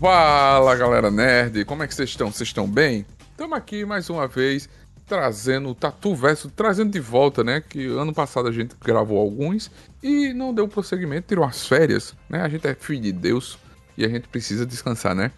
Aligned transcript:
Fala 0.00 0.74
galera 0.76 1.10
nerd, 1.10 1.62
como 1.66 1.82
é 1.82 1.86
que 1.86 1.94
vocês 1.94 2.08
estão? 2.08 2.32
Vocês 2.32 2.48
estão 2.48 2.66
bem? 2.66 3.04
Estamos 3.32 3.54
aqui 3.54 3.84
mais 3.84 4.08
uma 4.08 4.26
vez 4.26 4.66
trazendo 5.06 5.68
o 5.68 5.74
Tatu 5.74 6.14
Verso, 6.14 6.48
trazendo 6.48 6.90
de 6.90 6.98
volta, 6.98 7.44
né? 7.44 7.60
Que 7.60 7.84
ano 7.84 8.10
passado 8.10 8.48
a 8.48 8.50
gente 8.50 8.74
gravou 8.82 9.18
alguns 9.18 9.70
e 10.02 10.32
não 10.32 10.54
deu 10.54 10.66
prosseguimento, 10.66 11.28
tirou 11.28 11.44
as 11.44 11.68
férias, 11.68 12.16
né? 12.30 12.40
A 12.40 12.48
gente 12.48 12.66
é 12.66 12.74
filho 12.74 13.02
de 13.02 13.12
Deus 13.12 13.58
e 13.94 14.02
a 14.02 14.08
gente 14.08 14.26
precisa 14.26 14.64
descansar, 14.64 15.14
né? 15.14 15.32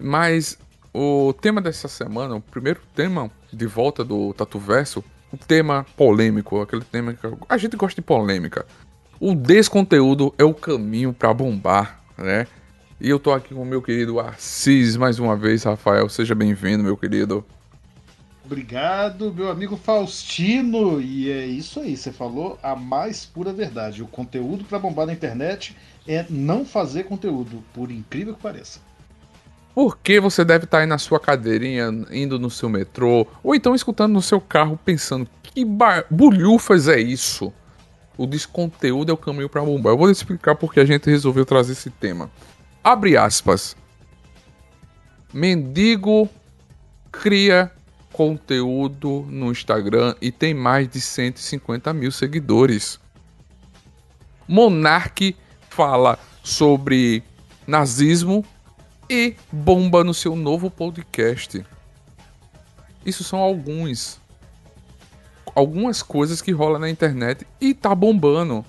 Mas 0.00 0.56
o 0.94 1.32
tema 1.32 1.60
dessa 1.60 1.88
semana, 1.88 2.36
o 2.36 2.40
primeiro 2.40 2.80
tema 2.94 3.28
de 3.52 3.66
volta 3.66 4.04
do 4.04 4.32
Tatu 4.34 4.60
Verso, 4.60 5.02
o 5.32 5.36
tema 5.36 5.84
polêmico, 5.96 6.60
aquele 6.60 6.84
tema 6.84 7.12
que 7.12 7.26
a 7.48 7.56
gente 7.56 7.76
gosta 7.76 8.00
de 8.00 8.06
polêmica. 8.06 8.64
O 9.18 9.34
desconteúdo 9.34 10.32
é 10.38 10.44
o 10.44 10.54
caminho 10.54 11.12
para 11.12 11.34
bombar, 11.34 12.00
né? 12.16 12.46
E 13.00 13.08
eu 13.08 13.18
tô 13.18 13.32
aqui 13.32 13.54
com 13.54 13.62
o 13.62 13.66
meu 13.66 13.80
querido 13.80 14.20
Assis 14.20 14.94
mais 14.94 15.18
uma 15.18 15.34
vez, 15.34 15.62
Rafael. 15.62 16.06
Seja 16.10 16.34
bem-vindo, 16.34 16.84
meu 16.84 16.98
querido. 16.98 17.42
Obrigado, 18.44 19.32
meu 19.32 19.48
amigo 19.50 19.74
Faustino. 19.74 21.00
E 21.00 21.30
é 21.30 21.46
isso 21.46 21.80
aí, 21.80 21.96
você 21.96 22.12
falou 22.12 22.58
a 22.62 22.76
mais 22.76 23.24
pura 23.24 23.54
verdade. 23.54 24.02
O 24.02 24.06
conteúdo 24.06 24.64
para 24.64 24.78
bombar 24.78 25.06
na 25.06 25.14
internet 25.14 25.74
é 26.06 26.26
não 26.28 26.62
fazer 26.62 27.04
conteúdo, 27.04 27.64
por 27.72 27.90
incrível 27.90 28.34
que 28.34 28.42
pareça. 28.42 28.80
Por 29.74 29.96
que 29.96 30.20
você 30.20 30.44
deve 30.44 30.64
estar 30.64 30.78
tá 30.78 30.82
aí 30.82 30.86
na 30.86 30.98
sua 30.98 31.18
cadeirinha, 31.18 31.88
indo 32.10 32.38
no 32.38 32.50
seu 32.50 32.68
metrô, 32.68 33.26
ou 33.42 33.54
então 33.54 33.74
escutando 33.74 34.12
no 34.12 34.20
seu 34.20 34.42
carro, 34.42 34.78
pensando 34.84 35.26
que 35.42 35.64
bulhufas 36.10 36.86
é 36.86 37.00
isso? 37.00 37.50
O 38.18 38.26
desconteúdo 38.26 39.10
é 39.10 39.14
o 39.14 39.16
caminho 39.16 39.48
para 39.48 39.62
bombar. 39.62 39.94
Eu 39.94 39.96
vou 39.96 40.10
explicar 40.10 40.54
porque 40.54 40.80
a 40.80 40.84
gente 40.84 41.08
resolveu 41.08 41.46
trazer 41.46 41.72
esse 41.72 41.88
tema. 41.88 42.28
Abre 42.82 43.16
aspas. 43.16 43.76
Mendigo 45.32 46.28
cria 47.12 47.70
conteúdo 48.12 49.26
no 49.28 49.52
Instagram 49.52 50.14
e 50.20 50.32
tem 50.32 50.54
mais 50.54 50.88
de 50.88 51.00
150 51.00 51.92
mil 51.92 52.10
seguidores. 52.10 52.98
Monarque 54.48 55.36
fala 55.68 56.18
sobre 56.42 57.22
nazismo 57.66 58.44
e 59.08 59.36
bomba 59.52 60.02
no 60.02 60.14
seu 60.14 60.34
novo 60.34 60.70
podcast. 60.70 61.64
Isso 63.04 63.22
são 63.22 63.38
alguns. 63.38 64.18
Algumas 65.54 66.02
coisas 66.02 66.40
que 66.40 66.50
rola 66.50 66.78
na 66.78 66.88
internet 66.88 67.46
e 67.60 67.74
tá 67.74 67.94
bombando. 67.94 68.64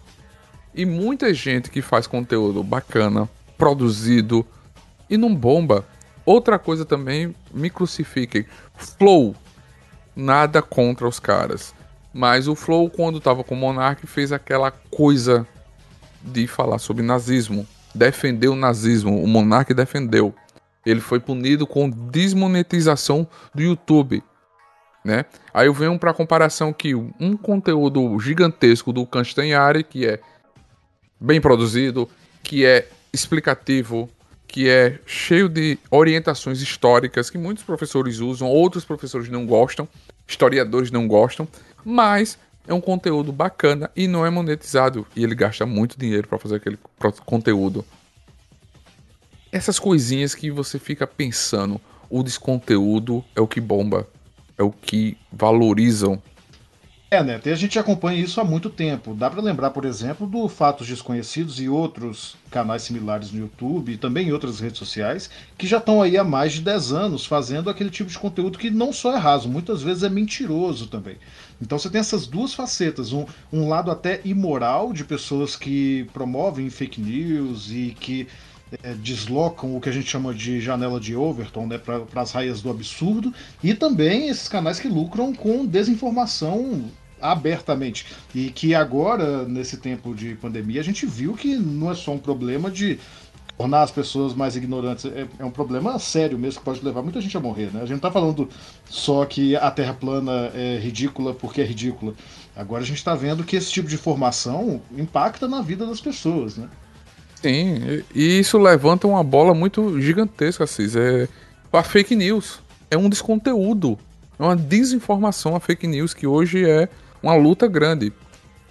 E 0.73 0.85
muita 0.85 1.33
gente 1.33 1.69
que 1.69 1.81
faz 1.81 2.07
conteúdo 2.07 2.63
bacana 2.63 3.29
produzido 3.61 4.43
e 5.07 5.15
não 5.17 5.35
bomba. 5.35 5.85
Outra 6.25 6.57
coisa 6.57 6.83
também, 6.83 7.35
me 7.53 7.69
crucifiquem. 7.69 8.47
Flow. 8.73 9.35
Nada 10.15 10.63
contra 10.63 11.07
os 11.07 11.19
caras. 11.19 11.71
Mas 12.11 12.47
o 12.47 12.55
Flow, 12.55 12.89
quando 12.89 13.19
tava 13.19 13.43
com 13.43 13.53
o 13.53 13.57
Monark, 13.57 14.07
fez 14.07 14.31
aquela 14.31 14.71
coisa 14.71 15.47
de 16.23 16.47
falar 16.47 16.79
sobre 16.79 17.03
nazismo. 17.03 17.67
Defendeu 17.93 18.53
o 18.53 18.55
nazismo. 18.55 19.23
O 19.23 19.27
Monark 19.27 19.71
defendeu. 19.75 20.33
Ele 20.83 20.99
foi 20.99 21.19
punido 21.19 21.67
com 21.67 21.87
desmonetização 21.87 23.27
do 23.53 23.61
YouTube. 23.61 24.23
Né? 25.05 25.23
Aí 25.53 25.67
eu 25.67 25.73
venho 25.73 25.99
para 25.99 26.15
comparação 26.15 26.73
que 26.73 26.95
um 26.95 27.37
conteúdo 27.37 28.19
gigantesco 28.19 28.91
do 28.91 29.05
Castanhari, 29.05 29.83
que 29.83 30.07
é 30.07 30.19
bem 31.19 31.39
produzido, 31.39 32.09
que 32.41 32.65
é 32.65 32.87
explicativo, 33.13 34.09
que 34.47 34.69
é 34.69 34.99
cheio 35.05 35.47
de 35.47 35.77
orientações 35.89 36.61
históricas 36.61 37.29
que 37.29 37.37
muitos 37.37 37.63
professores 37.63 38.19
usam, 38.19 38.47
outros 38.49 38.83
professores 38.83 39.29
não 39.29 39.45
gostam, 39.45 39.87
historiadores 40.27 40.91
não 40.91 41.07
gostam, 41.07 41.47
mas 41.83 42.37
é 42.67 42.73
um 42.73 42.81
conteúdo 42.81 43.31
bacana 43.31 43.89
e 43.95 44.07
não 44.07 44.25
é 44.25 44.29
monetizado 44.29 45.05
e 45.15 45.23
ele 45.23 45.35
gasta 45.35 45.65
muito 45.65 45.97
dinheiro 45.97 46.27
para 46.27 46.37
fazer 46.37 46.55
aquele 46.55 46.77
conteúdo. 47.25 47.85
Essas 49.51 49.79
coisinhas 49.79 50.33
que 50.33 50.49
você 50.49 50.79
fica 50.79 51.05
pensando, 51.05 51.79
o 52.09 52.23
desconteúdo 52.23 53.23
é 53.35 53.41
o 53.41 53.47
que 53.47 53.59
bomba, 53.59 54.07
é 54.57 54.63
o 54.63 54.71
que 54.71 55.17
valorizam 55.31 56.21
é, 57.13 57.41
e 57.43 57.49
a 57.49 57.55
gente 57.55 57.77
acompanha 57.77 58.23
isso 58.23 58.39
há 58.39 58.43
muito 58.45 58.69
tempo. 58.69 59.13
Dá 59.13 59.29
para 59.29 59.41
lembrar, 59.41 59.71
por 59.71 59.83
exemplo, 59.83 60.25
do 60.25 60.47
Fatos 60.47 60.87
Desconhecidos 60.87 61.59
e 61.59 61.67
outros 61.67 62.37
canais 62.49 62.83
similares 62.83 63.33
no 63.33 63.41
YouTube 63.41 63.91
e 63.91 63.97
também 63.97 64.29
em 64.29 64.31
outras 64.31 64.61
redes 64.61 64.77
sociais 64.79 65.29
que 65.57 65.67
já 65.67 65.79
estão 65.79 66.01
aí 66.01 66.17
há 66.17 66.23
mais 66.23 66.53
de 66.53 66.61
10 66.61 66.93
anos 66.93 67.25
fazendo 67.25 67.69
aquele 67.69 67.89
tipo 67.89 68.09
de 68.09 68.17
conteúdo 68.17 68.57
que 68.57 68.69
não 68.69 68.93
só 68.93 69.13
é 69.13 69.17
raso, 69.17 69.49
muitas 69.49 69.83
vezes 69.83 70.03
é 70.03 70.09
mentiroso 70.09 70.87
também. 70.87 71.17
Então 71.61 71.77
você 71.77 71.89
tem 71.89 71.99
essas 71.99 72.25
duas 72.25 72.53
facetas, 72.53 73.11
um, 73.11 73.25
um 73.51 73.67
lado 73.67 73.91
até 73.91 74.21
imoral 74.23 74.93
de 74.93 75.03
pessoas 75.03 75.57
que 75.57 76.07
promovem 76.13 76.69
fake 76.69 77.01
news 77.01 77.71
e 77.71 77.93
que 77.99 78.25
é, 78.83 78.93
deslocam 78.93 79.75
o 79.75 79.81
que 79.81 79.89
a 79.89 79.91
gente 79.91 80.09
chama 80.09 80.33
de 80.33 80.61
janela 80.61 80.97
de 80.97 81.13
Overton 81.13 81.67
né, 81.67 81.77
para 81.77 82.05
as 82.15 82.31
raias 82.31 82.61
do 82.61 82.69
absurdo, 82.69 83.33
e 83.61 83.73
também 83.73 84.29
esses 84.29 84.47
canais 84.47 84.79
que 84.79 84.87
lucram 84.87 85.33
com 85.33 85.65
desinformação 85.65 86.89
abertamente. 87.21 88.05
E 88.33 88.49
que 88.49 88.73
agora, 88.73 89.45
nesse 89.45 89.77
tempo 89.77 90.13
de 90.13 90.35
pandemia, 90.35 90.81
a 90.81 90.83
gente 90.83 91.05
viu 91.05 91.33
que 91.33 91.55
não 91.55 91.91
é 91.91 91.95
só 91.95 92.11
um 92.11 92.19
problema 92.19 92.69
de 92.69 92.99
tornar 93.57 93.83
as 93.83 93.91
pessoas 93.91 94.33
mais 94.33 94.55
ignorantes. 94.55 95.05
É, 95.05 95.27
é, 95.39 95.45
um 95.45 95.51
problema 95.51 95.97
sério 95.99 96.37
mesmo 96.37 96.59
que 96.59 96.65
pode 96.65 96.83
levar 96.83 97.01
muita 97.03 97.21
gente 97.21 97.37
a 97.37 97.39
morrer, 97.39 97.69
né? 97.71 97.81
A 97.81 97.85
gente 97.85 97.93
não 97.93 97.99
tá 97.99 98.11
falando 98.11 98.49
só 98.89 99.23
que 99.25 99.55
a 99.55 99.69
Terra 99.69 99.93
plana 99.93 100.51
é 100.55 100.79
ridícula 100.79 101.33
porque 101.33 101.61
é 101.61 101.63
ridícula. 101.63 102.13
Agora 102.55 102.81
a 102.81 102.85
gente 102.85 102.97
está 102.97 103.15
vendo 103.15 103.43
que 103.43 103.55
esse 103.55 103.71
tipo 103.71 103.87
de 103.87 103.97
formação 103.97 104.81
impacta 104.97 105.47
na 105.47 105.61
vida 105.61 105.85
das 105.85 106.01
pessoas, 106.01 106.57
né? 106.57 106.67
Sim, 107.35 108.03
e 108.13 108.39
isso 108.39 108.57
levanta 108.57 109.07
uma 109.07 109.23
bola 109.23 109.53
muito 109.53 109.99
gigantesca, 109.99 110.67
Cis. 110.67 110.95
É 110.95 111.27
a 111.71 111.83
fake 111.83 112.15
news. 112.15 112.59
É 112.89 112.97
um 112.97 113.09
desconteúdo. 113.09 113.97
É 114.37 114.43
uma 114.43 114.55
desinformação 114.55 115.55
a 115.55 115.59
fake 115.59 115.87
news 115.87 116.13
que 116.13 116.27
hoje 116.27 116.67
é 116.67 116.89
uma 117.21 117.35
luta 117.35 117.67
grande. 117.67 118.11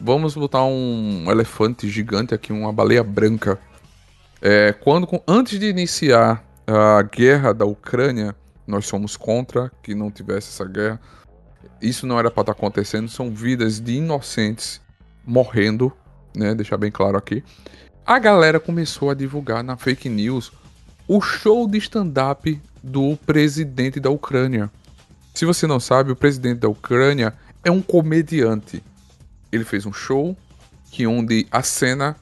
Vamos 0.01 0.35
botar 0.35 0.65
um 0.65 1.31
elefante 1.31 1.89
gigante 1.89 2.35
aqui, 2.35 2.53
uma 2.53 2.73
baleia 2.73 3.05
branca. 3.05 3.59
É, 4.41 4.73
quando, 4.73 5.07
antes 5.29 5.59
de 5.59 5.67
iniciar 5.67 6.43
a 6.67 7.03
guerra 7.03 7.53
da 7.53 7.65
Ucrânia, 7.65 8.35
nós 8.67 8.87
somos 8.87 9.17
contra 9.17 9.71
que 9.83 9.95
não 9.95 10.11
tivesse 10.11 10.49
essa 10.49 10.65
guerra. 10.65 11.01
Isso 11.83 12.07
não 12.07 12.19
era 12.19 12.31
para 12.31 12.43
estar 12.43 12.55
tá 12.55 12.59
acontecendo. 12.59 13.09
São 13.09 13.31
vidas 13.31 13.81
de 13.81 13.95
inocentes 13.95 14.81
morrendo, 15.25 15.93
né? 16.35 16.55
Deixar 16.55 16.77
bem 16.77 16.91
claro 16.91 17.19
aqui. 17.19 17.45
A 18.07 18.19
galera 18.19 18.59
começou 18.59 19.11
a 19.11 19.15
divulgar 19.15 19.63
na 19.63 19.77
fake 19.77 20.09
news 20.09 20.53
o 21.07 21.21
show 21.21 21.69
de 21.69 21.79
stand-up 21.79 22.61
do 22.83 23.17
presidente 23.27 24.01
da 24.01 24.11
Ucrânia. 24.11 24.71
Se 25.35 25.45
você 25.45 25.67
não 25.67 25.79
sabe, 25.79 26.11
o 26.11 26.17
presidente 26.17 26.61
da 26.61 26.69
Ucrânia 26.69 27.35
é 27.65 27.71
um 27.71 27.83
comediante. 27.83 28.83
Ele 29.53 29.65
fez 29.65 29.87
um 29.87 29.93
show 29.93 30.37
que 30.91 31.07
onde 31.07 31.47
a 31.51 31.63
cena 31.63 32.17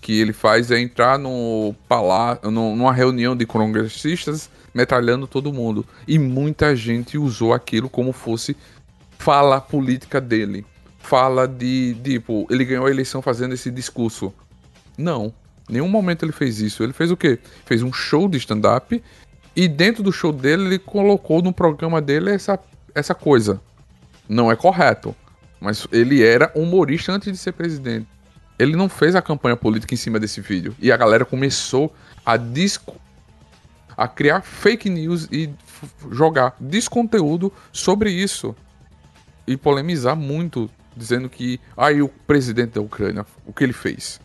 que 0.00 0.20
ele 0.20 0.32
faz 0.32 0.70
é 0.70 0.78
entrar 0.78 1.18
no 1.18 1.74
palácio, 1.88 2.50
numa 2.50 2.92
reunião 2.92 3.34
de 3.34 3.46
congressistas, 3.46 4.50
metralhando 4.74 5.26
todo 5.26 5.52
mundo. 5.52 5.86
E 6.06 6.18
muita 6.18 6.76
gente 6.76 7.16
usou 7.16 7.54
aquilo 7.54 7.88
como 7.88 8.12
fosse 8.12 8.56
fala 9.18 9.60
política 9.60 10.20
dele. 10.20 10.66
Fala 10.98 11.48
de, 11.48 11.96
tipo, 12.02 12.46
ele 12.50 12.64
ganhou 12.64 12.86
a 12.86 12.90
eleição 12.90 13.22
fazendo 13.22 13.54
esse 13.54 13.70
discurso. 13.70 14.32
Não. 14.96 15.32
Nenhum 15.68 15.88
momento 15.88 16.24
ele 16.24 16.32
fez 16.32 16.60
isso. 16.60 16.82
Ele 16.82 16.92
fez 16.92 17.10
o 17.10 17.16
quê? 17.16 17.38
Fez 17.64 17.82
um 17.82 17.92
show 17.92 18.28
de 18.28 18.36
stand-up 18.36 19.02
e 19.56 19.68
dentro 19.68 20.02
do 20.02 20.12
show 20.12 20.32
dele 20.32 20.66
ele 20.66 20.78
colocou 20.78 21.40
no 21.40 21.52
programa 21.52 22.02
dele 22.02 22.30
essa, 22.30 22.58
essa 22.94 23.14
coisa 23.14 23.60
não 24.28 24.50
é 24.50 24.56
correto. 24.56 25.14
Mas 25.60 25.86
ele 25.90 26.22
era 26.22 26.52
humorista 26.54 27.12
antes 27.12 27.32
de 27.32 27.38
ser 27.38 27.52
presidente. 27.52 28.06
Ele 28.58 28.76
não 28.76 28.88
fez 28.88 29.14
a 29.14 29.22
campanha 29.22 29.56
política 29.56 29.94
em 29.94 29.96
cima 29.96 30.20
desse 30.20 30.40
vídeo. 30.40 30.76
E 30.78 30.92
a 30.92 30.96
galera 30.96 31.24
começou 31.24 31.94
a 32.24 32.36
disco 32.36 33.00
a 33.96 34.08
criar 34.08 34.42
fake 34.42 34.90
news 34.90 35.28
e 35.30 35.50
jogar 36.10 36.54
desconteúdo 36.60 37.52
sobre 37.72 38.10
isso. 38.10 38.54
E 39.46 39.56
polemizar 39.56 40.16
muito, 40.16 40.70
dizendo 40.96 41.28
que 41.28 41.60
aí 41.76 42.00
ah, 42.00 42.04
o 42.04 42.08
presidente 42.08 42.72
da 42.72 42.80
Ucrânia, 42.80 43.26
o 43.46 43.52
que 43.52 43.64
ele 43.64 43.72
fez. 43.72 44.20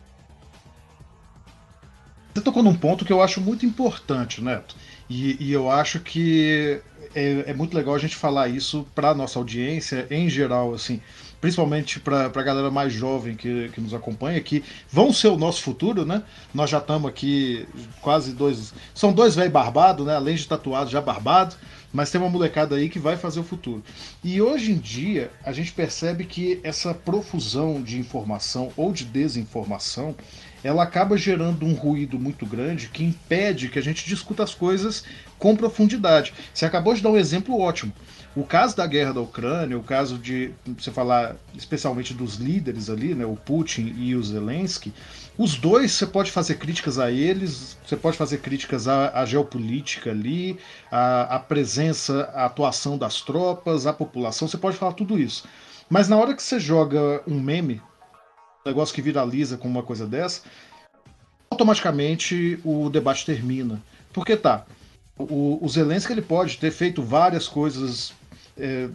Você 2.34 2.42
tocou 2.42 2.63
num 2.63 2.75
ponto 2.75 3.04
que 3.04 3.12
eu 3.12 3.22
acho 3.22 3.42
muito 3.42 3.66
importante, 3.66 4.42
Neto. 4.42 4.75
E, 5.10 5.36
e 5.44 5.51
eu 5.51 5.69
acho 5.69 6.00
que 6.00 6.81
é, 7.15 7.45
é, 7.47 7.53
muito 7.53 7.75
legal 7.75 7.95
a 7.95 8.00
gente 8.00 8.15
falar 8.15 8.47
isso 8.47 8.85
para 8.94 9.13
nossa 9.13 9.39
audiência 9.39 10.07
em 10.09 10.29
geral, 10.29 10.73
assim, 10.73 11.01
principalmente 11.41 12.00
para 12.00 12.25
a 12.25 12.44
galera 12.44 12.69
mais 12.69 12.94
jovem 12.94 13.35
que, 13.35 13.69
que 13.69 13.81
nos 13.81 13.94
acompanha, 13.94 14.39
que 14.41 14.63
vão 14.91 15.11
ser 15.13 15.29
o 15.29 15.38
nosso 15.38 15.61
futuro, 15.61 16.06
né? 16.06 16.23
Nós 16.53 16.69
já 16.69 16.79
estamos 16.79 17.09
aqui 17.09 17.67
quase 18.01 18.33
dois. 18.33 18.73
São 18.94 19.13
dois 19.13 19.35
velhos 19.35 19.53
barbados, 19.53 20.06
né? 20.06 20.15
Além 20.15 20.35
de 20.35 20.47
tatuados, 20.47 20.91
já 20.91 21.01
barbados, 21.01 21.57
mas 21.91 22.11
tem 22.11 22.19
uma 22.19 22.29
molecada 22.29 22.75
aí 22.75 22.89
que 22.89 23.00
vai 23.00 23.17
fazer 23.17 23.39
o 23.39 23.44
futuro. 23.44 23.83
E 24.23 24.41
hoje 24.41 24.71
em 24.71 24.77
dia, 24.77 25.31
a 25.44 25.51
gente 25.51 25.71
percebe 25.71 26.25
que 26.25 26.59
essa 26.63 26.94
profusão 26.94 27.81
de 27.81 28.00
informação 28.00 28.71
ou 28.75 28.91
de 28.91 29.05
desinformação 29.05 30.15
ela 30.63 30.83
acaba 30.83 31.17
gerando 31.17 31.65
um 31.65 31.73
ruído 31.73 32.19
muito 32.19 32.45
grande 32.45 32.89
que 32.89 33.03
impede 33.03 33.69
que 33.69 33.79
a 33.79 33.81
gente 33.81 34.06
discuta 34.06 34.44
as 34.44 34.53
coisas 34.53 35.03
com 35.38 35.56
profundidade. 35.56 36.33
Você 36.53 36.65
acabou 36.65 36.94
de 36.94 37.01
dar 37.01 37.09
um 37.09 37.17
exemplo 37.17 37.59
ótimo. 37.59 37.94
O 38.35 38.44
caso 38.44 38.75
da 38.77 38.85
guerra 38.85 39.13
da 39.13 39.21
Ucrânia, 39.21 39.77
o 39.77 39.83
caso 39.83 40.17
de 40.17 40.51
você 40.77 40.91
falar 40.91 41.35
especialmente 41.56 42.13
dos 42.13 42.35
líderes 42.35 42.89
ali, 42.89 43.15
né, 43.15 43.25
o 43.25 43.35
Putin 43.35 43.94
e 43.97 44.15
o 44.15 44.23
Zelensky, 44.23 44.94
os 45.38 45.56
dois 45.56 45.94
você 45.94 46.06
pode 46.06 46.31
fazer 46.31 46.56
críticas 46.56 47.00
a 47.00 47.09
eles, 47.09 47.77
você 47.85 47.95
pode 47.95 48.17
fazer 48.17 48.39
críticas 48.39 48.88
à, 48.88 49.19
à 49.19 49.25
geopolítica 49.25 50.12
ali, 50.12 50.59
à, 50.91 51.39
presença, 51.39 52.29
à 52.33 52.45
atuação 52.45 52.97
das 52.97 53.21
tropas, 53.21 53.88
à 53.88 53.94
população, 53.94 54.47
você 54.47 54.57
pode 54.57 54.77
falar 54.77 54.94
tudo 54.94 55.17
isso. 55.17 55.45
Mas 55.89 56.07
na 56.07 56.17
hora 56.17 56.35
que 56.35 56.44
você 56.44 56.59
joga 56.59 57.23
um 57.25 57.39
meme, 57.39 57.81
negócio 58.65 58.94
que 58.94 59.01
viraliza 59.01 59.57
com 59.57 59.67
uma 59.67 59.83
coisa 59.83 60.06
dessa, 60.06 60.41
automaticamente 61.50 62.59
o 62.63 62.89
debate 62.89 63.25
termina. 63.25 63.81
Porque 64.13 64.35
tá, 64.35 64.65
o, 65.17 65.59
o 65.61 65.69
Zelensky 65.69 66.13
ele 66.13 66.21
pode 66.21 66.57
ter 66.57 66.71
feito 66.71 67.01
várias 67.01 67.47
coisas 67.47 68.13
é, 68.57 68.89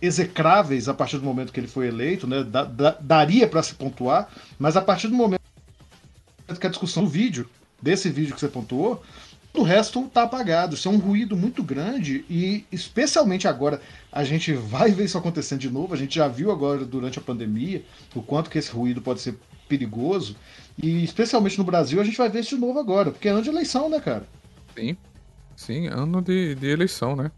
execráveis 0.00 0.88
a 0.88 0.94
partir 0.94 1.18
do 1.18 1.24
momento 1.24 1.52
que 1.52 1.60
ele 1.60 1.66
foi 1.66 1.88
eleito, 1.88 2.26
né? 2.26 2.42
Da, 2.42 2.64
da, 2.64 2.96
daria 3.00 3.46
para 3.46 3.62
se 3.62 3.74
pontuar, 3.74 4.28
mas 4.58 4.76
a 4.76 4.80
partir 4.80 5.08
do 5.08 5.14
momento 5.14 5.40
que 6.58 6.66
a 6.66 6.70
discussão 6.70 7.04
do 7.04 7.10
vídeo, 7.10 7.48
desse 7.80 8.10
vídeo 8.10 8.34
que 8.34 8.40
você 8.40 8.48
pontuou, 8.48 9.02
o 9.60 9.62
resto 9.62 10.04
está 10.04 10.22
apagado. 10.22 10.74
Isso 10.74 10.88
é 10.88 10.90
um 10.90 10.98
ruído 10.98 11.36
muito 11.36 11.62
grande 11.62 12.24
e, 12.28 12.64
especialmente 12.72 13.46
agora, 13.46 13.80
a 14.10 14.24
gente 14.24 14.52
vai 14.52 14.90
ver 14.90 15.04
isso 15.04 15.18
acontecendo 15.18 15.60
de 15.60 15.70
novo. 15.70 15.94
A 15.94 15.96
gente 15.96 16.14
já 16.14 16.26
viu 16.26 16.50
agora 16.50 16.84
durante 16.84 17.18
a 17.18 17.22
pandemia 17.22 17.84
o 18.14 18.22
quanto 18.22 18.50
que 18.50 18.58
esse 18.58 18.70
ruído 18.70 19.02
pode 19.02 19.20
ser 19.20 19.38
perigoso. 19.68 20.34
E, 20.82 21.04
especialmente 21.04 21.58
no 21.58 21.64
Brasil, 21.64 22.00
a 22.00 22.04
gente 22.04 22.16
vai 22.16 22.28
ver 22.28 22.40
isso 22.40 22.54
de 22.54 22.60
novo 22.60 22.78
agora, 22.78 23.10
porque 23.10 23.28
é 23.28 23.30
ano 23.30 23.42
de 23.42 23.50
eleição, 23.50 23.88
né, 23.88 24.00
cara? 24.00 24.26
Sim, 24.74 24.96
sim, 25.54 25.86
ano 25.88 26.22
de, 26.22 26.54
de 26.54 26.66
eleição, 26.66 27.14
né? 27.14 27.30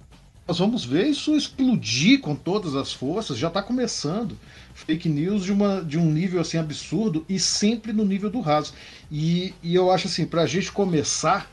Nós 0.47 0.59
vamos 0.59 0.85
ver 0.85 1.07
isso 1.07 1.37
explodir 1.37 2.21
com 2.21 2.35
todas 2.35 2.75
as 2.75 2.93
forças, 2.93 3.39
já 3.39 3.49
está 3.49 3.63
começando. 3.63 4.37
Fake 4.75 5.09
news 5.09 5.45
de, 5.45 5.53
uma, 5.53 5.83
de 5.83 5.99
um 5.99 6.11
nível 6.11 6.41
assim 6.41 6.59
absurdo 6.59 7.25
e 7.29 7.39
sempre 7.39 7.93
no 7.93 8.05
nível 8.05 8.29
do 8.31 8.41
raso. 8.41 8.73
E, 9.11 9.55
e 9.63 9.75
eu 9.75 9.91
acho 9.91 10.09
assim, 10.09 10.27
para 10.27 10.43
a 10.43 10.47
gente 10.47 10.73
começar, 10.73 11.51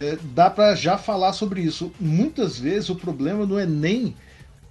é, 0.00 0.16
dá 0.34 0.50
para 0.50 0.74
já 0.74 0.98
falar 0.98 1.32
sobre 1.32 1.60
isso. 1.60 1.92
Muitas 1.98 2.58
vezes 2.58 2.90
o 2.90 2.96
problema 2.96 3.46
não 3.46 3.58
é 3.58 3.66
nem 3.66 4.14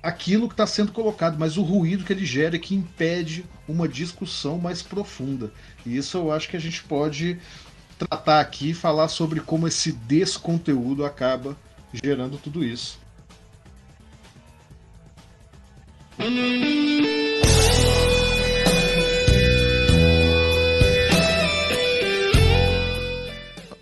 aquilo 0.02 0.48
que 0.48 0.54
está 0.54 0.68
sendo 0.68 0.92
colocado, 0.92 1.38
mas 1.40 1.58
o 1.58 1.64
ruído 1.64 2.04
que 2.04 2.14
ele 2.14 2.26
gera 2.26 2.60
que 2.60 2.76
impede 2.76 3.44
uma 3.68 3.88
discussão 3.88 4.60
mais 4.60 4.82
profunda. 4.82 5.52
E 5.86 5.98
isso 5.98 6.18
eu 6.18 6.32
acho 6.32 6.48
que 6.48 6.56
a 6.56 6.62
gente 6.62 6.84
pode 6.84 7.40
tratar 7.98 8.40
aqui, 8.40 8.74
falar 8.74 9.08
sobre 9.08 9.40
como 9.40 9.68
esse 9.68 9.92
desconteúdo 9.92 11.04
acaba 11.04 11.58
gerando 11.92 12.38
tudo 12.38 12.64
isso. 12.64 13.00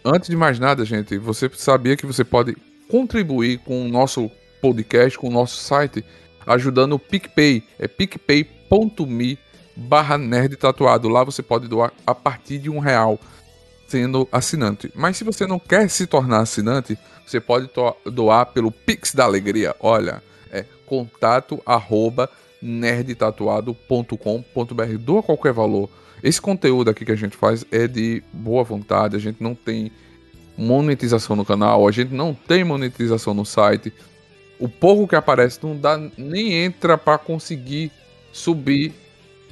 Antes 0.05 0.29
de 0.29 0.35
mais 0.35 0.59
nada, 0.59 0.83
gente, 0.83 1.17
você 1.17 1.49
sabia 1.53 1.95
que 1.95 2.05
você 2.05 2.25
pode 2.25 2.57
contribuir 2.89 3.59
com 3.59 3.85
o 3.85 3.87
nosso 3.87 4.29
podcast, 4.61 5.17
com 5.17 5.27
o 5.27 5.31
nosso 5.31 5.55
site, 5.57 6.03
ajudando 6.45 6.93
o 6.93 6.99
PicPay. 6.99 7.63
É 7.79 7.87
picpay.me 7.87 9.39
barra 9.77 10.17
nerd 10.17 10.57
tatuado. 10.57 11.07
Lá 11.07 11.23
você 11.23 11.41
pode 11.41 11.69
doar 11.69 11.93
a 12.05 12.13
partir 12.13 12.59
de 12.59 12.69
um 12.69 12.79
real 12.79 13.17
sendo 13.87 14.27
assinante. 14.29 14.91
Mas 14.93 15.15
se 15.15 15.23
você 15.23 15.47
não 15.47 15.57
quer 15.57 15.89
se 15.89 16.05
tornar 16.05 16.39
assinante, 16.39 16.97
você 17.25 17.39
pode 17.39 17.69
doar 18.05 18.47
pelo 18.47 18.71
Pix 18.71 19.15
da 19.15 19.23
Alegria. 19.23 19.73
Olha, 19.79 20.21
é 20.51 20.65
contato 20.85 21.61
arroba 21.65 22.29
nerdtatuado.com.br. 22.63 24.97
Doa 24.99 25.21
qualquer 25.21 25.53
valor. 25.53 25.89
Esse 26.23 26.41
conteúdo 26.41 26.89
aqui 26.89 27.03
que 27.03 27.11
a 27.11 27.17
gente 27.17 27.35
faz 27.35 27.65
é 27.69 27.87
de 27.87 28.23
boa 28.31 28.63
vontade, 28.63 29.17
a 29.17 29.19
gente 29.19 29.43
não 29.43 29.53
tem 29.53 29.91
monetização 30.57 31.35
no 31.35 31.43
canal, 31.43 31.87
a 31.87 31.91
gente 31.91 32.13
não 32.13 32.33
tem 32.33 32.63
monetização 32.63 33.33
no 33.33 33.45
site. 33.45 33.91
O 34.57 34.69
pouco 34.69 35.07
que 35.07 35.15
aparece 35.15 35.59
não 35.61 35.77
dá 35.77 35.99
nem 36.17 36.53
entra 36.53 36.97
para 36.97 37.17
conseguir 37.17 37.91
subir, 38.31 38.93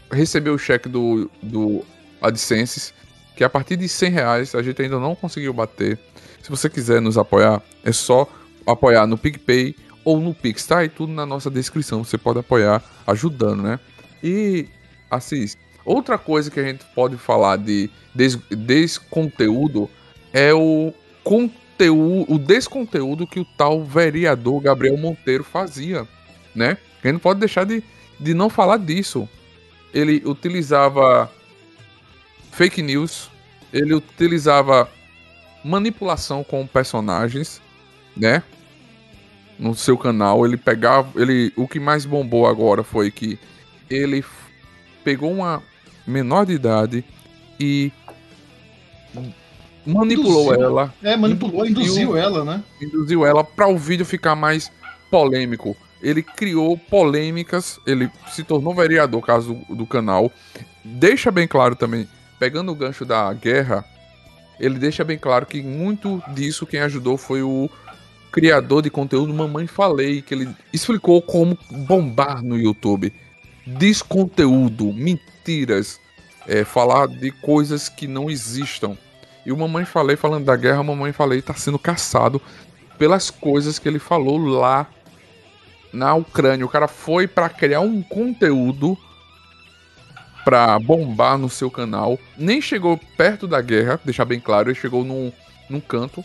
receber 0.10 0.52
o 0.52 0.58
cheque 0.58 0.88
do, 0.88 1.30
do 1.44 1.84
AdSense, 2.22 2.94
que 3.36 3.44
a 3.44 3.50
partir 3.50 3.76
de 3.76 3.90
100 3.90 4.12
reais 4.12 4.56
a 4.56 4.64
gente 4.64 4.82
ainda 4.82 5.00
não 5.00 5.14
conseguiu 5.14 5.54
bater. 5.54 6.00
Se 6.42 6.50
você 6.50 6.70
quiser 6.70 7.02
nos 7.02 7.18
apoiar, 7.18 7.62
é 7.84 7.92
só 7.92 8.28
apoiar 8.66 9.06
no 9.06 9.18
PicPay 9.18 9.76
ou 10.04 10.20
no 10.20 10.34
Pix, 10.34 10.66
tá 10.66 10.80
aí 10.80 10.90
tudo 10.90 11.14
na 11.14 11.26
nossa 11.26 11.50
descrição. 11.50 12.04
Você 12.04 12.18
pode 12.18 12.40
apoiar 12.40 12.84
ajudando, 13.06 13.64
né? 13.64 13.80
E, 14.24 14.68
Assis, 15.10 15.58
outra 15.86 16.18
coisa 16.18 16.50
que 16.50 16.60
a 16.60 16.64
gente 16.64 16.84
pode 16.96 17.18
falar 17.18 17.58
de 17.58 17.90
des 18.14 18.36
desconteúdo 18.50 19.90
é 20.34 20.54
o 20.54 20.94
conteúdo, 21.24 22.34
o 22.34 22.38
desconteúdo 22.38 23.28
que 23.28 23.40
o 23.40 23.46
tal 23.46 23.84
vereador 23.84 24.62
Gabriel 24.62 24.98
Monteiro 24.98 25.44
fazia, 25.44 26.08
né? 26.56 26.78
A 27.04 27.08
gente 27.08 27.14
não 27.14 27.20
pode 27.20 27.40
deixar 27.40 27.66
de, 27.66 27.84
de 28.20 28.34
não 28.34 28.50
falar 28.50 28.78
disso. 28.78 29.28
Ele 29.94 30.22
utilizava 30.26 31.32
fake 32.52 32.82
news, 32.82 33.30
ele 33.74 33.94
utilizava 33.94 34.90
manipulação 35.64 36.44
com 36.44 36.66
personagens, 36.66 37.62
né? 38.16 38.44
No 39.62 39.76
seu 39.76 39.96
canal, 39.96 40.44
ele 40.44 40.58
pegava, 40.58 41.22
ele, 41.22 41.54
o 41.56 41.68
que 41.68 41.80
mais 41.80 42.04
bombou 42.04 42.48
agora 42.48 42.84
foi 42.84 43.12
que 43.12 43.38
ele 43.88 44.26
pegou 45.04 45.32
uma 45.32 45.62
menor 46.06 46.48
de 46.48 46.54
idade 46.54 47.06
e 47.60 47.92
manipulou 49.86 50.46
induziu, 50.46 50.66
ela. 50.66 50.94
É, 51.04 51.16
manipulou, 51.16 51.64
induziu, 51.64 51.92
induziu 51.92 52.18
ela, 52.18 52.44
né? 52.44 52.64
Induziu 52.82 53.24
ela 53.24 53.44
para 53.44 53.68
o 53.68 53.78
vídeo 53.78 54.04
ficar 54.04 54.36
mais 54.36 54.72
polêmico. 55.12 55.78
Ele 56.02 56.24
criou 56.24 56.76
polêmicas, 56.76 57.80
ele 57.86 58.10
se 58.32 58.44
tornou 58.44 58.74
vereador, 58.74 59.22
caso 59.22 59.54
do, 59.70 59.76
do 59.76 59.86
canal. 59.86 60.32
Deixa 60.84 61.30
bem 61.30 61.48
claro 61.48 61.76
também, 61.76 62.08
pegando 62.40 62.72
o 62.72 62.76
gancho 62.76 63.06
da 63.06 63.32
guerra, 63.32 63.86
ele 64.60 64.80
deixa 64.80 65.04
bem 65.04 65.20
claro 65.20 65.46
que 65.46 65.62
muito 65.62 66.20
disso 66.34 66.66
quem 66.66 66.80
ajudou 66.80 67.16
foi 67.16 67.44
o 67.44 67.70
criador 68.32 68.82
de 68.82 68.90
conteúdo 68.90 69.34
Mamãe 69.34 69.68
Falei, 69.68 70.22
que 70.22 70.34
ele 70.34 70.50
explicou 70.72 71.22
como 71.22 71.58
bombar 71.70 72.42
no 72.42 72.58
YouTube. 72.58 73.14
Desconteúdo, 73.66 74.92
mentiras, 74.94 76.00
é, 76.48 76.64
falar 76.64 77.08
de 77.08 77.32
coisas 77.32 77.90
que 77.90 78.08
não 78.08 78.30
existam. 78.30 78.98
E 79.46 79.52
o 79.52 79.58
Mamãe 79.58 79.86
Falei, 79.86 80.16
falando 80.16 80.46
da 80.46 80.56
guerra, 80.56 80.84
Mamãe 80.84 81.12
Falei 81.12 81.40
está 81.40 81.54
sendo 81.54 81.78
caçado 81.78 82.42
pelas 82.98 83.30
coisas 83.30 83.78
que 83.78 83.88
ele 83.88 84.00
falou 84.00 84.38
lá 84.38 84.88
na 85.92 86.14
Ucrânia. 86.14 86.66
O 86.66 86.70
cara 86.70 86.88
foi 86.88 87.28
para 87.28 87.50
criar 87.50 87.82
um 87.82 88.02
conteúdo 88.02 88.98
para 90.46 90.80
bombar 90.80 91.38
no 91.38 91.50
seu 91.50 91.70
canal. 91.70 92.18
Nem 92.38 92.62
chegou 92.62 93.00
perto 93.18 93.48
da 93.48 93.62
guerra, 93.62 94.00
deixar 94.04 94.26
bem 94.26 94.40
claro, 94.40 94.70
ele 94.70 94.80
chegou 94.80 95.04
num, 95.04 95.32
num 95.70 95.82
canto 95.82 96.24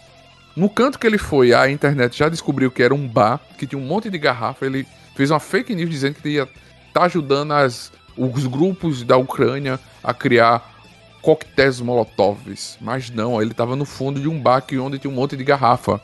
no 0.56 0.70
canto 0.70 0.98
que 0.98 1.06
ele 1.06 1.18
foi, 1.18 1.52
a 1.52 1.70
internet 1.70 2.16
já 2.16 2.30
descobriu 2.30 2.70
que 2.70 2.82
era 2.82 2.94
um 2.94 3.06
bar, 3.06 3.38
que 3.58 3.66
tinha 3.66 3.78
um 3.78 3.84
monte 3.84 4.08
de 4.08 4.16
garrafa. 4.16 4.64
Ele 4.64 4.86
fez 5.14 5.30
uma 5.30 5.38
fake 5.38 5.74
news 5.74 5.90
dizendo 5.90 6.14
que 6.14 6.28
ia 6.30 6.44
estar 6.44 7.00
tá 7.00 7.04
ajudando 7.04 7.52
as, 7.52 7.92
os 8.16 8.46
grupos 8.46 9.02
da 9.02 9.18
Ucrânia 9.18 9.78
a 10.02 10.14
criar 10.14 10.74
coquetéis 11.20 11.80
molotovs. 11.80 12.78
Mas 12.80 13.10
não, 13.10 13.42
ele 13.42 13.50
estava 13.50 13.76
no 13.76 13.84
fundo 13.84 14.18
de 14.18 14.28
um 14.28 14.40
bar 14.40 14.62
que 14.62 14.78
onde 14.78 14.98
tinha 14.98 15.10
um 15.10 15.14
monte 15.14 15.36
de 15.36 15.44
garrafa. 15.44 16.00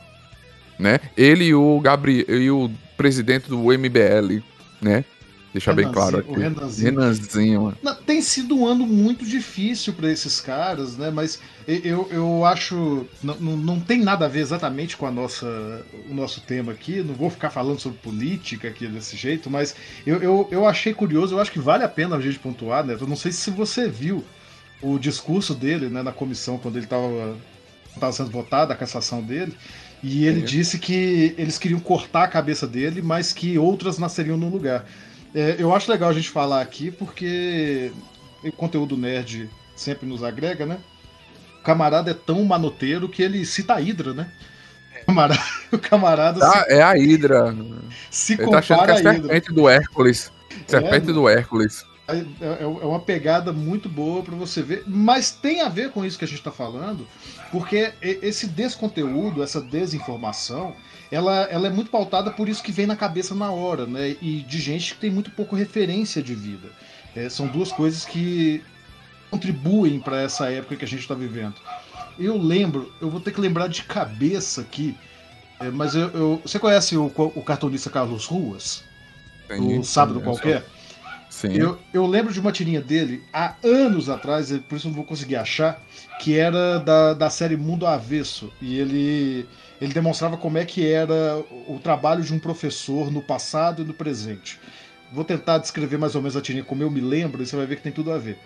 Né? 0.77 0.99
Ele 1.17 1.45
e 1.45 1.55
o 1.55 1.79
Gabriel 1.79 2.25
e 2.29 2.51
o 2.51 2.69
presidente 2.95 3.49
do 3.49 3.57
MBL, 3.57 4.43
né? 4.81 5.03
Deixar 5.53 5.73
bem 5.73 5.89
claro 5.91 6.17
aqui. 6.17 6.31
O 6.31 6.33
Renanzinho. 6.33 6.89
Renanzinho 6.89 7.77
Não, 7.83 7.93
tem 7.93 8.23
sido 8.23 8.57
um 8.57 8.65
ano 8.65 8.87
muito 8.87 9.23
difícil 9.23 9.93
para 9.93 10.11
esses 10.11 10.41
caras, 10.41 10.97
né? 10.97 11.11
Mas 11.11 11.39
eu, 11.67 12.09
eu 12.11 12.43
acho. 12.43 13.05
Não, 13.21 13.35
não 13.35 13.79
tem 13.79 14.01
nada 14.01 14.25
a 14.25 14.27
ver 14.27 14.39
exatamente 14.39 14.97
com 14.97 15.05
a 15.05 15.11
nossa, 15.11 15.45
o 16.09 16.13
nosso 16.13 16.41
tema 16.41 16.71
aqui. 16.71 17.03
Não 17.03 17.13
vou 17.13 17.29
ficar 17.29 17.51
falando 17.51 17.79
sobre 17.79 17.99
política 17.99 18.67
aqui 18.67 18.87
desse 18.87 19.15
jeito, 19.15 19.47
mas 19.47 19.75
eu, 20.07 20.17
eu, 20.23 20.47
eu 20.49 20.65
achei 20.65 20.91
curioso, 20.91 21.35
eu 21.35 21.39
acho 21.39 21.51
que 21.51 21.59
vale 21.59 21.83
a 21.83 21.89
pena 21.89 22.15
a 22.15 22.21
gente 22.21 22.39
pontuar, 22.39 22.83
né? 22.83 22.97
Eu 22.99 23.07
não 23.07 23.15
sei 23.15 23.31
se 23.31 23.51
você 23.51 23.87
viu 23.87 24.23
o 24.81 24.97
discurso 24.97 25.53
dele 25.53 25.87
né, 25.87 26.01
na 26.01 26.11
comissão 26.11 26.57
quando 26.57 26.77
ele 26.77 26.85
estava 26.85 28.11
sendo 28.11 28.31
votado, 28.31 28.73
a 28.73 28.75
cassação 28.75 29.21
dele. 29.21 29.53
E 30.01 30.25
ele 30.25 30.41
disse 30.41 30.77
que 30.77 31.33
eles 31.37 31.57
queriam 31.57 31.79
cortar 31.79 32.23
a 32.23 32.27
cabeça 32.27 32.67
dele, 32.67 33.01
mas 33.01 33.31
que 33.31 33.57
outras 33.57 33.97
nasceriam 33.97 34.35
no 34.35 34.49
lugar. 34.49 34.85
É, 35.33 35.55
eu 35.57 35.73
acho 35.73 35.91
legal 35.91 36.09
a 36.09 36.13
gente 36.13 36.29
falar 36.29 36.61
aqui 36.61 36.91
porque 36.91 37.91
o 38.43 38.51
conteúdo 38.51 38.95
nerd 38.95 39.49
sempre 39.75 40.07
nos 40.07 40.23
agrega, 40.23 40.65
né? 40.65 40.79
O 41.59 41.63
camarada 41.63 42.11
é 42.11 42.13
tão 42.13 42.43
manoteiro 42.43 43.09
que 43.09 43.23
ele 43.23 43.45
cita 43.45 43.75
a 43.75 43.81
Hidra, 43.81 44.13
né? 44.13 44.31
O 45.01 45.05
camarada, 45.07 45.43
o 45.71 45.77
camarada 45.77 46.45
ah, 46.45 46.63
se... 46.63 46.73
É 46.73 46.83
a 46.83 46.97
Hidra. 46.97 47.55
Se 48.11 48.33
ele 48.33 48.49
tá 48.49 48.59
achando 48.59 48.85
que 48.85 48.91
é 48.91 48.93
a 48.93 48.97
serpente 48.97 49.53
do 49.53 49.67
Hércules. 49.69 50.31
Serpente 50.67 51.09
é, 51.09 51.13
do 51.13 51.27
Hércules. 51.27 51.85
É, 52.07 52.17
é, 52.17 52.63
é, 52.63 52.65
uma 52.65 52.99
pegada 52.99 53.53
muito 53.53 53.87
boa 53.87 54.21
para 54.21 54.35
você 54.35 54.61
ver, 54.61 54.83
mas 54.85 55.31
tem 55.31 55.61
a 55.61 55.69
ver 55.69 55.89
com 55.91 56.05
isso 56.05 56.17
que 56.17 56.25
a 56.25 56.27
gente 56.27 56.39
está 56.39 56.51
falando, 56.51 57.07
porque 57.51 57.93
esse 58.01 58.45
desconteúdo, 58.45 59.41
essa 59.41 59.61
desinformação, 59.61 60.75
ela, 61.13 61.43
ela 61.43 61.67
é 61.67 61.69
muito 61.69 61.91
pautada 61.91 62.31
por 62.31 62.49
isso 62.49 62.63
que 62.63 62.71
vem 62.71 62.87
na 62.87 62.95
cabeça 62.95 63.35
na 63.35 63.51
hora, 63.51 63.85
né? 63.85 64.15
E 64.19 64.41
de 64.41 64.59
gente 64.59 64.95
que 64.95 64.99
tem 64.99 65.11
muito 65.11 65.29
pouco 65.29 65.55
referência 65.55 66.23
de 66.23 66.33
vida. 66.33 66.69
É, 67.15 67.29
são 67.29 67.45
duas 67.45 67.71
coisas 67.71 68.03
que 68.03 68.63
contribuem 69.29 69.99
para 69.99 70.19
essa 70.19 70.49
época 70.49 70.75
que 70.75 70.85
a 70.85 70.87
gente 70.87 71.01
está 71.01 71.13
vivendo. 71.13 71.53
Eu 72.17 72.35
lembro, 72.35 72.91
eu 72.99 73.11
vou 73.11 73.19
ter 73.19 73.31
que 73.31 73.39
lembrar 73.39 73.67
de 73.67 73.83
cabeça 73.83 74.61
aqui, 74.61 74.97
é, 75.59 75.69
mas 75.69 75.93
eu, 75.93 76.09
eu, 76.09 76.41
você 76.43 76.57
conhece 76.57 76.97
o, 76.97 77.05
o 77.05 77.43
cartunista 77.43 77.91
Carlos 77.91 78.25
Ruas? 78.25 78.83
o 79.51 79.83
Sábado 79.83 80.19
Qualquer? 80.19 80.65
Sim. 81.29 81.53
Eu, 81.53 81.79
eu 81.93 82.07
lembro 82.07 82.33
de 82.33 82.39
uma 82.39 82.51
tirinha 82.51 82.81
dele 82.81 83.23
há 83.31 83.53
anos 83.63 84.09
atrás, 84.09 84.51
por 84.67 84.77
isso 84.77 84.87
não 84.87 84.95
vou 84.95 85.03
conseguir 85.03 85.35
achar, 85.35 85.79
que 86.19 86.37
era 86.37 86.79
da, 86.79 87.13
da 87.13 87.29
série 87.29 87.57
Mundo 87.57 87.85
Avesso. 87.85 88.51
E 88.59 88.79
ele, 88.79 89.47
ele 89.81 89.93
demonstrava 89.93 90.37
como 90.37 90.57
é 90.57 90.65
que 90.65 90.87
era 90.87 91.43
o 91.67 91.79
trabalho 91.79 92.23
de 92.23 92.33
um 92.33 92.39
professor 92.39 93.11
no 93.11 93.21
passado 93.21 93.81
e 93.81 93.85
no 93.85 93.93
presente. 93.93 94.59
Vou 95.11 95.23
tentar 95.23 95.57
descrever 95.57 95.97
mais 95.97 96.15
ou 96.15 96.21
menos 96.21 96.35
a 96.35 96.41
tirinha 96.41 96.63
como 96.63 96.81
eu 96.81 96.89
me 96.89 97.01
lembro, 97.01 97.41
e 97.41 97.45
você 97.45 97.55
vai 97.55 97.65
ver 97.65 97.77
que 97.77 97.83
tem 97.83 97.91
tudo 97.91 98.11
a 98.11 98.17
ver. 98.17 98.37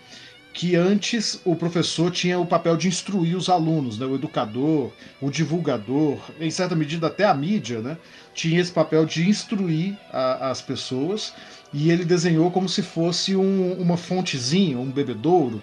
Que 0.53 0.75
antes 0.75 1.39
o 1.46 1.55
professor 1.55 2.12
tinha 2.12 2.39
o 2.39 2.46
papel 2.46 2.75
de 2.75 2.88
instruir 2.88 3.38
os 3.38 3.48
alunos, 3.48 4.00
né? 4.00 4.05
o 4.05 4.15
educador, 4.15 4.91
o 5.22 5.29
divulgador, 5.29 6.19
em 6.39 6.50
certa 6.50 6.75
medida 6.75 7.07
até 7.07 7.25
a 7.25 7.34
mídia, 7.34 7.79
né? 7.79 7.98
tinha 8.34 8.60
esse 8.60 8.72
papel 8.72 9.05
de 9.05 9.29
instruir 9.29 9.96
a, 10.12 10.50
as 10.50 10.62
pessoas 10.62 11.34
e 11.74 11.91
ele 11.91 12.05
desenhou 12.05 12.50
como 12.50 12.67
se 12.67 12.81
fosse 12.81 13.36
um, 13.36 13.74
uma 13.74 13.98
fontezinha, 13.98 14.79
um 14.79 14.89
bebedouro, 14.89 15.62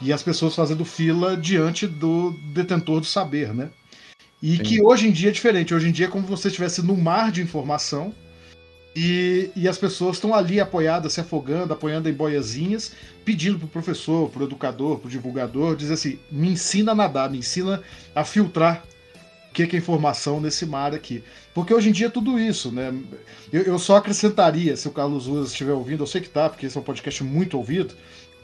e 0.00 0.12
as 0.12 0.22
pessoas 0.22 0.54
fazendo 0.54 0.84
fila 0.84 1.36
diante 1.36 1.86
do 1.86 2.32
detentor 2.52 3.00
do 3.00 3.06
saber, 3.06 3.52
né? 3.52 3.70
E 4.42 4.56
Sim. 4.56 4.62
que 4.62 4.82
hoje 4.82 5.08
em 5.08 5.12
dia 5.12 5.30
é 5.30 5.32
diferente. 5.32 5.74
Hoje 5.74 5.88
em 5.88 5.92
dia 5.92 6.06
é 6.06 6.08
como 6.08 6.24
se 6.24 6.30
você 6.30 6.48
estivesse 6.48 6.82
no 6.82 6.96
mar 6.96 7.32
de 7.32 7.42
informação 7.42 8.14
e, 8.94 9.50
e 9.54 9.68
as 9.68 9.78
pessoas 9.78 10.16
estão 10.16 10.34
ali 10.34 10.60
apoiadas, 10.60 11.12
se 11.12 11.20
afogando, 11.20 11.72
apoiando 11.72 12.08
em 12.08 12.12
boiazinhas, 12.12 12.92
pedindo 13.24 13.58
para 13.58 13.66
o 13.66 13.70
professor, 13.70 14.28
para 14.28 14.42
o 14.42 14.46
educador, 14.46 14.98
para 14.98 15.06
o 15.06 15.10
divulgador, 15.10 15.76
dizer 15.76 15.94
assim: 15.94 16.18
me 16.30 16.48
ensina 16.48 16.92
a 16.92 16.94
nadar, 16.94 17.30
me 17.30 17.38
ensina 17.38 17.82
a 18.14 18.24
filtrar 18.24 18.82
o 19.50 19.52
que 19.52 19.62
é 19.62 19.78
informação 19.78 20.40
nesse 20.40 20.66
mar 20.66 20.94
aqui. 20.94 21.22
Porque 21.54 21.74
hoje 21.74 21.90
em 21.90 21.92
dia 21.92 22.06
é 22.06 22.10
tudo 22.10 22.38
isso, 22.38 22.72
né? 22.72 22.92
Eu, 23.52 23.62
eu 23.62 23.78
só 23.78 23.96
acrescentaria, 23.96 24.76
se 24.76 24.88
o 24.88 24.92
Carlos 24.92 25.26
Ruas 25.26 25.50
estiver 25.50 25.72
ouvindo, 25.72 26.02
eu 26.02 26.06
sei 26.06 26.20
que 26.20 26.28
tá, 26.28 26.48
porque 26.48 26.66
esse 26.66 26.76
é 26.76 26.80
um 26.80 26.84
podcast 26.84 27.22
muito 27.24 27.56
ouvido, 27.56 27.94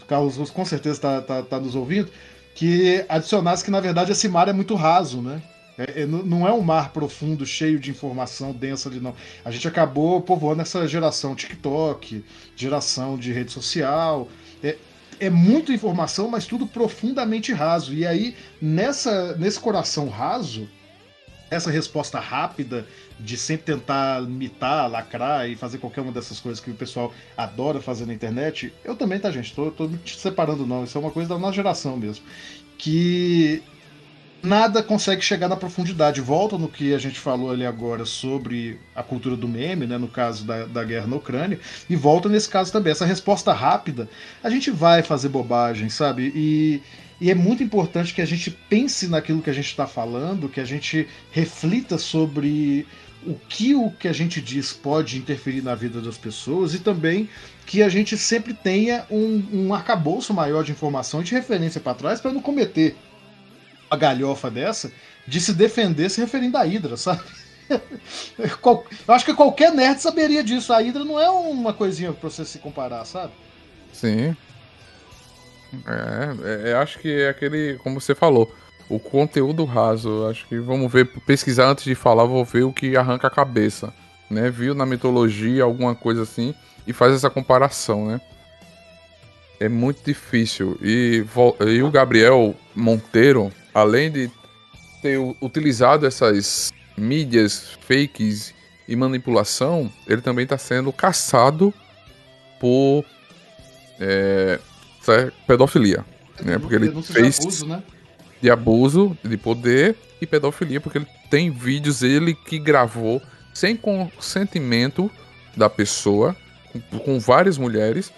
o 0.02 0.06
Carlos 0.06 0.36
Ruas 0.36 0.50
com 0.50 0.64
certeza 0.64 0.96
está 0.96 1.20
tá, 1.20 1.42
tá 1.42 1.60
nos 1.60 1.74
ouvindo, 1.74 2.10
que 2.54 3.04
adicionasse 3.08 3.64
que, 3.64 3.70
na 3.70 3.80
verdade, 3.80 4.12
esse 4.12 4.28
mar 4.28 4.48
é 4.48 4.52
muito 4.52 4.74
raso, 4.74 5.20
né? 5.20 5.42
É, 5.76 6.02
é, 6.02 6.06
não 6.06 6.46
é 6.46 6.52
um 6.52 6.60
mar 6.60 6.92
profundo, 6.92 7.44
cheio 7.44 7.78
de 7.78 7.90
informação 7.90 8.52
densa 8.52 8.88
ali, 8.88 9.00
não. 9.00 9.14
A 9.44 9.50
gente 9.50 9.66
acabou 9.66 10.20
povoando 10.20 10.62
essa 10.62 10.86
geração 10.86 11.34
TikTok, 11.34 12.24
geração 12.56 13.18
de 13.18 13.32
rede 13.32 13.50
social. 13.50 14.28
É, 14.62 14.76
é 15.18 15.30
muita 15.30 15.72
informação, 15.72 16.28
mas 16.28 16.46
tudo 16.46 16.66
profundamente 16.66 17.52
raso. 17.52 17.92
E 17.92 18.06
aí, 18.06 18.36
nessa, 18.60 19.36
nesse 19.36 19.58
coração 19.58 20.08
raso, 20.08 20.68
essa 21.50 21.70
resposta 21.70 22.18
rápida 22.18 22.86
de 23.18 23.36
sempre 23.36 23.66
tentar 23.66 24.22
imitar, 24.22 24.90
lacrar 24.90 25.48
e 25.48 25.56
fazer 25.56 25.78
qualquer 25.78 26.00
uma 26.00 26.12
dessas 26.12 26.40
coisas 26.40 26.62
que 26.62 26.70
o 26.70 26.74
pessoal 26.74 27.12
adora 27.36 27.80
fazer 27.80 28.06
na 28.06 28.14
internet, 28.14 28.72
eu 28.84 28.96
também, 28.96 29.18
tá, 29.18 29.30
gente? 29.30 29.54
Tô, 29.54 29.70
tô 29.70 29.88
me 29.88 29.98
separando, 30.06 30.66
não. 30.66 30.84
Isso 30.84 30.96
é 30.96 31.00
uma 31.00 31.10
coisa 31.10 31.28
da 31.28 31.38
nossa 31.38 31.54
geração 31.54 31.96
mesmo. 31.96 32.24
Que 32.76 33.62
nada 34.44 34.82
consegue 34.82 35.22
chegar 35.22 35.48
na 35.48 35.56
profundidade. 35.56 36.20
Volta 36.20 36.58
no 36.58 36.68
que 36.68 36.94
a 36.94 36.98
gente 36.98 37.18
falou 37.18 37.50
ali 37.50 37.64
agora 37.64 38.04
sobre 38.04 38.78
a 38.94 39.02
cultura 39.02 39.36
do 39.36 39.48
meme, 39.48 39.86
né, 39.86 39.98
no 39.98 40.08
caso 40.08 40.44
da, 40.44 40.66
da 40.66 40.84
guerra 40.84 41.06
na 41.06 41.16
Ucrânia, 41.16 41.58
e 41.88 41.96
volta 41.96 42.28
nesse 42.28 42.48
caso 42.48 42.70
também. 42.70 42.92
Essa 42.92 43.06
resposta 43.06 43.52
rápida, 43.52 44.08
a 44.42 44.50
gente 44.50 44.70
vai 44.70 45.02
fazer 45.02 45.28
bobagem, 45.28 45.88
sabe? 45.88 46.30
E 46.34 46.82
e 47.20 47.30
é 47.30 47.34
muito 47.34 47.62
importante 47.62 48.12
que 48.12 48.20
a 48.20 48.26
gente 48.26 48.50
pense 48.50 49.06
naquilo 49.06 49.40
que 49.40 49.48
a 49.48 49.52
gente 49.52 49.68
está 49.68 49.86
falando, 49.86 50.48
que 50.48 50.60
a 50.60 50.64
gente 50.64 51.08
reflita 51.30 51.96
sobre 51.96 52.86
o 53.26 53.34
que 53.48 53.74
o 53.74 53.90
que 53.90 54.08
a 54.08 54.12
gente 54.12 54.40
diz 54.40 54.72
pode 54.72 55.16
interferir 55.16 55.62
na 55.62 55.74
vida 55.74 56.00
das 56.00 56.18
pessoas 56.18 56.74
e 56.74 56.80
também 56.80 57.28
que 57.64 57.82
a 57.82 57.88
gente 57.88 58.18
sempre 58.18 58.52
tenha 58.52 59.06
um, 59.10 59.42
um 59.52 59.74
arcabouço 59.74 60.34
maior 60.34 60.62
de 60.62 60.72
informação 60.72 61.20
e 61.20 61.24
de 61.24 61.32
referência 61.32 61.80
para 61.80 61.94
trás 61.94 62.20
para 62.20 62.32
não 62.32 62.42
cometer 62.42 62.94
a 63.94 63.98
galhofa 63.98 64.50
dessa 64.50 64.92
de 65.26 65.40
se 65.40 65.52
defender 65.52 66.10
se 66.10 66.20
referindo 66.20 66.56
à 66.56 66.62
Hydra, 66.62 66.96
sabe? 66.96 67.22
Eu 68.38 69.14
acho 69.14 69.24
que 69.24 69.34
qualquer 69.34 69.72
nerd 69.72 70.00
saberia 70.00 70.44
disso. 70.44 70.72
A 70.72 70.78
Hydra 70.78 71.04
não 71.04 71.18
é 71.18 71.30
uma 71.30 71.72
coisinha 71.72 72.12
para 72.12 72.28
você 72.28 72.44
se 72.44 72.58
comparar, 72.58 73.04
sabe? 73.04 73.32
Sim. 73.92 74.36
É, 75.86 76.68
é, 76.68 76.70
é, 76.70 76.74
acho 76.74 76.98
que 76.98 77.22
é 77.22 77.28
aquele, 77.28 77.78
como 77.82 78.00
você 78.00 78.14
falou, 78.14 78.52
o 78.88 78.98
conteúdo 78.98 79.64
raso. 79.64 80.26
Acho 80.28 80.46
que 80.46 80.58
vamos 80.58 80.92
ver, 80.92 81.06
pesquisar 81.26 81.68
antes 81.68 81.84
de 81.84 81.94
falar, 81.94 82.24
vou 82.24 82.44
ver 82.44 82.64
o 82.64 82.72
que 82.72 82.96
arranca 82.96 83.26
a 83.26 83.30
cabeça, 83.30 83.92
né? 84.30 84.50
Viu 84.50 84.74
na 84.74 84.86
mitologia 84.86 85.64
alguma 85.64 85.94
coisa 85.94 86.22
assim 86.22 86.54
e 86.86 86.92
faz 86.92 87.14
essa 87.14 87.30
comparação, 87.30 88.06
né? 88.06 88.20
É 89.58 89.68
muito 89.68 90.04
difícil. 90.04 90.78
E, 90.82 91.24
e 91.66 91.82
o 91.82 91.90
Gabriel 91.90 92.54
Monteiro, 92.74 93.52
além 93.74 94.10
de 94.10 94.30
ter 95.02 95.18
utilizado 95.40 96.06
essas 96.06 96.72
mídias 96.96 97.76
fakes 97.86 98.54
e 98.86 98.94
manipulação, 98.94 99.90
ele 100.06 100.22
também 100.22 100.44
está 100.44 100.56
sendo 100.56 100.92
caçado 100.92 101.74
por 102.60 103.04
é, 104.00 104.58
é 105.08 105.32
pedofilia. 105.46 106.04
Né? 106.42 106.58
Porque 106.58 106.74
ele 106.74 107.02
fez 107.02 107.38
de 107.38 107.42
abuso, 107.42 107.66
né? 107.66 107.82
de 108.40 108.50
abuso 108.50 109.18
de 109.22 109.36
poder 109.36 109.96
e 110.20 110.26
pedofilia, 110.26 110.80
porque 110.80 110.98
ele 110.98 111.08
tem 111.30 111.50
vídeos 111.50 112.02
ele 112.02 112.34
que 112.34 112.58
gravou 112.58 113.20
sem 113.52 113.76
consentimento 113.76 115.10
da 115.56 115.68
pessoa, 115.68 116.36
com, 116.72 116.98
com 116.98 117.20
várias 117.20 117.58
mulheres, 117.58 118.12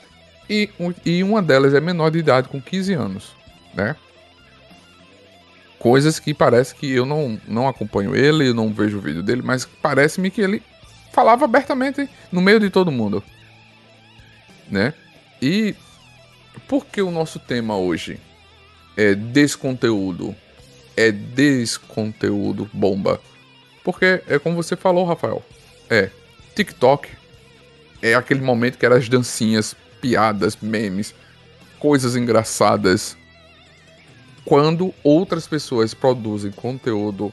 e, 0.48 0.70
e 1.04 1.22
uma 1.22 1.42
delas 1.42 1.74
é 1.74 1.80
menor 1.80 2.10
de 2.10 2.18
idade, 2.18 2.48
com 2.48 2.60
15 2.60 2.92
anos, 2.94 3.36
né? 3.74 3.96
Coisas 5.86 6.18
que 6.18 6.34
parece 6.34 6.74
que 6.74 6.90
eu 6.90 7.06
não, 7.06 7.40
não 7.46 7.68
acompanho 7.68 8.12
ele, 8.12 8.48
eu 8.48 8.54
não 8.54 8.72
vejo 8.72 8.98
o 8.98 9.00
vídeo 9.00 9.22
dele, 9.22 9.40
mas 9.40 9.64
parece-me 9.64 10.32
que 10.32 10.40
ele 10.40 10.60
falava 11.12 11.44
abertamente 11.44 12.10
no 12.32 12.40
meio 12.40 12.58
de 12.58 12.70
todo 12.70 12.90
mundo, 12.90 13.22
né? 14.68 14.92
E 15.40 15.76
por 16.66 16.86
que 16.86 17.00
o 17.00 17.12
nosso 17.12 17.38
tema 17.38 17.76
hoje 17.76 18.18
é 18.96 19.14
desconteúdo? 19.14 20.34
É 20.96 21.12
desconteúdo 21.12 22.68
bomba. 22.72 23.20
Porque 23.84 24.24
é 24.26 24.40
como 24.40 24.56
você 24.56 24.74
falou, 24.74 25.04
Rafael. 25.04 25.40
É 25.88 26.10
TikTok. 26.56 27.10
É 28.02 28.16
aquele 28.16 28.40
momento 28.40 28.76
que 28.76 28.84
eram 28.84 28.96
as 28.96 29.08
dancinhas, 29.08 29.76
piadas, 30.00 30.58
memes, 30.60 31.14
coisas 31.78 32.16
engraçadas. 32.16 33.16
Quando 34.46 34.94
outras 35.02 35.46
pessoas 35.46 35.92
produzem 35.92 36.52
conteúdo 36.52 37.32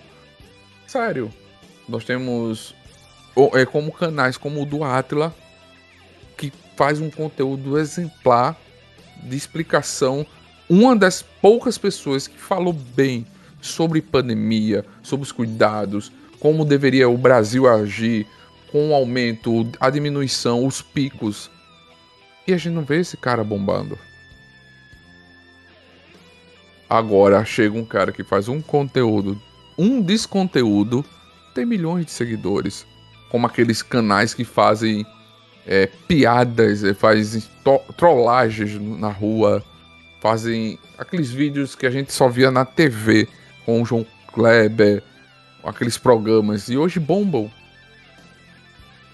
sério. 0.87 1.31
Nós 1.87 2.03
temos 2.03 2.75
é 3.53 3.65
como 3.65 3.91
canais 3.91 4.37
como 4.37 4.61
o 4.61 4.65
do 4.65 4.83
Atila 4.83 5.33
que 6.37 6.51
faz 6.75 6.99
um 6.99 7.09
conteúdo 7.09 7.79
exemplar 7.79 8.55
de 9.23 9.35
explicação. 9.35 10.25
Uma 10.69 10.95
das 10.95 11.21
poucas 11.21 11.77
pessoas 11.77 12.27
que 12.27 12.37
falou 12.37 12.73
bem 12.73 13.25
sobre 13.61 14.01
pandemia, 14.01 14.85
sobre 15.01 15.23
os 15.23 15.31
cuidados, 15.31 16.11
como 16.39 16.65
deveria 16.65 17.07
o 17.07 17.17
Brasil 17.17 17.67
agir 17.67 18.27
com 18.71 18.89
o 18.89 18.93
aumento, 18.93 19.67
a 19.79 19.89
diminuição, 19.89 20.65
os 20.65 20.81
picos. 20.81 21.49
E 22.47 22.53
a 22.53 22.57
gente 22.57 22.73
não 22.73 22.83
vê 22.83 22.99
esse 22.99 23.15
cara 23.17 23.43
bombando. 23.43 23.97
Agora 26.93 27.43
chega 27.43 27.75
um 27.75 27.83
cara 27.83 28.11
que 28.11 28.23
faz 28.23 28.47
um 28.47 28.61
conteúdo, 28.61 29.41
um 29.75 29.99
desconteúdo, 29.99 31.03
tem 31.51 31.65
milhões 31.65 32.05
de 32.05 32.11
seguidores. 32.11 32.85
Como 33.31 33.47
aqueles 33.47 33.81
canais 33.81 34.35
que 34.35 34.45
fazem 34.45 35.03
é, 35.65 35.87
piadas, 36.07 36.83
é, 36.83 36.93
fazem 36.93 37.41
trollagens 37.97 38.79
na 38.79 39.07
rua, 39.07 39.63
fazem 40.21 40.77
aqueles 40.95 41.31
vídeos 41.31 41.73
que 41.73 41.87
a 41.87 41.89
gente 41.89 42.13
só 42.13 42.29
via 42.29 42.51
na 42.51 42.63
TV 42.63 43.27
com 43.65 43.81
o 43.81 43.85
João 43.85 44.05
Kleber, 44.31 45.01
aqueles 45.63 45.97
programas, 45.97 46.69
e 46.69 46.77
hoje 46.77 46.99
bombam. 46.99 47.49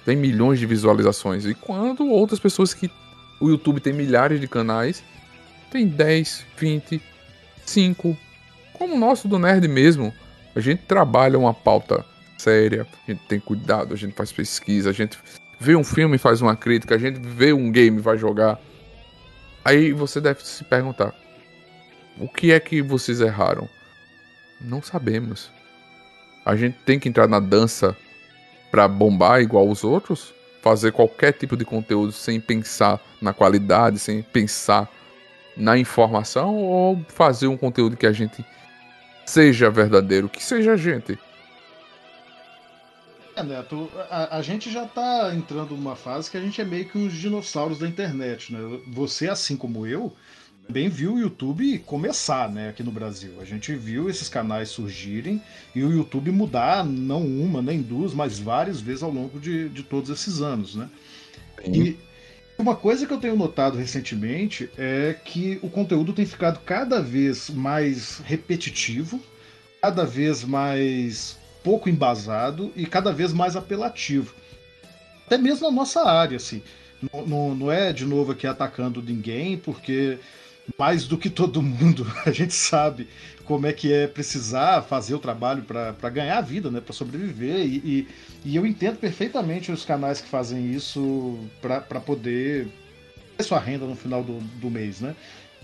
Tem 0.04 0.18
milhões 0.18 0.60
de 0.60 0.66
visualizações. 0.66 1.46
E 1.46 1.54
quando 1.54 2.06
outras 2.10 2.42
pessoas 2.42 2.74
que 2.74 2.92
o 3.40 3.48
YouTube 3.48 3.80
tem 3.80 3.94
milhares 3.94 4.42
de 4.42 4.50
canais, 4.50 5.02
tem 5.72 5.88
10, 5.88 6.46
20, 6.58 7.02
5, 7.70 8.18
como 8.74 8.96
o 8.96 9.00
nosso 9.00 9.28
do 9.28 9.40
Nerd 9.40 9.68
mesmo. 9.68 10.14
A 10.56 10.60
gente 10.60 10.82
trabalha 10.84 11.38
uma 11.38 11.54
pauta 11.54 12.04
séria, 12.38 12.88
a 13.08 13.12
gente 13.12 13.22
tem 13.28 13.40
cuidado, 13.40 13.94
a 13.94 13.98
gente 13.98 14.14
faz 14.14 14.32
pesquisa, 14.32 14.90
a 14.90 14.94
gente 14.94 15.18
vê 15.60 15.76
um 15.76 15.84
filme 15.84 16.16
e 16.16 16.20
faz 16.20 16.42
uma 16.42 16.56
crítica, 16.56 16.96
a 16.96 16.98
gente 16.98 17.20
vê 17.20 17.54
um 17.54 17.72
game 17.72 17.98
e 17.98 18.02
vai 18.02 18.18
jogar. 18.18 18.60
Aí 19.64 19.92
você 19.92 20.20
deve 20.20 20.46
se 20.46 20.64
perguntar: 20.64 21.14
o 22.18 22.28
que 22.28 22.52
é 22.52 22.60
que 22.60 22.82
vocês 22.82 23.22
erraram? 23.22 23.70
Não 24.60 24.82
sabemos. 24.82 25.52
A 26.46 26.56
gente 26.56 26.78
tem 26.86 27.00
que 27.00 27.08
entrar 27.08 27.28
na 27.28 27.40
dança 27.40 27.96
para 28.72 28.88
bombar 28.88 29.42
igual 29.42 29.70
os 29.70 29.84
outros? 29.84 30.34
Fazer 30.62 30.92
qualquer 30.92 31.34
tipo 31.34 31.56
de 31.56 31.64
conteúdo 31.64 32.12
sem 32.12 32.40
pensar 32.40 33.00
na 33.22 33.34
qualidade, 33.34 34.00
sem 34.00 34.22
pensar 34.22 34.90
na 35.60 35.78
informação? 35.78 36.56
Ou 36.56 37.06
fazer 37.10 37.48
um 37.48 37.58
conteúdo 37.58 37.96
que 37.96 38.08
a 38.08 38.12
gente 38.12 38.44
seja 39.26 39.70
verdadeiro, 39.70 40.28
que 40.28 40.44
seja 40.44 40.74
a 40.74 40.78
gente? 40.78 41.20
É, 43.36 43.44
Neto, 43.44 43.90
a, 44.10 44.38
a, 44.38 44.42
gente 44.42 44.72
já 44.72 44.86
tá 44.86 45.32
entrando 45.36 45.76
numa 45.76 45.96
fase 45.96 46.32
que 46.32 46.38
a 46.38 46.42
gente 46.42 46.60
é 46.60 46.66
meio 46.66 46.86
que 46.86 46.98
os 46.98 47.14
dinossauros 47.14 47.80
da 47.80 47.88
internet, 47.88 48.52
né? 48.52 48.60
Você, 48.88 49.30
assim 49.30 49.56
como 49.56 49.86
eu, 49.86 50.14
também 50.68 50.90
viu 50.90 51.14
o 51.14 51.20
YouTube 51.20 51.80
começar, 51.80 52.50
né, 52.50 52.70
aqui 52.70 52.84
no 52.84 52.92
Brasil. 52.92 53.40
A 53.42 53.46
gente 53.46 53.74
viu 53.76 54.10
esses 54.10 54.30
canais 54.30 54.70
surgirem 54.70 55.42
e 55.74 55.84
o 55.84 55.92
YouTube 55.92 56.32
mudar 56.32 56.86
não 56.86 57.26
uma, 57.26 57.62
nem 57.62 57.82
duas, 57.82 58.14
mas 58.14 58.38
várias 58.38 58.82
vezes 58.82 59.02
ao 59.02 59.12
longo 59.12 59.40
de, 59.40 59.70
de 59.70 59.84
todos 59.84 60.10
esses 60.10 60.42
anos, 60.42 60.76
né? 60.76 60.90
E 61.66 61.98
uma 62.60 62.76
coisa 62.76 63.08
que 63.08 63.14
eu 63.14 63.20
tenho 63.20 63.38
notado 63.38 63.78
recentemente 63.78 64.70
é 64.78 65.16
que 65.24 65.58
o 65.62 65.70
conteúdo 65.70 66.12
tem 66.12 66.26
ficado 66.26 66.60
cada 66.66 67.02
vez 67.02 67.50
mais 67.50 68.20
repetitivo, 68.26 69.20
cada 69.82 70.06
vez 70.06 70.44
mais 70.44 71.38
pouco 71.64 71.90
embasado 71.90 72.72
e 72.76 72.86
cada 72.86 73.14
vez 73.14 73.32
mais 73.32 73.56
apelativo. 73.56 74.36
Até 75.26 75.38
mesmo 75.38 75.68
na 75.68 75.76
nossa 75.76 76.04
área, 76.04 76.36
assim. 76.36 76.62
Não, 77.14 77.26
não, 77.26 77.56
não 77.56 77.72
é 77.72 77.94
de 77.94 78.06
novo 78.06 78.34
aqui 78.34 78.46
atacando 78.46 79.02
ninguém, 79.02 79.58
porque 79.58 80.18
mais 80.78 81.08
do 81.08 81.18
que 81.18 81.30
todo 81.30 81.62
mundo, 81.62 82.06
a 82.26 82.32
gente 82.32 82.54
sabe 82.54 83.08
como 83.50 83.66
é 83.66 83.74
que 83.74 83.92
é 83.92 84.06
precisar 84.06 84.84
fazer 84.84 85.16
o 85.16 85.20
trabalho 85.20 85.64
para 85.64 86.10
ganhar 86.12 86.38
a 86.38 86.42
vida, 86.42 86.70
né, 86.70 86.80
para 86.80 86.94
sobreviver. 86.94 87.66
E, 87.66 87.78
e, 87.84 88.08
e, 88.46 88.56
eu 88.56 88.64
entendo 88.64 88.98
perfeitamente 88.98 89.72
os 89.72 89.84
canais 89.84 90.22
que 90.22 90.30
fazem 90.30 90.72
isso 90.72 91.40
para 91.60 92.00
poder 92.00 92.68
ter 93.36 93.44
sua 93.44 93.58
renda 93.58 93.88
no 93.88 93.96
final 93.96 94.24
do, 94.24 94.38
do 94.38 94.70
mês, 94.70 95.02
né? 95.02 95.16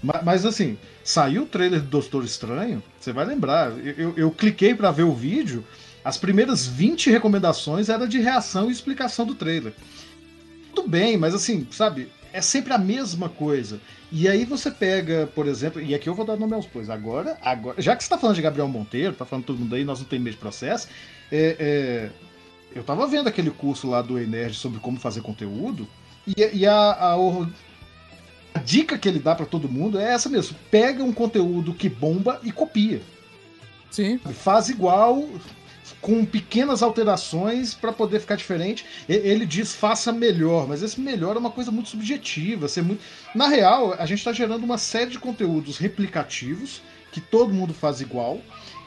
Mas, 0.01 0.23
mas, 0.23 0.45
assim, 0.47 0.79
saiu 1.03 1.43
o 1.43 1.45
trailer 1.45 1.79
do 1.79 1.87
Doutor 1.87 2.25
Estranho, 2.25 2.81
você 2.99 3.13
vai 3.13 3.23
lembrar. 3.23 3.71
Eu, 3.77 4.15
eu, 4.17 4.31
cliquei 4.31 4.73
para 4.73 4.89
ver 4.89 5.03
o 5.03 5.13
vídeo, 5.13 5.63
as 6.03 6.17
primeiras 6.17 6.65
20 6.65 7.11
recomendações 7.11 7.87
eram 7.87 8.07
de 8.07 8.17
reação 8.17 8.67
e 8.67 8.71
explicação 8.71 9.27
do 9.27 9.35
trailer. 9.35 9.73
Tudo 10.73 10.89
bem, 10.89 11.17
mas 11.17 11.35
assim, 11.35 11.67
sabe, 11.69 12.07
é 12.35 12.41
sempre 12.41 12.73
a 12.73 12.77
mesma 12.77 13.29
coisa. 13.29 13.79
E 14.11 14.27
aí 14.27 14.43
você 14.43 14.69
pega, 14.69 15.25
por 15.33 15.47
exemplo, 15.47 15.81
e 15.81 15.95
aqui 15.95 16.09
eu 16.09 16.13
vou 16.13 16.25
dar 16.25 16.35
nome 16.35 16.53
aos 16.53 16.65
bois. 16.65 16.89
Agora, 16.89 17.37
agora 17.41 17.81
já 17.81 17.95
que 17.95 18.03
você 18.03 18.07
está 18.07 18.17
falando 18.17 18.35
de 18.35 18.41
Gabriel 18.41 18.67
Monteiro, 18.67 19.13
tá 19.13 19.25
falando 19.25 19.45
todo 19.45 19.57
mundo 19.57 19.73
aí, 19.73 19.85
nós 19.85 19.99
não 19.99 20.05
temos 20.05 20.23
meio 20.25 20.35
de 20.35 20.39
processo. 20.39 20.89
É, 21.31 21.55
é, 21.57 22.09
eu 22.75 22.81
estava 22.81 23.07
vendo 23.07 23.29
aquele 23.29 23.49
curso 23.49 23.89
lá 23.89 24.01
do 24.01 24.19
Enerd 24.19 24.53
sobre 24.53 24.81
como 24.81 24.99
fazer 24.99 25.21
conteúdo, 25.21 25.87
e, 26.27 26.57
e 26.57 26.67
a, 26.67 26.75
a, 26.75 27.15
a, 28.53 28.59
dica 28.59 28.97
que 28.97 29.07
ele 29.07 29.19
dá 29.19 29.33
para 29.33 29.45
todo 29.45 29.69
mundo 29.69 29.97
é 29.97 30.11
essa 30.11 30.27
mesmo: 30.27 30.57
pega 30.69 31.01
um 31.03 31.13
conteúdo 31.13 31.73
que 31.73 31.87
bomba 31.87 32.41
e 32.43 32.51
copia. 32.51 33.01
Sim. 33.89 34.17
Faz 34.17 34.67
igual, 34.67 35.23
com 36.01 36.25
pequenas 36.25 36.81
alterações 36.81 37.73
para 37.73 37.91
poder 37.91 38.19
ficar 38.19 38.35
diferente. 38.35 38.85
Ele 39.07 39.45
diz 39.45 39.73
faça 39.73 40.11
melhor, 40.11 40.67
mas 40.67 40.81
esse 40.81 40.99
melhor 40.99 41.35
é 41.35 41.39
uma 41.39 41.51
coisa 41.51 41.71
muito 41.71 41.89
subjetiva. 41.89 42.67
Ser 42.67 42.81
muito... 42.81 43.01
Na 43.33 43.47
real, 43.47 43.93
a 43.97 44.05
gente 44.05 44.19
está 44.19 44.33
gerando 44.33 44.63
uma 44.63 44.77
série 44.77 45.11
de 45.11 45.19
conteúdos 45.19 45.77
replicativos 45.77 46.81
que 47.11 47.21
todo 47.21 47.53
mundo 47.53 47.73
faz 47.73 48.01
igual, 48.01 48.41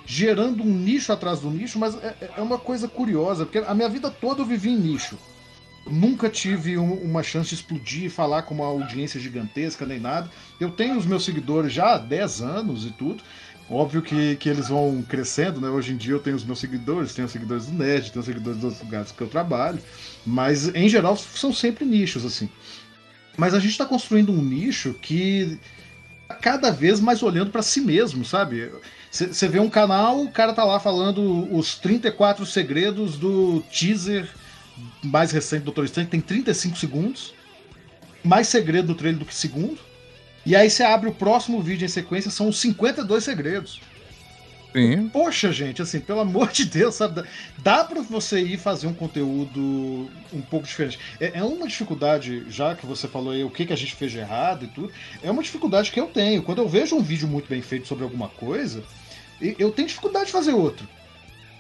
gerando 0.05 0.63
um 0.63 0.67
nicho 0.67 1.13
atrás 1.13 1.41
do 1.41 1.51
nicho, 1.51 1.79
mas 1.79 1.97
é, 1.97 2.31
é 2.37 2.43
uma 2.43 2.59
coisa 2.59 2.87
curiosa, 2.87 3.47
porque 3.47 3.59
a 3.59 3.75
minha 3.75 3.89
vida 3.89 4.11
toda 4.11 4.43
eu 4.43 4.47
vivi 4.47 4.71
em 4.71 4.77
nicho. 4.77 5.19
Nunca 5.87 6.29
tive 6.29 6.77
um, 6.77 6.93
uma 6.93 7.23
chance 7.23 7.49
de 7.49 7.55
explodir 7.55 8.05
e 8.05 8.11
falar 8.11 8.43
com 8.43 8.55
uma 8.55 8.67
audiência 8.67 9.19
gigantesca 9.19 9.87
nem 9.87 9.99
nada. 9.99 10.31
Eu 10.61 10.71
tenho 10.71 10.97
os 10.99 11.07
meus 11.07 11.25
seguidores 11.25 11.73
já 11.73 11.95
há 11.95 11.99
10 11.99 12.43
anos 12.43 12.85
e 12.85 12.91
tudo, 12.91 13.23
Óbvio 13.71 14.01
que, 14.01 14.37
que 14.37 14.49
eles 14.49 14.69
vão 14.69 15.03
crescendo, 15.03 15.61
né? 15.61 15.69
Hoje 15.69 15.93
em 15.93 15.97
dia 15.97 16.15
eu 16.15 16.21
tenho 16.21 16.37
os 16.37 16.45
meus 16.45 16.59
seguidores, 16.59 17.15
tenho 17.15 17.27
os 17.27 17.33
seguidores 17.33 17.67
do 17.67 17.73
Nerd, 17.73 18.11
tenho 18.11 18.21
os 18.21 18.27
seguidores 18.27 18.59
dos 18.59 18.81
lugares 18.81 19.13
que 19.13 19.21
eu 19.21 19.29
trabalho, 19.29 19.79
mas 20.25 20.75
em 20.75 20.89
geral 20.89 21.17
são 21.17 21.53
sempre 21.53 21.85
nichos, 21.85 22.25
assim. 22.25 22.49
Mas 23.37 23.53
a 23.53 23.61
gente 23.61 23.73
está 23.73 23.85
construindo 23.85 24.33
um 24.33 24.43
nicho 24.43 24.95
que 24.95 25.59
tá 26.27 26.35
cada 26.35 26.71
vez 26.71 26.99
mais 26.99 27.23
olhando 27.23 27.51
para 27.51 27.63
si 27.63 27.81
mesmo, 27.81 28.25
sabe? 28.25 28.73
Você 29.11 29.49
vê 29.49 29.61
um 29.61 29.69
canal, 29.69 30.23
o 30.23 30.31
cara 30.31 30.55
tá 30.55 30.65
lá 30.65 30.81
falando 30.81 31.55
os 31.55 31.77
34 31.77 32.47
segredos 32.47 33.17
do 33.19 33.63
teaser 33.71 34.29
mais 35.03 35.31
recente 35.31 35.61
do 35.61 35.67
Doutor 35.67 35.85
Estranho, 35.85 36.09
tem 36.09 36.21
35 36.21 36.77
segundos. 36.77 37.35
Mais 38.25 38.49
segredo 38.49 38.89
no 38.89 38.95
trailer 38.95 39.19
do 39.19 39.25
que 39.25 39.35
segundo. 39.35 39.79
E 40.49 40.57
aí 40.57 40.71
você 40.71 40.83
abre 40.83 41.11
o 41.11 41.15
próximo 41.15 41.61
vídeo 41.61 41.85
em 41.85 41.89
sequência, 41.89 42.31
são 42.31 42.49
os 42.49 42.59
52 42.59 43.23
segredos. 43.23 43.79
Sim. 44.75 45.07
Poxa, 45.11 45.53
gente, 45.53 45.83
assim, 45.83 46.01
pelo 46.01 46.21
amor 46.21 46.51
de 46.51 46.65
Deus, 46.65 46.95
sabe? 46.95 47.23
Dá 47.59 47.85
para 47.85 48.01
você 48.01 48.41
ir 48.41 48.57
fazer 48.57 48.87
um 48.87 48.95
conteúdo 48.95 50.09
um 50.33 50.41
pouco 50.41 50.67
diferente. 50.67 50.99
É, 51.21 51.41
é, 51.41 51.45
uma 51.45 51.69
dificuldade, 51.69 52.47
já 52.49 52.75
que 52.75 52.87
você 52.87 53.07
falou 53.07 53.35
aí 53.35 53.45
o 53.45 53.51
que, 53.51 53.67
que 53.67 53.75
a 53.75 53.77
gente 53.77 53.95
fez 53.95 54.11
de 54.11 54.21
errado 54.21 54.65
e 54.65 54.69
tudo, 54.69 54.91
é 55.23 55.31
uma 55.31 55.43
dificuldade 55.43 55.91
que 55.91 56.01
eu 56.01 56.07
tenho. 56.07 56.43
Quando 56.43 56.63
eu 56.63 56.69
vejo 56.69 56.97
um 56.97 57.03
vídeo 57.03 57.29
muito 57.29 57.47
bem 57.47 57.61
feito 57.61 57.87
sobre 57.87 58.05
alguma 58.05 58.31
coisa, 58.31 58.83
eu 59.59 59.71
tenho 59.71 59.89
dificuldade 59.89 60.27
de 60.27 60.33
fazer 60.33 60.55
outro. 60.55 60.89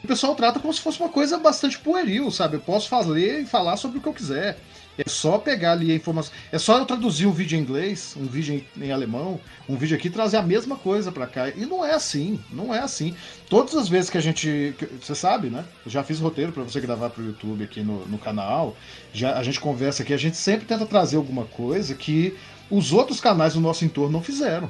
O 0.02 0.08
pessoal 0.08 0.34
trata 0.34 0.60
como 0.60 0.72
se 0.72 0.80
fosse 0.80 0.98
uma 0.98 1.10
coisa 1.10 1.36
bastante 1.36 1.78
pueril, 1.78 2.30
sabe? 2.30 2.56
Eu 2.56 2.60
posso 2.60 2.88
fazer 2.88 3.42
e 3.42 3.44
falar 3.44 3.76
sobre 3.76 3.98
o 3.98 4.00
que 4.00 4.08
eu 4.08 4.14
quiser. 4.14 4.56
É 4.98 5.08
só 5.08 5.38
pegar 5.38 5.72
ali 5.72 5.92
a 5.92 5.94
informação. 5.94 6.32
É 6.50 6.58
só 6.58 6.76
eu 6.76 6.84
traduzir 6.84 7.24
um 7.24 7.30
vídeo 7.30 7.56
em 7.56 7.62
inglês, 7.62 8.16
um 8.16 8.26
vídeo 8.26 8.54
em, 8.76 8.84
em 8.84 8.90
alemão, 8.90 9.40
um 9.68 9.76
vídeo 9.76 9.96
aqui 9.96 10.08
e 10.08 10.10
trazer 10.10 10.38
a 10.38 10.42
mesma 10.42 10.74
coisa 10.74 11.12
para 11.12 11.24
cá. 11.24 11.48
E 11.50 11.64
não 11.64 11.84
é 11.84 11.94
assim, 11.94 12.40
não 12.50 12.74
é 12.74 12.80
assim. 12.80 13.14
Todas 13.48 13.76
as 13.76 13.88
vezes 13.88 14.10
que 14.10 14.18
a 14.18 14.20
gente. 14.20 14.74
Que, 14.76 14.86
você 15.00 15.14
sabe, 15.14 15.50
né? 15.50 15.64
Eu 15.86 15.92
já 15.92 16.02
fiz 16.02 16.18
roteiro 16.18 16.50
para 16.50 16.64
você 16.64 16.80
gravar 16.80 17.10
pro 17.10 17.24
YouTube 17.24 17.62
aqui 17.62 17.80
no, 17.80 18.04
no 18.08 18.18
canal. 18.18 18.76
Já, 19.12 19.38
a 19.38 19.42
gente 19.44 19.60
conversa 19.60 20.02
aqui, 20.02 20.12
a 20.12 20.18
gente 20.18 20.36
sempre 20.36 20.66
tenta 20.66 20.84
trazer 20.84 21.16
alguma 21.16 21.44
coisa 21.44 21.94
que 21.94 22.36
os 22.68 22.92
outros 22.92 23.20
canais 23.20 23.54
do 23.54 23.60
nosso 23.60 23.84
entorno 23.84 24.10
não 24.10 24.22
fizeram. 24.22 24.68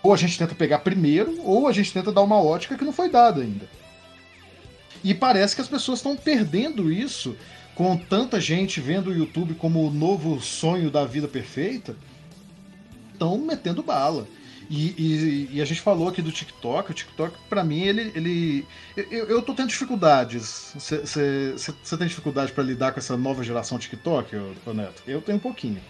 Ou 0.00 0.14
a 0.14 0.16
gente 0.16 0.38
tenta 0.38 0.54
pegar 0.54 0.78
primeiro, 0.78 1.42
ou 1.42 1.66
a 1.66 1.72
gente 1.72 1.92
tenta 1.92 2.12
dar 2.12 2.22
uma 2.22 2.40
ótica 2.40 2.78
que 2.78 2.84
não 2.84 2.92
foi 2.92 3.10
dada 3.10 3.42
ainda. 3.42 3.68
E 5.02 5.12
parece 5.12 5.56
que 5.56 5.60
as 5.60 5.68
pessoas 5.68 5.98
estão 5.98 6.16
perdendo 6.16 6.90
isso 6.92 7.36
com 7.76 7.94
tanta 7.94 8.40
gente 8.40 8.80
vendo 8.80 9.10
o 9.10 9.14
YouTube 9.14 9.54
como 9.54 9.86
o 9.86 9.90
novo 9.90 10.40
sonho 10.40 10.90
da 10.90 11.04
vida 11.04 11.28
perfeita, 11.28 11.94
estão 13.12 13.36
metendo 13.38 13.82
bala. 13.82 14.26
E, 14.68 14.94
e, 14.98 15.48
e, 15.52 15.62
a 15.62 15.64
gente 15.64 15.80
falou 15.80 16.08
aqui 16.08 16.20
do 16.20 16.32
TikTok. 16.32 16.90
O 16.90 16.94
TikTok, 16.94 17.36
para 17.48 17.62
mim, 17.62 17.82
ele. 17.82 18.12
ele 18.16 18.66
eu, 18.96 19.26
eu 19.26 19.42
tô 19.42 19.54
tendo 19.54 19.68
dificuldades. 19.68 20.72
Você 20.74 21.96
tem 21.96 22.08
dificuldade 22.08 22.50
para 22.50 22.64
lidar 22.64 22.92
com 22.92 22.98
essa 22.98 23.16
nova 23.16 23.44
geração 23.44 23.78
TikTok, 23.78 24.34
ô, 24.66 24.72
Neto? 24.72 25.02
Eu 25.06 25.20
tenho 25.20 25.36
um 25.36 25.40
pouquinho. 25.40 25.80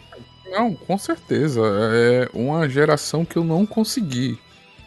Não, 0.45 0.75
com 0.75 0.99
certeza. 0.99 1.63
É 1.65 2.29
uma 2.35 2.69
geração 2.69 3.25
que 3.25 3.37
eu 3.37 3.45
não 3.45 3.65
consegui. 3.65 4.39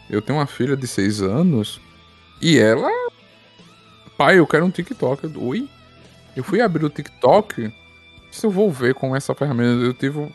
Eu 0.08 0.22
tenho 0.22 0.38
uma 0.38 0.46
filha 0.46 0.76
de 0.76 0.86
6 0.86 1.22
anos 1.22 1.80
e 2.40 2.58
ela. 2.58 2.90
Pai, 4.16 4.38
eu 4.38 4.46
quero 4.46 4.66
um 4.66 4.70
TikTok. 4.70 5.26
Oi? 5.36 5.68
Eu 6.36 6.44
fui 6.44 6.60
abrir 6.60 6.84
o 6.84 6.90
TikTok. 6.90 7.72
Se 8.30 8.46
eu 8.46 8.50
vou 8.50 8.70
ver 8.70 8.94
com 8.94 9.14
essa 9.14 9.34
ferramenta, 9.34 9.84
eu 9.84 9.94
tive 9.94 10.28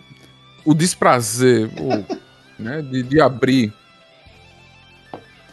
o 0.66 0.74
desprazer. 0.74 1.70
O 1.80 2.26
né, 2.62 2.82
de, 2.82 3.04
de 3.04 3.22
abrir. 3.22 3.74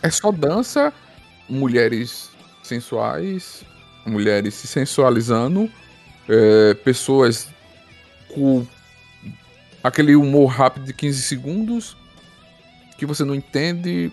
É 0.03 0.11
só 0.11 0.33
dança, 0.33 0.93
mulheres 1.49 2.31
sensuais, 2.63 3.65
mulheres 4.05 4.55
se 4.55 4.67
sensualizando, 4.67 5.71
é, 6.29 6.75
pessoas 6.75 7.49
com 8.35 8.67
aquele 9.83 10.17
humor 10.17 10.47
rápido 10.47 10.87
de 10.87 10.93
15 10.93 11.23
segundos 11.23 11.97
que 12.97 13.07
você 13.07 13.25
não 13.25 13.35
entende. 13.35 14.13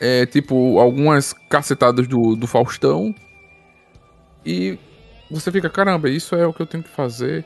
É 0.00 0.24
tipo 0.26 0.78
algumas 0.78 1.32
cacetadas 1.32 2.06
do, 2.06 2.36
do 2.36 2.46
Faustão. 2.46 3.14
E 4.46 4.78
você 5.30 5.52
fica, 5.52 5.68
caramba, 5.68 6.08
isso 6.08 6.34
é 6.34 6.46
o 6.46 6.52
que 6.52 6.60
eu 6.60 6.66
tenho 6.66 6.82
que 6.82 6.88
fazer. 6.88 7.44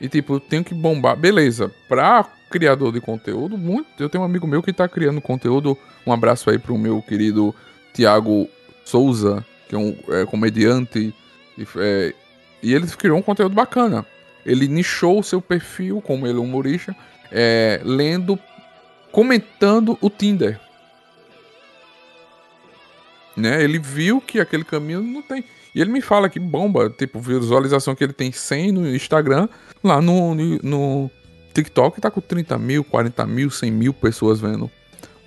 E 0.00 0.08
tipo, 0.08 0.34
eu 0.34 0.40
tenho 0.40 0.64
que 0.64 0.74
bombar. 0.74 1.16
Beleza, 1.16 1.70
pra 1.88 2.26
criador 2.50 2.92
de 2.92 3.00
conteúdo, 3.00 3.56
muito. 3.56 3.88
Eu 3.98 4.08
tenho 4.08 4.22
um 4.22 4.26
amigo 4.26 4.46
meu 4.46 4.62
que 4.62 4.72
tá 4.72 4.88
criando 4.88 5.20
conteúdo. 5.20 5.76
Um 6.06 6.12
abraço 6.12 6.50
aí 6.50 6.58
pro 6.58 6.78
meu 6.78 7.02
querido 7.02 7.54
Tiago 7.92 8.48
Souza, 8.84 9.44
que 9.68 9.74
é 9.74 9.78
um 9.78 9.96
é, 10.08 10.24
comediante. 10.24 11.14
E, 11.56 11.66
é, 11.76 12.14
e 12.62 12.74
ele 12.74 12.86
criou 12.88 13.18
um 13.18 13.22
conteúdo 13.22 13.54
bacana. 13.54 14.04
Ele 14.44 14.66
nichou 14.66 15.20
o 15.20 15.22
seu 15.22 15.40
perfil, 15.40 16.00
como 16.00 16.26
ele 16.26 16.38
é 16.38 16.40
humorista, 16.40 16.96
é, 17.30 17.80
lendo, 17.84 18.38
comentando 19.12 19.98
o 20.00 20.08
Tinder. 20.08 20.58
Né? 23.40 23.62
Ele 23.62 23.78
viu 23.78 24.20
que 24.20 24.40
aquele 24.40 24.64
caminho 24.64 25.02
não 25.02 25.22
tem. 25.22 25.44
E 25.74 25.80
ele 25.80 25.90
me 25.90 26.00
fala 26.00 26.28
que 26.28 26.38
bomba, 26.38 26.90
tipo, 26.90 27.20
visualização 27.20 27.94
que 27.94 28.02
ele 28.02 28.12
tem 28.12 28.32
100 28.32 28.72
no 28.72 28.94
Instagram, 28.94 29.48
lá 29.82 30.00
no, 30.00 30.34
no, 30.34 31.10
TikTok 31.54 32.00
tá 32.00 32.10
com 32.10 32.20
30 32.20 32.58
mil, 32.58 32.84
40 32.84 33.26
mil, 33.26 33.50
100 33.50 33.70
mil 33.70 33.94
pessoas 33.94 34.40
vendo. 34.40 34.70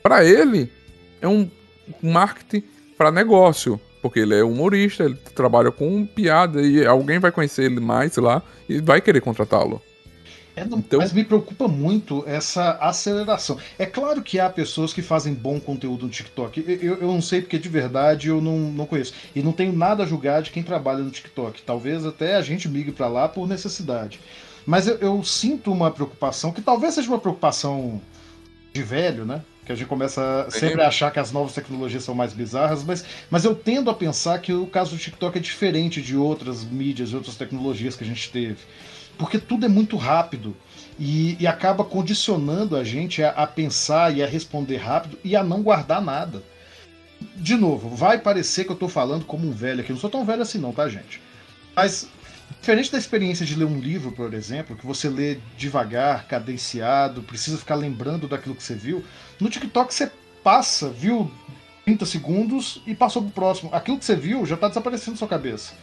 Para 0.01 0.25
ele, 0.25 0.69
é 1.21 1.27
um 1.27 1.49
marketing 2.01 2.63
para 2.97 3.11
negócio, 3.11 3.79
porque 4.01 4.19
ele 4.19 4.35
é 4.35 4.43
humorista, 4.43 5.03
ele 5.03 5.15
trabalha 5.33 5.71
com 5.71 6.05
piada 6.05 6.61
e 6.61 6.85
alguém 6.85 7.19
vai 7.19 7.31
conhecer 7.31 7.63
ele 7.63 7.79
mais 7.79 8.15
lá 8.17 8.41
e 8.67 8.81
vai 8.81 8.99
querer 8.99 9.21
contratá-lo. 9.21 9.81
É, 10.55 10.63
não, 10.63 10.79
então... 10.79 10.99
Mas 10.99 11.11
me 11.11 11.23
preocupa 11.23 11.67
muito 11.67 12.23
essa 12.27 12.71
aceleração. 12.79 13.57
É 13.77 13.85
claro 13.85 14.21
que 14.21 14.39
há 14.39 14.49
pessoas 14.49 14.93
que 14.93 15.01
fazem 15.01 15.33
bom 15.33 15.59
conteúdo 15.59 16.05
no 16.05 16.11
TikTok. 16.11 16.63
Eu, 16.67 16.97
eu 16.97 17.07
não 17.07 17.21
sei 17.21 17.41
porque 17.41 17.57
de 17.57 17.69
verdade 17.69 18.27
eu 18.27 18.39
não, 18.39 18.57
não 18.57 18.85
conheço. 18.85 19.13
E 19.35 19.41
não 19.41 19.51
tenho 19.51 19.73
nada 19.73 20.03
a 20.03 20.05
julgar 20.05 20.43
de 20.43 20.51
quem 20.51 20.61
trabalha 20.61 20.99
no 20.99 21.09
TikTok. 21.09 21.61
Talvez 21.63 22.05
até 22.05 22.35
a 22.35 22.41
gente 22.41 22.69
migre 22.69 22.91
para 22.91 23.07
lá 23.07 23.27
por 23.27 23.47
necessidade. 23.47 24.19
Mas 24.65 24.87
eu, 24.87 24.95
eu, 24.97 25.23
sinto 25.23 25.71
uma 25.71 25.91
preocupação, 25.91 26.51
que 26.51 26.61
talvez 26.61 26.93
seja 26.93 27.09
uma 27.09 27.19
preocupação 27.19 27.99
de 28.71 28.81
velho, 28.83 29.25
né? 29.25 29.41
Que 29.65 29.71
a 29.71 29.75
gente 29.75 29.87
começa 29.87 30.47
sempre 30.49 30.81
a 30.81 30.87
achar 30.87 31.11
que 31.11 31.19
as 31.19 31.31
novas 31.31 31.53
tecnologias 31.53 32.03
são 32.03 32.13
mais 32.13 32.33
bizarras, 32.33 32.83
mas, 32.83 33.03
mas 33.29 33.45
eu 33.45 33.55
tendo 33.55 33.89
a 33.89 33.93
pensar 33.93 34.39
que 34.39 34.53
o 34.53 34.67
caso 34.67 34.91
do 34.91 34.97
TikTok 34.97 35.37
é 35.37 35.41
diferente 35.41 36.01
de 36.01 36.17
outras 36.17 36.63
mídias 36.63 37.09
e 37.09 37.15
outras 37.15 37.35
tecnologias 37.35 37.95
que 37.95 38.03
a 38.03 38.07
gente 38.07 38.29
teve. 38.29 38.57
Porque 39.17 39.37
tudo 39.37 39.65
é 39.65 39.69
muito 39.69 39.95
rápido 39.95 40.55
e, 40.99 41.37
e 41.39 41.47
acaba 41.47 41.83
condicionando 41.83 42.75
a 42.75 42.83
gente 42.83 43.23
a, 43.23 43.29
a 43.29 43.47
pensar 43.47 44.15
e 44.15 44.23
a 44.23 44.27
responder 44.27 44.77
rápido 44.77 45.17
e 45.23 45.35
a 45.35 45.43
não 45.43 45.61
guardar 45.61 46.01
nada. 46.01 46.43
De 47.35 47.55
novo, 47.55 47.89
vai 47.89 48.19
parecer 48.19 48.65
que 48.65 48.71
eu 48.71 48.75
tô 48.75 48.87
falando 48.87 49.25
como 49.25 49.47
um 49.47 49.51
velho 49.51 49.81
aqui. 49.81 49.91
Não 49.91 49.99
sou 49.99 50.09
tão 50.09 50.25
velho 50.25 50.41
assim, 50.41 50.57
não, 50.57 50.73
tá, 50.73 50.89
gente? 50.89 51.21
Mas 51.75 52.09
Diferente 52.59 52.91
da 52.91 52.97
experiência 52.97 53.45
de 53.45 53.55
ler 53.55 53.65
um 53.65 53.77
livro, 53.77 54.11
por 54.13 54.33
exemplo, 54.33 54.75
que 54.75 54.85
você 54.85 55.09
lê 55.09 55.37
devagar, 55.57 56.27
cadenciado, 56.27 57.21
precisa 57.21 57.57
ficar 57.57 57.75
lembrando 57.75 58.25
daquilo 58.25 58.55
que 58.55 58.63
você 58.63 58.73
viu, 58.73 59.03
no 59.37 59.49
TikTok 59.49 59.93
você 59.93 60.09
passa, 60.41 60.89
viu 60.89 61.29
30 61.83 62.05
segundos 62.05 62.81
e 62.87 62.95
passou 62.95 63.21
pro 63.21 63.31
próximo. 63.31 63.69
Aquilo 63.73 63.99
que 63.99 64.05
você 64.05 64.15
viu 64.15 64.45
já 64.45 64.55
está 64.55 64.69
desaparecendo 64.69 65.11
na 65.11 65.17
sua 65.17 65.27
cabeça. 65.27 65.73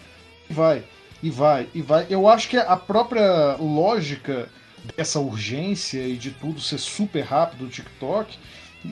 Vai, 0.49 0.83
e 1.22 1.30
vai, 1.30 1.68
e 1.74 1.83
vai. 1.83 2.06
Eu 2.09 2.28
acho 2.28 2.48
que 2.48 2.56
a 2.56 2.76
própria 2.76 3.56
lógica 3.56 4.48
dessa 4.96 5.20
urgência 5.20 6.00
e 6.06 6.16
de 6.16 6.30
tudo 6.30 6.61
ser 6.61 6.78
super 6.78 7.22
rápido 7.22 7.64
no 7.64 7.70
TikTok, 7.70 8.38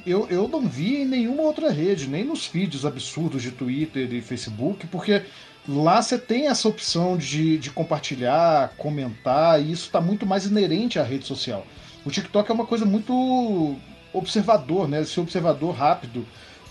eu, 0.07 0.29
eu 0.29 0.47
não 0.47 0.69
vi 0.69 1.03
em 1.03 1.07
nenhuma 1.07 1.43
outra 1.43 1.71
rede, 1.71 2.09
nem 2.09 2.25
nos 2.25 2.45
feeds 2.45 2.85
absurdos 2.85 3.43
de 3.43 3.51
Twitter 3.51 4.13
e 4.13 4.21
Facebook, 4.21 4.87
porque 4.89 5.23
Lá 5.69 6.01
você 6.01 6.19
tem 6.19 6.49
essa 6.49 6.67
opção 6.67 7.19
de, 7.19 7.59
de 7.59 7.71
compartilhar, 7.71 8.73
comentar, 8.79 9.61
e 9.61 9.71
isso 9.71 9.85
está 9.85 10.01
muito 10.01 10.25
mais 10.25 10.47
inerente 10.47 10.99
à 10.99 11.03
rede 11.03 11.27
social. 11.27 11.67
O 12.07 12.11
TikTok 12.11 12.51
é 12.51 12.55
uma 12.55 12.65
coisa 12.65 12.87
muito 12.87 13.77
observador, 14.11 14.89
né? 14.89 15.03
Esse 15.03 15.21
observador 15.21 15.75
rápido 15.75 16.27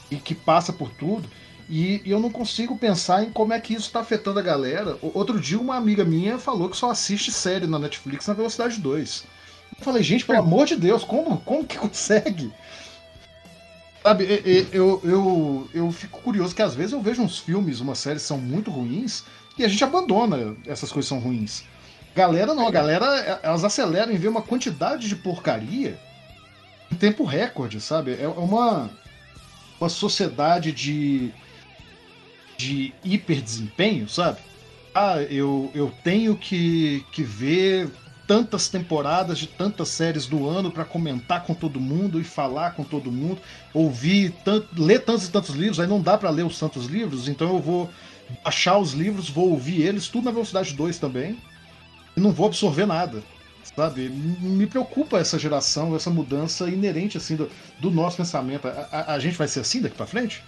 e 0.10 0.16
que 0.16 0.34
passa 0.34 0.74
por 0.74 0.90
tudo. 0.90 1.30
E, 1.70 2.02
e 2.06 2.12
eu 2.12 2.20
não 2.20 2.30
consigo 2.30 2.78
pensar 2.78 3.24
em 3.24 3.30
como 3.30 3.54
é 3.54 3.60
que 3.60 3.74
isso 3.74 3.88
está 3.88 4.00
afetando 4.00 4.40
a 4.40 4.44
galera. 4.44 4.98
Outro 5.02 5.40
dia, 5.40 5.60
uma 5.60 5.76
amiga 5.76 6.06
minha 6.06 6.38
falou 6.38 6.70
que 6.70 6.78
só 6.78 6.90
assiste 6.90 7.32
série 7.32 7.68
na 7.68 7.78
Netflix 7.78 8.26
na 8.28 8.34
velocidade 8.34 8.80
2. 8.80 9.26
Eu 9.78 9.84
falei, 9.84 10.02
gente, 10.02 10.26
pelo 10.26 10.40
amor 10.40 10.66
de 10.66 10.76
Deus, 10.76 11.04
como, 11.04 11.38
como 11.40 11.66
que 11.66 11.78
consegue? 11.80 12.52
Sabe, 14.02 14.26
eu, 14.72 15.02
eu, 15.04 15.70
eu 15.74 15.92
fico 15.92 16.22
curioso 16.22 16.56
que 16.56 16.62
às 16.62 16.74
vezes 16.74 16.94
eu 16.94 17.02
vejo 17.02 17.22
uns 17.22 17.40
filmes, 17.40 17.82
umas 17.82 17.98
séries 17.98 18.22
são 18.22 18.38
muito 18.38 18.72
ruins 18.72 19.26
e 19.58 19.66
a 19.66 19.68
gente 19.68 19.84
abandona 19.84 20.56
essas 20.66 20.90
coisas 20.92 21.10
são 21.10 21.20
ruins. 21.20 21.66
Galera 22.16 22.54
não, 22.54 22.68
a 22.68 22.72
galera 22.72 23.40
elas 23.44 23.66
aceleram 23.66 24.14
em 24.14 24.18
ver 24.18 24.30
uma 24.30 24.42
quantidade 24.42 25.10
de 25.10 25.16
porcaria 25.18 26.00
em 26.90 26.96
tempo 26.96 27.26
recorde, 27.26 27.82
sabe? 27.82 28.18
É 28.20 28.28
uma, 28.30 28.90
uma 29.80 29.90
sociedade 29.90 30.72
de, 30.72 31.34
de 32.58 32.94
hiper 33.04 33.42
desempenho, 33.42 34.10
sabe? 34.10 34.40
Ah, 34.94 35.22
eu, 35.22 35.72
eu 35.76 35.94
tenho 36.04 36.36
que, 36.36 37.06
que 37.12 37.24
ver 37.24 37.90
tantas 38.28 38.68
temporadas 38.68 39.40
de 39.40 39.48
tantas 39.48 39.88
séries 39.88 40.26
do 40.26 40.50
ano 40.50 40.70
para 40.70 40.84
comentar 40.84 41.44
com 41.44 41.54
todo 41.54 41.80
mundo 41.80 42.20
e 42.20 42.24
falar 42.24 42.72
com 42.72 42.84
todo 42.84 43.12
mundo, 43.12 43.40
ouvir, 43.74 44.34
tanto, 44.44 44.68
ler 44.84 45.00
tantos 45.00 45.28
e 45.28 45.32
tantos 45.32 45.56
livros, 45.56 45.80
aí 45.80 45.88
não 45.88 46.02
dá 46.02 46.18
para 46.18 46.30
ler 46.30 46.46
os 46.46 46.60
tantos 46.60 46.88
livros, 46.88 47.30
então 47.30 47.48
eu 47.56 47.62
vou 47.62 47.90
baixar 48.44 48.78
os 48.78 48.92
livros, 48.92 49.30
vou 49.30 49.52
ouvir 49.52 49.82
eles, 49.82 50.10
tudo 50.10 50.26
na 50.26 50.32
velocidade 50.32 50.74
2 50.74 51.00
também, 51.00 51.38
e 52.18 52.20
não 52.20 52.32
vou 52.32 52.48
absorver 52.48 52.86
nada. 52.86 53.24
Sabe? 53.76 54.10
Me 54.10 54.66
preocupa 54.66 55.20
essa 55.20 55.38
geração, 55.38 55.96
essa 55.96 56.10
mudança 56.10 56.68
inerente 56.68 57.18
assim 57.18 57.36
do, 57.36 57.50
do 57.80 57.92
nosso 57.92 58.18
pensamento. 58.18 58.68
A, 58.68 58.88
a, 58.92 59.14
a, 59.14 59.20
gente 59.20 59.38
vai 59.38 59.48
ser 59.48 59.60
assim 59.60 59.82
daqui 59.82 59.96
para 59.96 60.08
frente? 60.08 60.44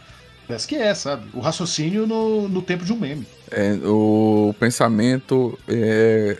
Parece 0.49 0.67
que 0.67 0.75
é, 0.77 0.95
sabe? 0.95 1.29
O 1.31 1.39
raciocínio 1.39 2.07
no, 2.07 2.49
no 2.49 2.63
tempo 2.63 2.83
de 2.83 2.91
um 2.91 2.95
meme. 2.95 3.23
É, 3.51 3.73
o 3.85 4.51
pensamento 4.59 5.55
é, 5.67 6.37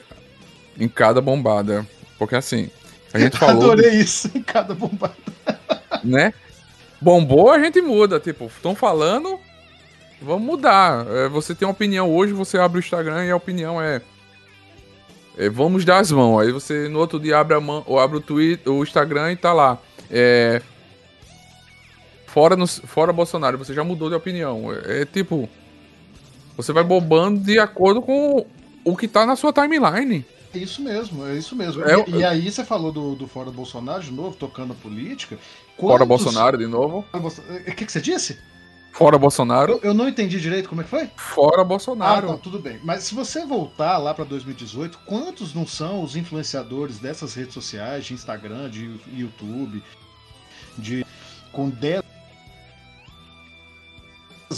em 0.80 0.88
cada 0.90 1.22
bombada. 1.22 1.88
Porque 2.18 2.36
assim, 2.36 2.72
a 3.14 3.20
gente 3.20 3.38
falou. 3.38 3.72
Adorei 3.72 3.92
isso, 3.92 4.32
em 4.34 4.42
cada 4.42 4.74
bombada. 4.74 5.16
Né? 6.04 6.34
Bombou, 7.00 7.52
a 7.52 7.60
gente 7.60 7.82
muda. 7.82 8.20
Tipo, 8.20 8.46
estão 8.46 8.74
falando, 8.74 9.40
vamos 10.20 10.44
mudar. 10.44 11.06
É, 11.08 11.28
você 11.28 11.54
tem 11.54 11.68
uma 11.68 11.74
opinião 11.74 12.12
hoje, 12.12 12.34
você 12.34 12.58
abre 12.58 12.80
o 12.80 12.82
Instagram 12.82 13.26
e 13.26 13.32
a 13.32 13.36
opinião 13.36 13.80
é. 13.80 14.02
é 15.38 15.50
vamos 15.50 15.86
dar 15.86 16.00
as 16.00 16.12
mãos. 16.12 16.40
Aí 16.40 16.52
você 16.52 16.88
no 16.88 16.98
outro 16.98 17.20
dia 17.20 17.38
abre 17.38 17.56
a 17.56 17.60
mão, 17.60 17.84
ou 17.86 18.00
abre 18.00 18.18
o 18.18 18.22
Twitter, 18.22 18.74
o 18.74 18.82
Instagram 18.82 19.34
e 19.34 19.36
tá 19.36 19.54
lá. 19.54 19.78
É, 20.10 20.62
fora, 22.30 22.56
no, 22.56 22.68
fora 22.68 23.12
Bolsonaro, 23.12 23.58
você 23.58 23.74
já 23.74 23.84
mudou 23.84 24.10
de 24.10 24.16
opinião. 24.16 24.72
É, 24.72 25.02
é 25.02 25.06
tipo. 25.06 25.50
Você 26.56 26.74
vai 26.74 26.84
bombando 26.84 27.40
de 27.40 27.58
acordo 27.58 28.02
com 28.02 28.46
o 28.84 28.96
que 28.96 29.08
tá 29.08 29.26
na 29.26 29.36
sua 29.36 29.54
timeline. 29.54 30.26
É 30.54 30.58
isso 30.58 30.82
mesmo, 30.82 31.26
é 31.26 31.38
isso 31.38 31.56
mesmo. 31.56 31.84
É, 31.84 31.96
e, 32.08 32.18
e, 32.18 32.24
aí 32.24 32.52
você 32.52 32.66
falou 32.66 32.92
do, 32.92 33.16
do 33.16 33.28
Fora 33.28 33.52
Bolsonaro 33.52 34.04
de 34.04 34.12
novo, 34.12 34.36
tocando 34.36 34.74
a 34.74 34.76
política. 34.76 35.38
Quantos... 35.78 35.94
Fora 35.94 36.06
Bolsonaro 36.06 36.58
de 36.58 36.68
novo. 36.68 37.06
O 37.14 37.76
que, 37.76 37.86
que 37.86 37.92
você 37.92 38.02
disse? 38.02 38.38
Fora 38.92 39.18
Bolsonaro. 39.18 39.74
Eu, 39.74 39.80
eu, 39.90 39.94
não 39.94 40.10
entendi 40.10 40.40
direito 40.40 40.68
como 40.68 40.82
é 40.82 40.84
que 40.84 40.90
foi? 40.90 41.10
Fora 41.16 41.64
Bolsonaro. 41.64 42.32
Ah, 42.32 42.34
tá, 42.34 42.40
tudo 42.40 42.60
bem. 42.60 42.80
Mas 42.84 43.04
se 43.04 43.16
você 43.16 43.46
voltar 43.46 43.98
lá 43.98 44.14
para 44.14 44.26
2018, 44.26 45.00
quantos 45.06 45.54
não 45.54 45.66
são 45.66 46.04
os 46.04 46.16
influenciadores 46.16 46.98
dessas 46.98 47.36
redes 47.36 47.54
sociais, 47.54 48.06
de 48.06 48.14
Instagram, 48.14 48.70
de 48.70 49.00
YouTube, 49.14 49.82
de 50.78 51.06
com 51.52 51.70
10 51.70 52.04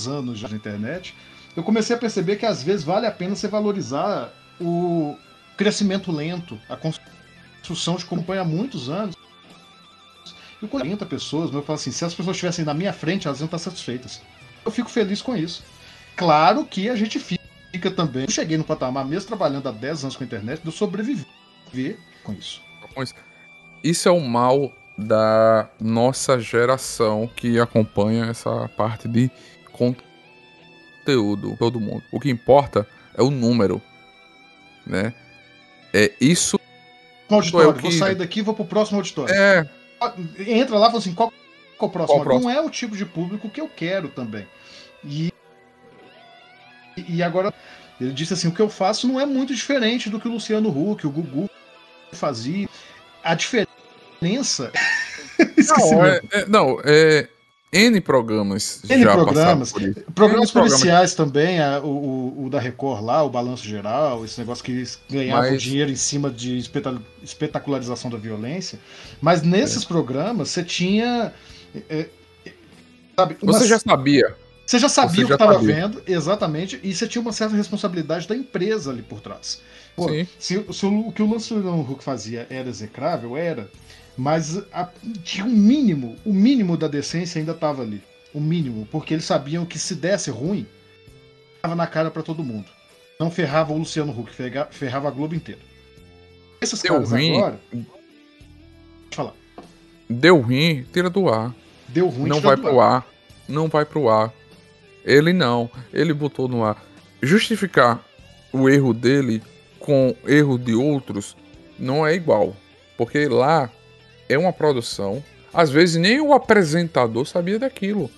anos 0.07 0.39
já 0.39 0.47
na 0.47 0.55
internet, 0.55 1.15
eu 1.55 1.63
comecei 1.63 1.95
a 1.95 1.99
perceber 1.99 2.37
que 2.37 2.45
às 2.45 2.63
vezes 2.63 2.83
vale 2.83 3.05
a 3.05 3.11
pena 3.11 3.35
você 3.35 3.47
valorizar 3.47 4.31
o 4.59 5.17
crescimento 5.57 6.11
lento, 6.11 6.57
a 6.69 6.77
construção 6.77 7.95
de 7.95 8.05
companhia 8.05 8.41
há 8.41 8.45
muitos 8.45 8.89
anos. 8.89 9.15
E 10.61 10.67
40 10.67 11.05
pessoas, 11.05 11.51
eu 11.51 11.63
falo 11.63 11.75
assim, 11.75 11.91
se 11.91 12.05
as 12.05 12.13
pessoas 12.13 12.35
estivessem 12.35 12.63
na 12.63 12.73
minha 12.73 12.93
frente, 12.93 13.27
elas 13.27 13.39
iam 13.39 13.45
estar 13.45 13.57
satisfeitas. 13.57 14.21
Eu 14.63 14.71
fico 14.71 14.89
feliz 14.89 15.21
com 15.21 15.35
isso. 15.35 15.63
Claro 16.15 16.65
que 16.65 16.87
a 16.87 16.95
gente 16.95 17.19
fica 17.19 17.89
também. 17.89 18.25
Eu 18.25 18.31
cheguei 18.31 18.57
no 18.57 18.63
patamar, 18.63 19.05
mesmo 19.05 19.27
trabalhando 19.27 19.67
há 19.67 19.71
10 19.71 20.03
anos 20.03 20.15
com 20.15 20.23
a 20.23 20.27
internet, 20.27 20.61
de 20.61 20.67
eu 20.67 20.71
sobreviver 20.71 21.25
com 22.23 22.33
isso. 22.33 22.61
Isso 23.83 24.07
é 24.07 24.11
o 24.11 24.19
mal 24.19 24.71
da 24.97 25.67
nossa 25.79 26.39
geração 26.39 27.27
que 27.35 27.59
acompanha 27.59 28.25
essa 28.25 28.69
parte 28.69 29.07
de 29.07 29.31
conteúdo, 29.71 31.55
todo 31.57 31.79
mundo. 31.79 32.03
O 32.11 32.19
que 32.19 32.29
importa 32.29 32.87
é 33.15 33.21
o 33.21 33.29
número, 33.29 33.81
né? 34.85 35.13
É 35.93 36.11
isso. 36.19 36.59
Auditório, 37.29 37.69
é 37.69 37.73
que... 37.73 37.81
vou 37.81 37.91
sair 37.91 38.15
daqui 38.15 38.39
e 38.39 38.43
vou 38.43 38.53
pro 38.53 38.65
próximo 38.65 38.99
auditório. 38.99 39.33
É. 39.33 39.67
Entra 40.39 40.77
lá 40.77 40.87
e 40.87 40.89
fala 40.89 40.99
assim, 40.99 41.13
qual, 41.13 41.31
qual 41.77 41.89
o 41.89 41.91
próximo? 41.91 42.19
Qual 42.19 42.25
próximo? 42.25 42.49
Não 42.49 42.55
é 42.55 42.61
o 42.61 42.69
tipo 42.69 42.95
de 42.97 43.05
público 43.05 43.49
que 43.49 43.61
eu 43.61 43.67
quero 43.67 44.09
também. 44.09 44.47
E 45.03 45.31
e 47.07 47.23
agora 47.23 47.53
ele 47.99 48.11
disse 48.11 48.33
assim, 48.33 48.47
o 48.47 48.51
que 48.51 48.61
eu 48.61 48.69
faço 48.69 49.07
não 49.07 49.19
é 49.19 49.25
muito 49.25 49.53
diferente 49.53 50.09
do 50.09 50.19
que 50.19 50.27
o 50.27 50.31
Luciano 50.31 50.69
Huck, 50.69 51.05
o 51.05 51.11
Gugu 51.11 51.49
fazia. 52.11 52.67
A 53.23 53.35
diferença 53.35 53.69
não, 55.77 56.05
é, 56.05 56.21
é, 56.31 56.45
não, 56.47 56.81
é, 56.83 57.27
N 57.71 58.01
programas 58.01 58.81
N 58.89 59.03
já 59.03 59.13
programas. 59.13 59.73
Programas 60.13 60.49
N 60.49 60.61
policiais 60.61 61.15
também, 61.15 61.61
a, 61.61 61.79
o, 61.79 62.45
o, 62.45 62.49
da 62.49 62.59
Record 62.59 63.01
lá, 63.01 63.23
o 63.23 63.29
Balanço 63.29 63.65
Geral, 63.65 64.25
esse 64.25 64.37
negócio 64.39 64.63
que 64.63 64.71
eles 64.71 64.99
ganhavam 65.09 65.51
Mas... 65.51 65.61
dinheiro 65.61 65.89
em 65.89 65.95
cima 65.95 66.29
de 66.29 66.57
espetacularização 67.23 68.11
da 68.11 68.17
violência. 68.17 68.77
Mas 69.21 69.41
nesses 69.41 69.83
é. 69.83 69.87
programas 69.87 70.49
você 70.49 70.63
tinha. 70.63 71.33
É, 71.89 72.09
é 72.45 72.51
sabe, 73.15 73.37
uma... 73.41 73.53
Você 73.53 73.67
já 73.67 73.79
sabia. 73.79 74.35
Você 74.65 74.79
já 74.79 74.89
sabia 74.89 75.25
o 75.25 75.27
que 75.27 75.33
estava 75.33 75.57
vendo, 75.59 76.01
exatamente, 76.07 76.79
e 76.81 76.93
você 76.93 77.05
tinha 77.05 77.21
uma 77.21 77.33
certa 77.33 77.55
responsabilidade 77.55 78.27
da 78.27 78.35
empresa 78.35 78.91
ali 78.91 79.01
por 79.01 79.19
trás. 79.19 79.61
Pô, 79.95 80.07
se, 80.39 80.65
se, 80.71 80.85
o, 80.85 81.07
o 81.07 81.11
que 81.11 81.21
o 81.21 81.29
Lance 81.29 81.53
Huck 81.53 82.01
fazia 82.01 82.47
era 82.49 82.69
execrável, 82.69 83.35
era. 83.35 83.69
Mas 84.17 84.57
a, 84.73 84.89
tinha 85.23 85.45
um 85.45 85.49
mínimo, 85.49 86.15
o 86.25 86.33
mínimo 86.33 86.77
da 86.77 86.87
decência 86.87 87.39
ainda 87.39 87.53
estava 87.53 87.81
ali. 87.81 88.01
O 88.33 88.39
mínimo, 88.39 88.87
porque 88.91 89.13
eles 89.13 89.25
sabiam 89.25 89.65
que 89.65 89.77
se 89.77 89.95
desse 89.95 90.29
ruim, 90.29 90.65
tava 91.61 91.75
na 91.75 91.87
cara 91.87 92.09
para 92.11 92.23
todo 92.23 92.43
mundo. 92.43 92.65
Não 93.19 93.29
ferrava 93.29 93.73
o 93.73 93.77
Luciano 93.77 94.11
Huck, 94.17 94.31
ferrava 94.71 95.07
a 95.07 95.11
Globo 95.11 95.35
inteira. 95.35 95.61
Esses 96.61 96.81
Deu 96.81 96.93
caras 96.93 97.11
ruim. 97.11 97.37
agora. 97.37 97.59
Falar. 99.11 99.33
Deu 100.09 100.39
ruim, 100.39 100.85
tira 100.91 101.09
do 101.09 101.29
ar. 101.29 101.53
Deu 101.87 102.07
ruim, 102.07 102.29
não 102.29 102.39
vai 102.39 102.55
pro 102.55 102.79
ar. 102.79 102.97
ar. 102.97 103.07
Não 103.47 103.67
vai 103.67 103.85
pro 103.85 104.09
ar. 104.09 104.33
Ele 105.03 105.33
não. 105.33 105.69
Ele 105.91 106.13
botou 106.13 106.47
no 106.47 106.63
ar. 106.63 106.83
Justificar 107.21 108.03
o 108.53 108.69
erro 108.69 108.93
dele 108.93 109.41
com 109.79 110.15
erro 110.25 110.57
de 110.57 110.73
outros 110.73 111.35
não 111.77 112.05
é 112.05 112.13
igual. 112.13 112.55
Porque 112.97 113.27
lá 113.27 113.69
é 114.31 114.37
uma 114.37 114.53
produção. 114.53 115.23
Às 115.53 115.69
vezes 115.69 115.97
nem 115.97 116.21
o 116.21 116.33
apresentador 116.33 117.25
sabia 117.25 117.59
daquilo. 117.59 118.09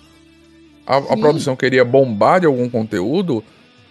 A, 0.86 0.98
a 0.98 1.16
produção 1.16 1.56
queria 1.56 1.84
bombar 1.84 2.40
de 2.40 2.46
algum 2.46 2.68
conteúdo. 2.68 3.42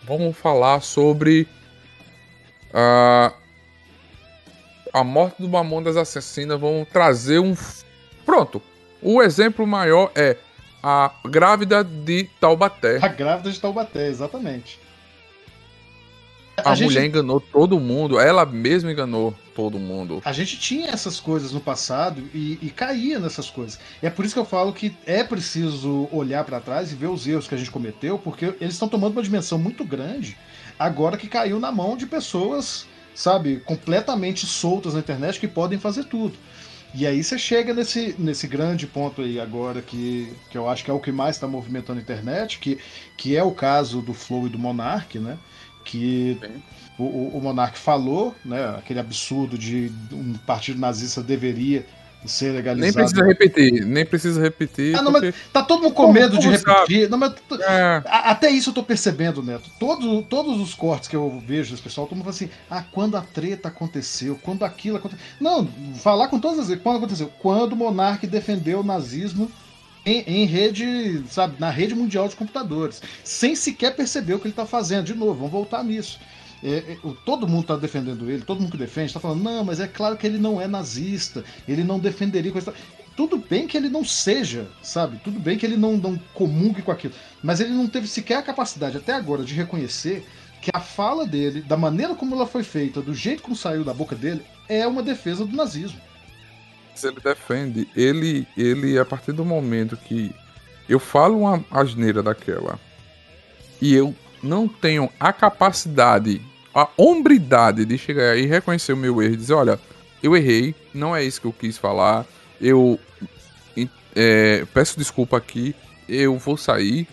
Vamos 0.03 0.37
falar 0.37 0.81
sobre 0.81 1.47
a, 2.73 3.33
a 4.93 5.03
morte 5.03 5.41
do 5.41 5.49
Mamonas 5.49 5.97
Assassina. 5.97 6.55
Vamos 6.55 6.87
trazer 6.89 7.39
um. 7.39 7.55
Pronto. 8.25 8.61
O 9.01 9.21
exemplo 9.21 9.67
maior 9.67 10.11
é 10.15 10.37
a 10.81 11.11
grávida 11.25 11.83
de 11.83 12.25
Taubaté. 12.39 12.99
A 13.01 13.07
grávida 13.07 13.51
de 13.51 13.59
Taubaté, 13.59 14.07
exatamente. 14.07 14.79
A, 16.63 16.71
a 16.71 16.75
mulher 16.75 17.01
gente... 17.01 17.07
enganou 17.07 17.39
todo 17.39 17.79
mundo, 17.79 18.19
ela 18.19 18.45
mesma 18.45 18.91
enganou 18.91 19.33
todo 19.55 19.79
mundo. 19.79 20.21
A 20.25 20.33
gente 20.33 20.57
tinha 20.57 20.89
essas 20.89 21.19
coisas 21.19 21.51
no 21.51 21.59
passado 21.59 22.23
e, 22.33 22.57
e 22.61 22.69
caía 22.69 23.19
nessas 23.19 23.49
coisas. 23.49 23.79
E 24.01 24.07
é 24.07 24.09
por 24.09 24.25
isso 24.25 24.33
que 24.33 24.39
eu 24.39 24.45
falo 24.45 24.73
que 24.73 24.95
é 25.05 25.23
preciso 25.23 26.07
olhar 26.11 26.43
para 26.43 26.59
trás 26.59 26.91
e 26.91 26.95
ver 26.95 27.07
os 27.07 27.27
erros 27.27 27.47
que 27.47 27.55
a 27.55 27.57
gente 27.57 27.71
cometeu, 27.71 28.17
porque 28.17 28.53
eles 28.59 28.73
estão 28.73 28.87
tomando 28.87 29.13
uma 29.13 29.23
dimensão 29.23 29.57
muito 29.57 29.83
grande 29.83 30.37
agora 30.77 31.17
que 31.17 31.27
caiu 31.27 31.59
na 31.59 31.71
mão 31.71 31.95
de 31.95 32.05
pessoas, 32.05 32.85
sabe, 33.13 33.61
completamente 33.65 34.45
soltas 34.45 34.93
na 34.93 34.99
internet 34.99 35.39
que 35.39 35.47
podem 35.47 35.79
fazer 35.79 36.05
tudo. 36.05 36.35
E 36.95 37.07
aí 37.07 37.23
você 37.23 37.39
chega 37.39 37.73
nesse, 37.73 38.15
nesse 38.19 38.45
grande 38.45 38.85
ponto 38.85 39.23
aí 39.23 39.39
agora 39.39 39.81
que, 39.81 40.31
que 40.51 40.57
eu 40.57 40.69
acho 40.69 40.83
que 40.83 40.91
é 40.91 40.93
o 40.93 40.99
que 40.99 41.11
mais 41.11 41.35
está 41.35 41.47
movimentando 41.47 41.99
a 41.99 42.03
internet, 42.03 42.59
que, 42.59 42.77
que 43.17 43.35
é 43.35 43.43
o 43.43 43.51
caso 43.51 43.99
do 43.99 44.13
Flow 44.13 44.45
e 44.45 44.49
do 44.49 44.59
Monark, 44.59 45.17
né? 45.17 45.39
Que 45.83 46.39
o, 46.97 47.03
o, 47.37 47.39
Monark 47.41 47.77
falou, 47.77 48.35
né, 48.43 48.75
aquele 48.77 48.99
absurdo 48.99 49.57
de 49.57 49.91
um 50.11 50.33
partido 50.45 50.79
nazista 50.79 51.21
deveria 51.21 51.85
ser 52.25 52.51
legalizado. 52.51 52.81
Nem 52.81 52.93
precisa 52.93 53.25
repetir, 53.25 53.85
nem 53.85 54.05
precisa 54.05 54.41
repetir. 54.41 54.95
Ah, 54.95 55.01
não, 55.01 55.11
porque... 55.11 55.27
mas 55.27 55.35
tá 55.51 55.63
todo 55.63 55.81
mundo 55.81 55.93
com 55.93 56.03
como, 56.03 56.13
medo 56.13 56.37
de 56.37 56.47
repetir. 56.47 57.09
Não, 57.09 57.17
mas, 57.17 57.33
é. 57.59 58.01
Até 58.05 58.49
isso 58.49 58.69
eu 58.69 58.73
tô 58.73 58.83
percebendo, 58.83 59.43
Neto. 59.43 59.69
Todos, 59.79 60.25
todos 60.27 60.59
os 60.59 60.73
cortes 60.73 61.09
que 61.09 61.15
eu 61.15 61.41
vejo 61.45 61.71
desse 61.71 61.83
pessoal, 61.83 62.07
todo 62.07 62.15
mundo 62.15 62.25
fala 62.25 62.35
assim: 62.35 62.49
ah, 62.69 62.83
quando 62.91 63.17
a 63.17 63.21
treta 63.21 63.67
aconteceu, 63.67 64.39
quando 64.41 64.63
aquilo 64.63 64.97
aconteceu. 64.97 65.23
Não, 65.39 65.67
falar 65.95 66.27
com 66.27 66.39
todas 66.39 66.59
as 66.59 66.67
vezes, 66.67 66.83
quando 66.83 66.97
aconteceu? 66.97 67.31
Quando 67.39 67.73
o 67.73 67.77
Monark 67.77 68.25
defendeu 68.25 68.79
o 68.79 68.83
nazismo 68.83 69.51
em, 70.05 70.21
em, 70.21 70.45
rede, 70.45 71.23
sabe, 71.29 71.55
na 71.59 71.69
rede 71.69 71.95
mundial 71.95 72.27
de 72.27 72.35
computadores, 72.35 73.01
sem 73.23 73.55
sequer 73.55 73.95
perceber 73.95 74.33
o 74.33 74.39
que 74.39 74.45
ele 74.45 74.51
está 74.53 74.65
fazendo. 74.65 75.05
De 75.05 75.13
novo, 75.13 75.33
vamos 75.33 75.51
voltar 75.51 75.83
nisso. 75.83 76.19
É, 76.63 76.93
é, 76.93 76.97
todo 77.25 77.47
mundo 77.47 77.63
está 77.63 77.75
defendendo 77.75 78.29
ele, 78.29 78.43
todo 78.43 78.61
mundo 78.61 78.71
que 78.71 78.77
defende 78.77 79.07
está 79.07 79.19
falando, 79.19 79.43
não, 79.43 79.65
mas 79.65 79.79
é 79.79 79.87
claro 79.87 80.15
que 80.15 80.25
ele 80.25 80.37
não 80.37 80.61
é 80.61 80.67
nazista, 80.67 81.43
ele 81.67 81.83
não 81.83 81.99
defenderia 81.99 82.51
coisa. 82.51 82.73
Tudo 83.15 83.37
bem 83.37 83.67
que 83.67 83.77
ele 83.77 83.89
não 83.89 84.03
seja, 84.03 84.67
sabe? 84.81 85.17
Tudo 85.23 85.39
bem 85.39 85.57
que 85.57 85.65
ele 85.65 85.77
não, 85.77 85.97
não 85.97 86.17
comungue 86.33 86.81
com 86.81 86.91
aquilo. 86.91 87.13
Mas 87.43 87.59
ele 87.59 87.71
não 87.71 87.87
teve 87.87 88.07
sequer 88.07 88.37
a 88.37 88.43
capacidade, 88.43 88.97
até 88.97 89.13
agora, 89.13 89.43
de 89.43 89.53
reconhecer 89.53 90.25
que 90.61 90.71
a 90.73 90.79
fala 90.79 91.27
dele, 91.27 91.61
da 91.61 91.75
maneira 91.75 92.15
como 92.15 92.33
ela 92.33 92.47
foi 92.47 92.63
feita, 92.63 93.01
do 93.01 93.13
jeito 93.13 93.43
como 93.43 93.55
saiu 93.55 93.83
da 93.83 93.93
boca 93.93 94.15
dele, 94.15 94.41
é 94.67 94.87
uma 94.87 95.03
defesa 95.03 95.45
do 95.45 95.55
nazismo 95.55 95.99
ele 97.03 97.19
defende, 97.19 97.87
ele, 97.95 98.47
ele, 98.57 98.99
a 98.99 99.05
partir 99.05 99.31
do 99.31 99.45
momento 99.45 99.97
que 99.97 100.33
eu 100.87 100.99
falo 100.99 101.39
uma 101.39 101.63
asneira 101.71 102.21
daquela 102.21 102.79
e 103.81 103.93
eu 103.93 104.13
não 104.41 104.67
tenho 104.67 105.09
a 105.19 105.31
capacidade, 105.31 106.41
a 106.73 106.87
hombridade 106.97 107.85
de 107.85 107.97
chegar 107.97 108.37
e 108.37 108.45
reconhecer 108.45 108.93
o 108.93 108.97
meu 108.97 109.21
erro 109.21 109.33
e 109.33 109.37
dizer, 109.37 109.53
olha, 109.53 109.79
eu 110.21 110.35
errei, 110.35 110.75
não 110.93 111.15
é 111.15 111.23
isso 111.23 111.41
que 111.41 111.47
eu 111.47 111.53
quis 111.53 111.77
falar, 111.77 112.25
eu 112.61 112.99
é, 114.15 114.65
peço 114.73 114.97
desculpa 114.97 115.37
aqui, 115.37 115.75
eu 116.07 116.37
vou 116.37 116.57
sair. 116.57 117.07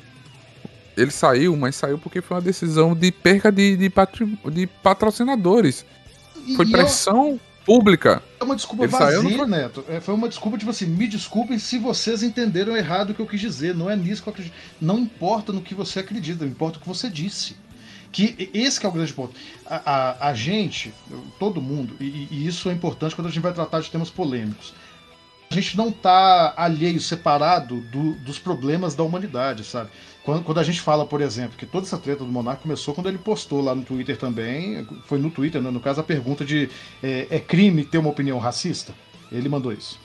Ele 0.97 1.11
saiu, 1.11 1.57
mas 1.57 1.77
saiu 1.77 1.99
porque 1.99 2.21
foi 2.21 2.37
uma 2.37 2.43
decisão 2.43 2.95
de 2.95 3.11
perca 3.11 3.51
de, 3.51 3.77
de, 3.77 3.89
patri, 3.89 4.39
de 4.53 4.67
patrocinadores. 4.67 5.85
Foi 6.57 6.67
pressão 6.71 7.41
pública. 7.65 8.23
É 8.39 8.45
uma 8.45 8.57
desculpa 8.57 8.85
Ele 8.85 8.93
vazia, 8.93 9.47
Neto. 9.47 9.85
É, 9.89 10.01
foi 10.01 10.15
uma 10.15 10.29
desculpa, 10.29 10.59
tipo 10.59 10.71
assim, 10.71 10.87
me 10.87 11.07
desculpem 11.07 11.59
se 11.59 11.79
vocês 11.79 12.23
entenderam 12.23 12.77
errado 12.77 13.11
o 13.11 13.15
que 13.15 13.21
eu 13.21 13.27
quis 13.27 13.41
dizer. 13.41 13.75
Não 13.75 13.91
é 13.91 13.97
nisso 13.97 14.23
que 14.23 14.29
eu 14.29 14.33
acredito. 14.33 14.55
Não 14.81 14.99
importa 14.99 15.53
no 15.53 15.61
que 15.61 15.75
você 15.75 16.01
acredita, 16.01 16.45
importa 16.45 16.79
o 16.79 16.81
que 16.81 16.89
você 16.89 17.09
disse. 17.09 17.57
Que 18.13 18.51
esse 18.53 18.81
que 18.81 18.87
é 18.87 18.89
o 18.89 18.93
grande 18.93 19.13
ponto. 19.13 19.35
A, 19.65 19.77
a, 19.77 20.29
a 20.31 20.35
gente, 20.35 20.93
todo 21.39 21.63
mundo, 21.63 21.95
e, 22.01 22.27
e, 22.31 22.47
isso 22.47 22.69
é 22.69 22.73
importante 22.73 23.15
quando 23.15 23.29
a 23.29 23.31
gente 23.31 23.43
vai 23.43 23.53
tratar 23.53 23.81
de 23.81 23.91
temas 23.91 24.11
polêmicos. 24.11 24.75
A 25.51 25.55
gente 25.55 25.77
não 25.77 25.89
está 25.89 26.55
alheio, 26.57 27.01
separado 27.01 27.81
do, 27.81 28.13
dos 28.15 28.39
problemas 28.39 28.95
da 28.95 29.03
humanidade, 29.03 29.65
sabe? 29.65 29.91
Quando, 30.23 30.45
quando, 30.45 30.59
a 30.59 30.63
gente 30.63 30.81
fala, 30.81 31.05
por 31.05 31.21
exemplo, 31.21 31.57
que 31.57 31.67
toda 31.67 31.85
essa 31.85 31.99
treta 31.99 32.25
do 32.25 32.31
Monark 32.31 32.63
começou 32.63 32.95
quando 32.95 33.09
ele 33.09 33.19
postou 33.19 33.61
lá 33.61 33.75
no 33.75 33.83
Twitter 33.83 34.17
também, 34.17 34.87
foi 35.07 35.19
no 35.19 35.29
Twitter, 35.29 35.61
né, 35.61 35.69
no 35.69 35.81
caso, 35.81 36.01
a 36.01 36.05
pergunta 36.05 36.45
de 36.45 36.71
é, 37.03 37.27
é, 37.31 37.41
crime 37.41 37.85
ter 37.85 37.99
uma 37.99 38.11
opinião 38.11 38.39
racista? 38.39 38.95
Ele 39.33 39.49
mandou 39.49 39.73
isso. 39.73 39.99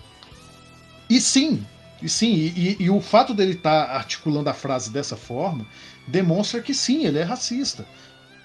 E 1.08 1.22
sim, 1.22 1.64
e 2.02 2.10
sim, 2.10 2.34
e, 2.34 2.78
e, 2.80 2.84
e 2.86 2.90
o 2.90 3.00
fato 3.00 3.32
dele 3.32 3.52
estar 3.52 3.86
tá 3.86 3.94
articulando 3.94 4.50
a 4.50 4.54
frase 4.54 4.90
dessa 4.90 5.16
forma 5.16 5.64
demonstra 6.08 6.60
que 6.60 6.74
sim, 6.74 7.06
ele 7.06 7.20
é 7.20 7.24
racista. 7.24 7.86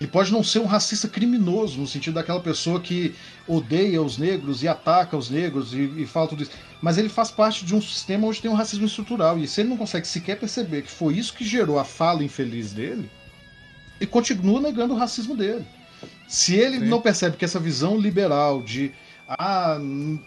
Ele 0.01 0.09
pode 0.09 0.33
não 0.33 0.43
ser 0.43 0.61
um 0.61 0.65
racista 0.65 1.07
criminoso, 1.07 1.79
no 1.79 1.87
sentido 1.87 2.15
daquela 2.15 2.41
pessoa 2.41 2.81
que 2.81 3.15
odeia 3.47 4.01
os 4.01 4.17
negros 4.17 4.63
e 4.63 4.69
ataca 4.69 5.15
os 5.15 5.29
negros 5.29 5.75
e, 5.75 5.93
e 5.99 6.07
fala 6.07 6.27
tudo 6.27 6.43
isso. 6.43 6.53
Mas 6.81 6.97
ele 6.97 7.11
faz 7.11 7.31
parte 7.31 7.67
de 7.67 7.75
um 7.75 7.83
sistema 7.83 8.27
onde 8.27 8.41
tem 8.41 8.51
um 8.51 8.55
racismo 8.55 8.87
estrutural. 8.87 9.39
E 9.39 9.47
se 9.47 9.61
ele 9.61 9.69
não 9.69 9.77
consegue 9.77 10.09
sequer 10.09 10.39
perceber 10.39 10.83
que 10.83 10.91
foi 10.91 11.19
isso 11.19 11.35
que 11.35 11.45
gerou 11.45 11.79
a 11.79 11.85
fala 11.85 12.25
infeliz 12.25 12.73
dele, 12.73 13.11
ele 14.01 14.11
continua 14.11 14.59
negando 14.59 14.95
o 14.95 14.97
racismo 14.97 15.37
dele. 15.37 15.67
Se 16.27 16.55
ele 16.55 16.79
Sim. 16.79 16.87
não 16.87 17.03
percebe 17.03 17.37
que 17.37 17.45
essa 17.45 17.61
visão 17.61 17.99
liberal 17.99 18.63
de 18.63 18.93
ah, 19.39 19.79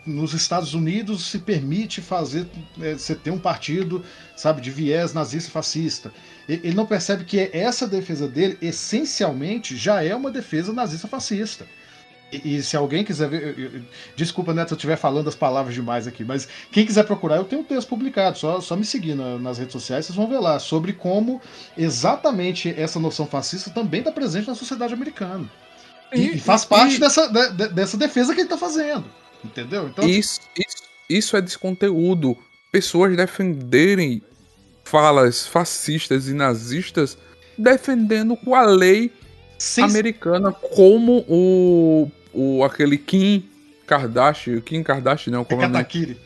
nos 0.05 0.33
Estados 0.33 0.73
Unidos 0.73 1.25
se 1.25 1.39
permite 1.39 2.01
fazer 2.01 2.47
é, 2.81 2.93
você 2.93 3.13
ter 3.13 3.31
um 3.31 3.39
partido, 3.39 4.01
sabe, 4.35 4.61
de 4.61 4.71
viés 4.71 5.13
nazista 5.13 5.51
fascista. 5.51 6.13
Ele 6.47 6.73
não 6.73 6.85
percebe 6.85 7.25
que 7.25 7.49
essa 7.51 7.85
defesa 7.85 8.27
dele, 8.27 8.57
essencialmente, 8.61 9.75
já 9.75 10.01
é 10.01 10.15
uma 10.15 10.31
defesa 10.31 10.71
nazista 10.71 11.07
fascista. 11.07 11.65
E, 12.31 12.55
e 12.55 12.63
se 12.63 12.77
alguém 12.77 13.03
quiser 13.03 13.29
ver. 13.29 13.57
Eu, 13.57 13.65
eu, 13.65 13.81
desculpa, 14.15 14.53
Neto, 14.53 14.69
se 14.69 14.73
eu 14.73 14.77
estiver 14.77 14.95
falando 14.95 15.27
as 15.27 15.35
palavras 15.35 15.75
demais 15.75 16.07
aqui, 16.07 16.23
mas 16.23 16.47
quem 16.71 16.85
quiser 16.85 17.03
procurar, 17.05 17.35
eu 17.35 17.43
tenho 17.43 17.61
um 17.61 17.65
texto 17.65 17.89
publicado, 17.89 18.37
só, 18.37 18.61
só 18.61 18.75
me 18.75 18.85
seguir 18.85 19.15
na, 19.15 19.37
nas 19.37 19.57
redes 19.57 19.73
sociais, 19.73 20.05
vocês 20.05 20.15
vão 20.15 20.29
ver 20.29 20.39
lá, 20.39 20.57
sobre 20.59 20.93
como 20.93 21.41
exatamente 21.77 22.73
essa 22.77 22.99
noção 22.99 23.27
fascista 23.27 23.69
também 23.69 23.99
está 23.99 24.13
presente 24.13 24.47
na 24.47 24.55
sociedade 24.55 24.93
americana. 24.93 25.49
E, 26.13 26.35
e 26.35 26.39
faz 26.39 26.65
parte 26.65 26.95
e... 26.95 26.99
Dessa, 26.99 27.27
de, 27.27 27.67
dessa 27.69 27.97
defesa 27.97 28.33
que 28.33 28.41
ele 28.41 28.47
está 28.47 28.57
fazendo. 28.57 29.05
Entendeu? 29.43 29.87
Então, 29.89 30.07
isso, 30.07 30.39
isso, 30.57 30.83
isso 31.09 31.37
é 31.37 31.41
desconteúdo. 31.41 32.37
Pessoas 32.71 33.15
defenderem 33.15 34.21
falas 34.83 35.45
fascistas 35.45 36.27
e 36.27 36.33
nazistas 36.33 37.17
defendendo 37.57 38.35
com 38.35 38.55
a 38.55 38.63
lei 38.63 39.11
Sim. 39.57 39.83
americana 39.83 40.51
como 40.51 41.23
o, 41.27 42.11
o 42.33 42.63
aquele 42.63 42.97
Kim 42.97 43.47
Kardashian, 43.85 44.59
Kim 44.61 44.83
Kardashian 44.83 45.33
não, 45.33 45.45
como 45.45 45.61
é 45.61 45.67
Katakiri. 45.67 46.17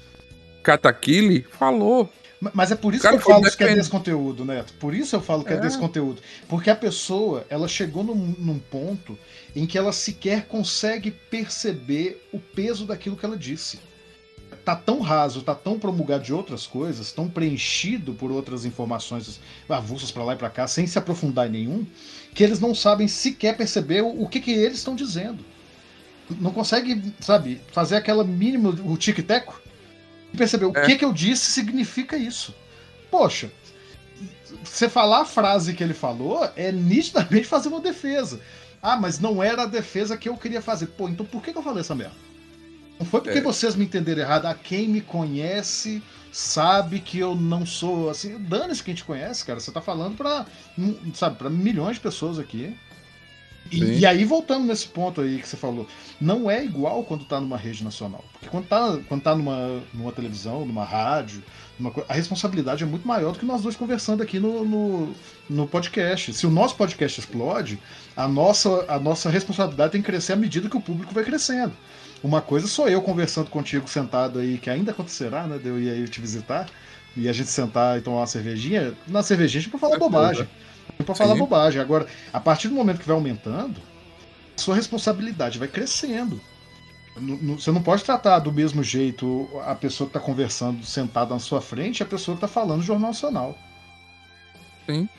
Katakiri 0.63 1.45
falou. 1.57 2.11
Mas 2.39 2.71
é 2.71 2.75
por 2.75 2.93
isso 2.93 3.07
que 3.07 3.15
eu 3.15 3.19
falo 3.19 3.43
que 3.43 3.63
é 3.63 3.73
desconteúdo, 3.73 4.45
Neto. 4.45 4.73
Por 4.73 4.93
isso 4.93 5.15
eu 5.15 5.21
falo 5.21 5.43
que 5.43 5.53
é, 5.53 5.57
é 5.57 5.59
desconteúdo. 5.59 6.21
Porque 6.47 6.69
a 6.69 6.75
pessoa, 6.75 7.45
ela 7.49 7.67
chegou 7.67 8.03
num, 8.03 8.35
num, 8.37 8.59
ponto 8.59 9.17
em 9.55 9.65
que 9.65 9.77
ela 9.77 9.91
sequer 9.91 10.45
consegue 10.45 11.09
perceber 11.09 12.27
o 12.31 12.39
peso 12.39 12.85
daquilo 12.85 13.17
que 13.17 13.25
ela 13.25 13.37
disse 13.37 13.79
tá 14.67 14.75
tão 14.75 14.99
raso, 14.99 15.43
tá 15.43 15.55
tão 15.55 15.79
promulgado 15.79 16.25
de 16.25 16.33
outras 16.33 16.67
coisas, 16.67 17.13
tão 17.13 17.29
preenchido 17.29 18.13
por 18.13 18.33
outras 18.33 18.65
informações 18.65 19.39
avulsas 19.69 20.11
para 20.11 20.25
lá 20.25 20.33
e 20.33 20.35
para 20.35 20.49
cá, 20.49 20.67
sem 20.67 20.85
se 20.85 20.99
aprofundar 20.99 21.47
em 21.47 21.51
nenhum, 21.51 21.87
que 22.33 22.43
eles 22.43 22.59
não 22.59 22.75
sabem 22.75 23.07
sequer 23.07 23.55
perceber 23.55 24.01
o, 24.01 24.23
o 24.23 24.27
que, 24.27 24.41
que 24.41 24.51
eles 24.51 24.79
estão 24.79 24.93
dizendo. 24.93 25.43
Não 26.29 26.51
consegue, 26.51 27.13
sabe, 27.21 27.61
fazer 27.71 27.95
aquela 27.95 28.25
mínima, 28.25 28.69
o 28.69 28.97
tic-teco, 28.97 29.61
perceber 30.37 30.65
é. 30.65 30.67
o 30.67 30.73
que, 30.73 30.95
que 30.95 31.05
eu 31.05 31.13
disse 31.13 31.51
significa 31.51 32.17
isso. 32.17 32.55
Poxa, 33.09 33.51
você 34.63 34.87
falar 34.87 35.21
a 35.21 35.25
frase 35.25 35.73
que 35.73 35.83
ele 35.83 35.93
falou 35.93 36.49
é 36.55 36.71
nitidamente 36.71 37.45
fazer 37.45 37.69
uma 37.69 37.79
defesa. 37.79 38.39
Ah, 38.81 38.95
mas 38.95 39.19
não 39.19 39.41
era 39.41 39.63
a 39.63 39.67
defesa 39.67 40.17
que 40.17 40.29
eu 40.29 40.37
queria 40.37 40.61
fazer. 40.61 40.87
Pô, 40.87 41.09
então 41.09 41.25
por 41.25 41.41
que, 41.41 41.51
que 41.51 41.57
eu 41.57 41.63
falei 41.63 41.81
essa 41.81 41.95
merda? 41.95 42.15
Não 42.99 43.05
foi 43.05 43.21
porque 43.21 43.39
é. 43.39 43.41
vocês 43.41 43.75
me 43.75 43.85
entenderam 43.85 44.21
errado. 44.21 44.45
A 44.45 44.53
quem 44.53 44.87
me 44.87 45.01
conhece 45.01 46.01
sabe 46.31 46.99
que 46.99 47.19
eu 47.19 47.35
não 47.35 47.65
sou 47.65 48.09
assim. 48.09 48.37
Dane-se 48.39 48.83
quem 48.83 48.95
te 48.95 49.03
conhece, 49.03 49.45
cara. 49.45 49.59
Você 49.59 49.71
tá 49.71 49.81
falando 49.81 50.15
pra, 50.15 50.45
sabe, 51.13 51.37
pra 51.37 51.49
milhões 51.49 51.97
de 51.97 52.01
pessoas 52.01 52.39
aqui. 52.39 52.77
E, 53.71 53.99
e, 53.99 54.05
aí, 54.05 54.23
voltando 54.25 54.65
nesse 54.65 54.87
ponto 54.87 55.21
aí 55.21 55.39
que 55.39 55.47
você 55.47 55.57
falou, 55.57 55.87
não 56.19 56.49
é 56.49 56.63
igual 56.63 57.03
quando 57.03 57.25
tá 57.25 57.39
numa 57.39 57.57
rede 57.57 57.83
nacional. 57.83 58.23
Porque 58.33 58.47
quando 58.47 58.67
tá, 58.67 58.99
quando 59.07 59.21
tá 59.21 59.35
numa, 59.35 59.81
numa 59.93 60.11
televisão, 60.11 60.65
numa 60.65 60.83
rádio, 60.83 61.43
numa, 61.79 61.93
a 62.07 62.13
responsabilidade 62.13 62.83
é 62.83 62.87
muito 62.87 63.07
maior 63.07 63.33
do 63.33 63.39
que 63.39 63.45
nós 63.45 63.61
dois 63.61 63.75
conversando 63.75 64.23
aqui 64.23 64.39
no, 64.39 64.63
no, 64.65 65.15
no, 65.49 65.67
podcast. 65.67 66.33
Se 66.33 66.45
o 66.45 66.49
nosso 66.49 66.75
podcast 66.75 67.19
explode, 67.19 67.79
a 68.15 68.27
nossa, 68.27 68.85
a 68.87 68.99
nossa 68.99 69.29
responsabilidade 69.29 69.91
tem 69.91 70.01
que 70.01 70.07
crescer 70.07 70.33
à 70.33 70.37
medida 70.37 70.69
que 70.69 70.77
o 70.77 70.81
público 70.81 71.13
vai 71.13 71.23
crescendo. 71.23 71.73
Uma 72.23 72.41
coisa 72.41 72.67
sou 72.67 72.89
eu 72.89 73.01
conversando 73.01 73.49
contigo 73.49 73.87
sentado 73.87 74.39
aí, 74.39 74.57
que 74.57 74.69
ainda 74.69 74.91
acontecerá, 74.91 75.45
né? 75.45 75.57
De 75.57 75.67
eu 75.67 75.79
ir 75.79 75.89
aí 75.89 76.07
te 76.07 76.19
visitar 76.19 76.67
e 77.15 77.27
a 77.27 77.33
gente 77.33 77.49
sentar 77.49 77.97
e 77.97 78.01
tomar 78.01 78.17
uma 78.17 78.27
cervejinha. 78.27 78.93
Na 79.07 79.23
cervejinha 79.23 79.59
a 79.59 79.63
gente 79.63 79.71
pode 79.71 79.81
falar 79.81 79.95
é 79.95 79.99
bobagem. 79.99 80.47
Pra 81.05 81.15
falar 81.15 81.33
Sim. 81.33 81.39
bobagem. 81.39 81.81
Agora, 81.81 82.07
a 82.33 82.39
partir 82.39 82.67
do 82.67 82.75
momento 82.75 82.99
que 82.99 83.07
vai 83.07 83.15
aumentando, 83.15 83.79
sua 84.55 84.75
responsabilidade 84.75 85.59
vai 85.59 85.67
crescendo. 85.67 86.39
Você 87.55 87.71
não 87.71 87.81
pode 87.81 88.03
tratar 88.03 88.39
do 88.39 88.51
mesmo 88.51 88.83
jeito 88.83 89.49
a 89.65 89.73
pessoa 89.73 90.07
que 90.07 90.15
está 90.15 90.19
conversando 90.19 90.85
sentada 90.85 91.33
na 91.33 91.39
sua 91.39 91.61
frente 91.61 91.99
e 91.99 92.03
a 92.03 92.05
pessoa 92.05 92.37
que 92.37 92.45
está 92.45 92.47
falando 92.47 92.77
no 92.77 92.83
Jornal 92.83 93.09
Nacional. 93.09 93.57
Sim. 94.85 95.09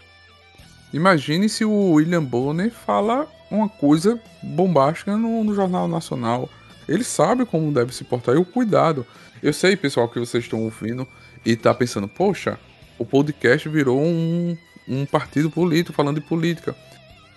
Imagine 0.92 1.48
se 1.48 1.64
o 1.64 1.92
William 1.92 2.22
Bonner 2.22 2.70
fala 2.70 3.26
uma 3.50 3.68
coisa 3.68 4.20
bombástica 4.42 5.16
no, 5.16 5.42
no 5.42 5.54
Jornal 5.54 5.88
Nacional. 5.88 6.48
Ele 6.88 7.04
sabe 7.04 7.44
como 7.44 7.72
deve 7.72 7.94
se 7.94 8.04
portar 8.04 8.34
e 8.34 8.38
o 8.38 8.44
cuidado. 8.44 9.06
Eu 9.42 9.52
sei, 9.52 9.76
pessoal, 9.76 10.08
que 10.08 10.18
vocês 10.18 10.44
estão 10.44 10.62
ouvindo 10.62 11.06
e 11.44 11.56
tá 11.56 11.74
pensando, 11.74 12.08
poxa, 12.08 12.58
o 12.98 13.04
podcast 13.04 13.68
virou 13.68 14.00
um, 14.00 14.56
um 14.88 15.04
partido 15.04 15.50
político 15.50 15.92
falando 15.92 16.20
de 16.20 16.26
política. 16.26 16.74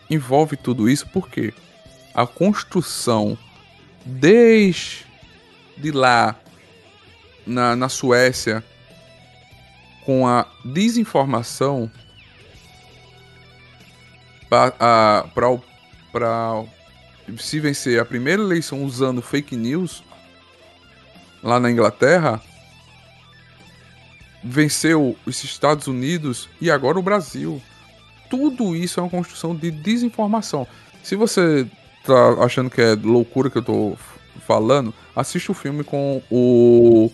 Envolve 0.10 0.56
tudo 0.58 0.90
isso 0.90 1.08
porque 1.10 1.54
a 2.14 2.26
construção 2.26 3.38
desde 4.06 5.06
lá 5.94 6.36
na, 7.46 7.76
na 7.76 7.90
Suécia 7.90 8.64
com 10.06 10.28
a 10.28 10.46
desinformação 10.66 11.92
para 14.50 15.24
se 17.38 17.60
vencer 17.60 18.00
a 18.00 18.06
primeira 18.06 18.42
eleição 18.42 18.84
usando 18.84 19.22
fake 19.22 19.56
news 19.56 20.04
lá 21.42 21.60
na 21.60 21.72
Inglaterra, 21.72 22.42
venceu 24.44 25.16
os 25.26 25.44
Estados 25.44 25.88
Unidos 25.88 26.50
e 26.60 26.70
agora 26.70 27.00
o 27.00 27.04
Brasil. 27.04 27.62
Tudo 28.30 28.76
isso 28.76 29.00
é 29.00 29.04
uma 29.04 29.10
construção 29.10 29.56
de 29.56 29.72
desinformação. 29.72 30.68
Se 31.04 31.16
você 31.16 31.68
tá 32.06 32.44
achando 32.44 32.70
que 32.70 32.82
é 32.82 32.96
loucura 32.96 33.50
que 33.50 33.58
eu 33.58 33.64
tô 33.64 33.98
falando, 34.48 34.94
assiste 35.16 35.52
o 35.52 35.54
filme 35.54 35.84
com 35.84 36.22
o 36.32 37.12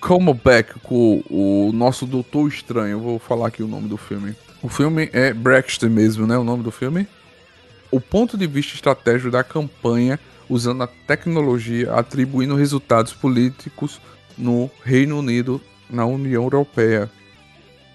Comeback, 0.00 0.78
com 0.80 1.22
o 1.30 1.72
nosso 1.72 2.06
Doutor 2.06 2.48
Estranho. 2.48 3.00
Vou 3.00 3.18
falar 3.18 3.48
aqui 3.48 3.62
o 3.62 3.68
nome 3.68 3.88
do 3.88 3.96
filme. 3.96 4.34
O 4.62 4.68
filme 4.68 5.08
é 5.12 5.32
Brexit 5.32 5.86
mesmo, 5.86 6.26
né? 6.26 6.36
O 6.36 6.44
nome 6.44 6.62
do 6.62 6.70
filme? 6.70 7.06
o 7.94 8.00
ponto 8.00 8.36
de 8.36 8.44
vista 8.48 8.74
estratégico 8.74 9.30
da 9.30 9.44
campanha 9.44 10.18
usando 10.50 10.82
a 10.82 10.88
tecnologia, 10.88 11.94
atribuindo 11.94 12.56
resultados 12.56 13.12
políticos 13.12 14.00
no 14.36 14.70
Reino 14.82 15.18
Unido, 15.18 15.60
na 15.88 16.04
União 16.06 16.44
Europeia. 16.44 17.10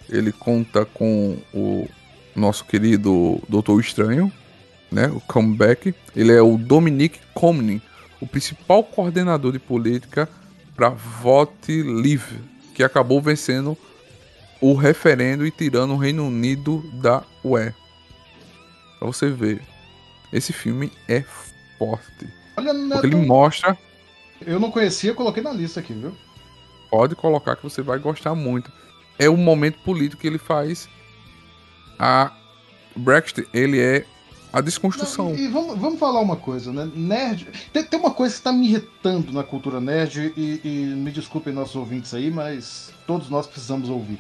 Ele 0.10 0.32
conta 0.32 0.86
com 0.86 1.38
o 1.54 1.88
nosso 2.36 2.66
querido 2.66 3.42
Doutor 3.48 3.80
Estranho, 3.80 4.32
né, 4.92 5.08
o 5.08 5.20
comeback. 5.22 5.94
Ele 6.16 6.32
é 6.32 6.42
o 6.42 6.58
Dominic 6.58 7.20
Comnin, 7.34 7.82
o 8.20 8.28
principal 8.28 8.84
coordenador 8.84 9.52
de 9.52 9.60
política 9.60 10.28
para 10.76 10.90
Vote 10.90 11.84
Leave, 11.84 12.40
que 12.74 12.84
acabou 12.84 13.22
vencendo 13.22 13.78
o 14.62 14.74
referendo 14.74 15.46
e 15.46 15.52
tirando 15.52 15.94
o 15.94 15.98
Reino 15.98 16.28
Unido 16.28 16.84
da 17.02 17.24
UE. 17.44 17.74
Pra 18.98 19.08
você 19.08 19.30
ver. 19.30 19.62
Esse 20.32 20.54
filme 20.54 20.92
é 21.08 21.24
forte. 21.78 22.30
Olha, 22.56 22.74
Neto, 22.74 23.06
ele 23.06 23.16
mostra. 23.16 23.78
Eu 24.46 24.60
não 24.60 24.70
conhecia, 24.70 25.14
coloquei 25.14 25.42
na 25.42 25.52
lista 25.52 25.80
aqui, 25.80 25.94
viu? 25.94 26.14
Pode 26.90 27.16
colocar 27.16 27.56
que 27.56 27.64
você 27.64 27.82
vai 27.82 28.00
gostar 28.00 28.36
muito. 28.36 28.72
É 29.18 29.30
o 29.30 29.38
momento 29.38 29.80
político 29.80 30.22
que 30.22 30.28
ele 30.28 30.38
faz. 30.38 30.90
A 31.98 32.32
Brexit, 32.96 33.48
ele 33.54 33.80
é 33.80 34.06
a 34.52 34.62
desconstrução. 34.62 35.30
Não, 35.30 35.36
e 35.36 35.48
vamos, 35.48 35.78
vamos 35.78 36.00
falar 36.00 36.20
uma 36.22 36.36
coisa, 36.36 36.72
né? 36.72 36.90
Nerd. 36.96 37.48
Tem, 37.72 37.84
tem 37.84 38.00
uma 38.00 38.12
coisa 38.12 38.34
que 38.34 38.40
está 38.40 38.52
me 38.52 38.68
irritando 38.68 39.32
na 39.32 39.44
cultura 39.44 39.80
nerd, 39.80 40.34
e, 40.36 40.62
e, 40.64 40.70
me 40.96 41.12
desculpem 41.12 41.54
nossos 41.54 41.76
ouvintes 41.76 42.14
aí, 42.14 42.32
mas 42.32 42.92
todos 43.06 43.30
nós 43.30 43.46
precisamos 43.46 43.90
ouvir. 43.90 44.20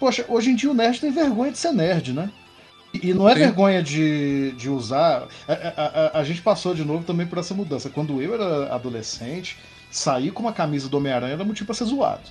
Poxa, 0.00 0.24
hoje 0.28 0.50
em 0.50 0.56
dia 0.56 0.70
o 0.70 0.74
nerd 0.74 1.00
tem 1.00 1.10
vergonha 1.10 1.52
de 1.52 1.58
ser 1.58 1.72
nerd, 1.72 2.12
né? 2.12 2.30
E 2.94 3.12
não 3.12 3.28
é 3.28 3.34
vergonha 3.34 3.82
de, 3.82 4.52
de 4.52 4.68
usar. 4.68 5.28
A, 5.46 5.52
a, 5.52 5.86
a, 6.16 6.20
a, 6.20 6.24
gente 6.24 6.40
passou 6.40 6.74
de 6.74 6.84
novo 6.84 7.04
também 7.04 7.26
por 7.26 7.38
essa 7.38 7.54
mudança. 7.54 7.90
Quando 7.90 8.20
eu 8.22 8.34
era 8.34 8.74
adolescente, 8.74 9.58
sair 9.90 10.30
com 10.30 10.42
uma 10.42 10.52
camisa 10.52 10.88
do 10.88 10.96
Homem-Aranha 10.96 11.34
era 11.34 11.44
motivo 11.44 11.66
pra 11.66 11.74
ser 11.74 11.84
zoado. 11.84 12.22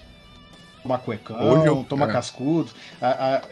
Tomar 0.84 1.00
cuecão, 1.00 1.66
eu, 1.66 1.84
tomar 1.84 2.10
é. 2.10 2.14
cascudo. 2.14 2.72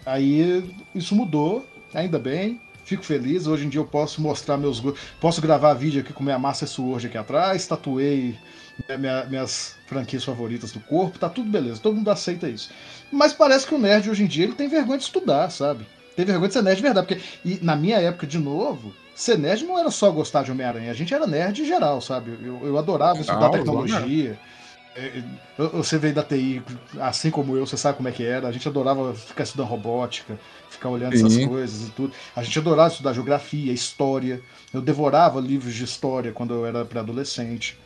aí 0.06 0.74
isso 0.93 1.16
mudou, 1.16 1.66
ainda 1.93 2.18
bem. 2.20 2.62
fico 2.86 3.03
feliz. 3.03 3.47
Hoje 3.47 3.66
em 3.66 3.70
dia 3.70 3.82
eu 3.82 3.86
posso 3.86 4.22
mostrar 4.22 4.58
meus 4.58 4.82
posso 5.20 5.41
gravar 5.41 5.74
vídeo 5.74 6.01
aqui 6.01 6.14
com 6.14 6.24
minha 6.24 6.39
Master 6.39 6.68
Sword 6.68 7.08
aqui 7.08 7.18
atrás, 7.18 7.68
tatuei 7.68 8.38
minha, 8.97 9.26
minhas 9.26 9.76
franquias 9.88 10.24
favoritas 10.24 10.72
do 10.72 10.80
corpo, 10.80 11.18
tá 11.18 11.30
tudo 11.30 11.49
beleza, 11.49 11.82
todo 11.82 11.95
mundo 11.95 12.12
aceita 12.12 12.47
isso. 12.47 12.70
Mas 13.12 13.34
parece 13.34 13.66
que 13.66 13.74
o 13.74 13.80
nerd 13.80 14.10
hoje 14.10 14.24
em 14.24 14.28
dia 14.28 14.45
ele 14.45 14.53
tem 14.53 14.68
vergonha 14.68 14.97
de 14.97 15.03
estudar, 15.03 15.49
sabe? 15.49 15.86
Tem 16.16 16.26
vergonha 16.26 16.47
de 16.47 16.53
ser 16.53 16.61
nerd 16.61 16.78
de 16.78 16.82
verdade, 16.82 17.07
porque 17.07 17.24
e 17.43 17.59
na 17.61 17.76
minha 17.76 17.97
época, 17.97 18.26
de 18.26 18.38
novo, 18.38 18.93
ser 19.13 19.38
nerd 19.38 19.66
não 19.66 19.78
era 19.78 19.91
só 19.91 20.09
gostar 20.11 20.43
de 20.43 20.51
Homem-Aranha, 20.51 20.91
a 20.91 20.93
gente 20.93 21.13
era 21.13 21.28
nerd 21.28 21.61
em 21.61 21.66
geral, 21.66 21.99
sabe? 22.01 22.38
Eu, 22.41 22.61
eu 22.63 22.78
adorava 22.78 23.20
estudar 23.20 23.49
tecnologia. 23.49 24.39
É, 24.97 25.22
é, 25.57 25.68
você 25.74 25.97
veio 25.97 26.13
da 26.13 26.24
TI, 26.24 26.63
assim 27.01 27.30
como 27.30 27.57
eu, 27.57 27.68
você 27.68 27.76
sabe 27.76 27.97
como 27.97 28.07
é 28.07 28.13
que 28.13 28.24
era. 28.24 28.47
A 28.47 28.51
gente 28.51 28.66
adorava 28.66 29.13
ficar 29.13 29.43
estudando 29.43 29.68
robótica, 29.68 30.39
ficar 30.70 30.88
olhando 30.88 31.18
Sim. 31.18 31.26
essas 31.26 31.45
coisas 31.45 31.88
e 31.88 31.91
tudo. 31.91 32.13
A 32.34 32.41
gente 32.41 32.57
adorava 32.57 32.89
estudar 32.89 33.11
geografia, 33.11 33.74
história. 33.74 34.41
Eu 34.74 34.82
devorava 34.82 35.41
livros 35.41 35.74
de 35.74 35.84
história 35.84 36.32
quando 36.32 36.53
eu 36.53 36.66
era 36.66 36.86
pré-adolescente. 36.86 37.78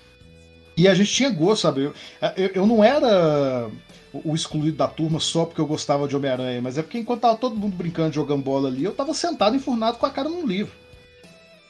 E 0.77 0.87
a 0.87 0.93
gente 0.93 1.11
tinha 1.11 1.29
gosto, 1.31 1.63
sabe? 1.63 1.85
Eu, 1.85 1.93
eu, 2.37 2.51
eu, 2.55 2.67
não 2.67 2.83
era 2.83 3.69
o 4.13 4.33
excluído 4.33 4.77
da 4.77 4.87
turma 4.87 5.19
só 5.19 5.45
porque 5.45 5.61
eu 5.61 5.67
gostava 5.67 6.07
de 6.07 6.15
Homem-Aranha, 6.15 6.61
mas 6.61 6.77
é 6.77 6.81
porque 6.81 6.97
enquanto 6.97 7.21
tava 7.21 7.37
todo 7.37 7.55
mundo 7.55 7.75
brincando, 7.75 8.13
jogando 8.13 8.43
bola 8.43 8.67
ali, 8.67 8.83
eu 8.83 8.93
tava 8.93 9.13
sentado 9.13 9.55
enfurnado 9.55 9.97
com 9.97 10.05
a 10.05 10.09
cara 10.09 10.29
num 10.29 10.45
livro. 10.45 10.73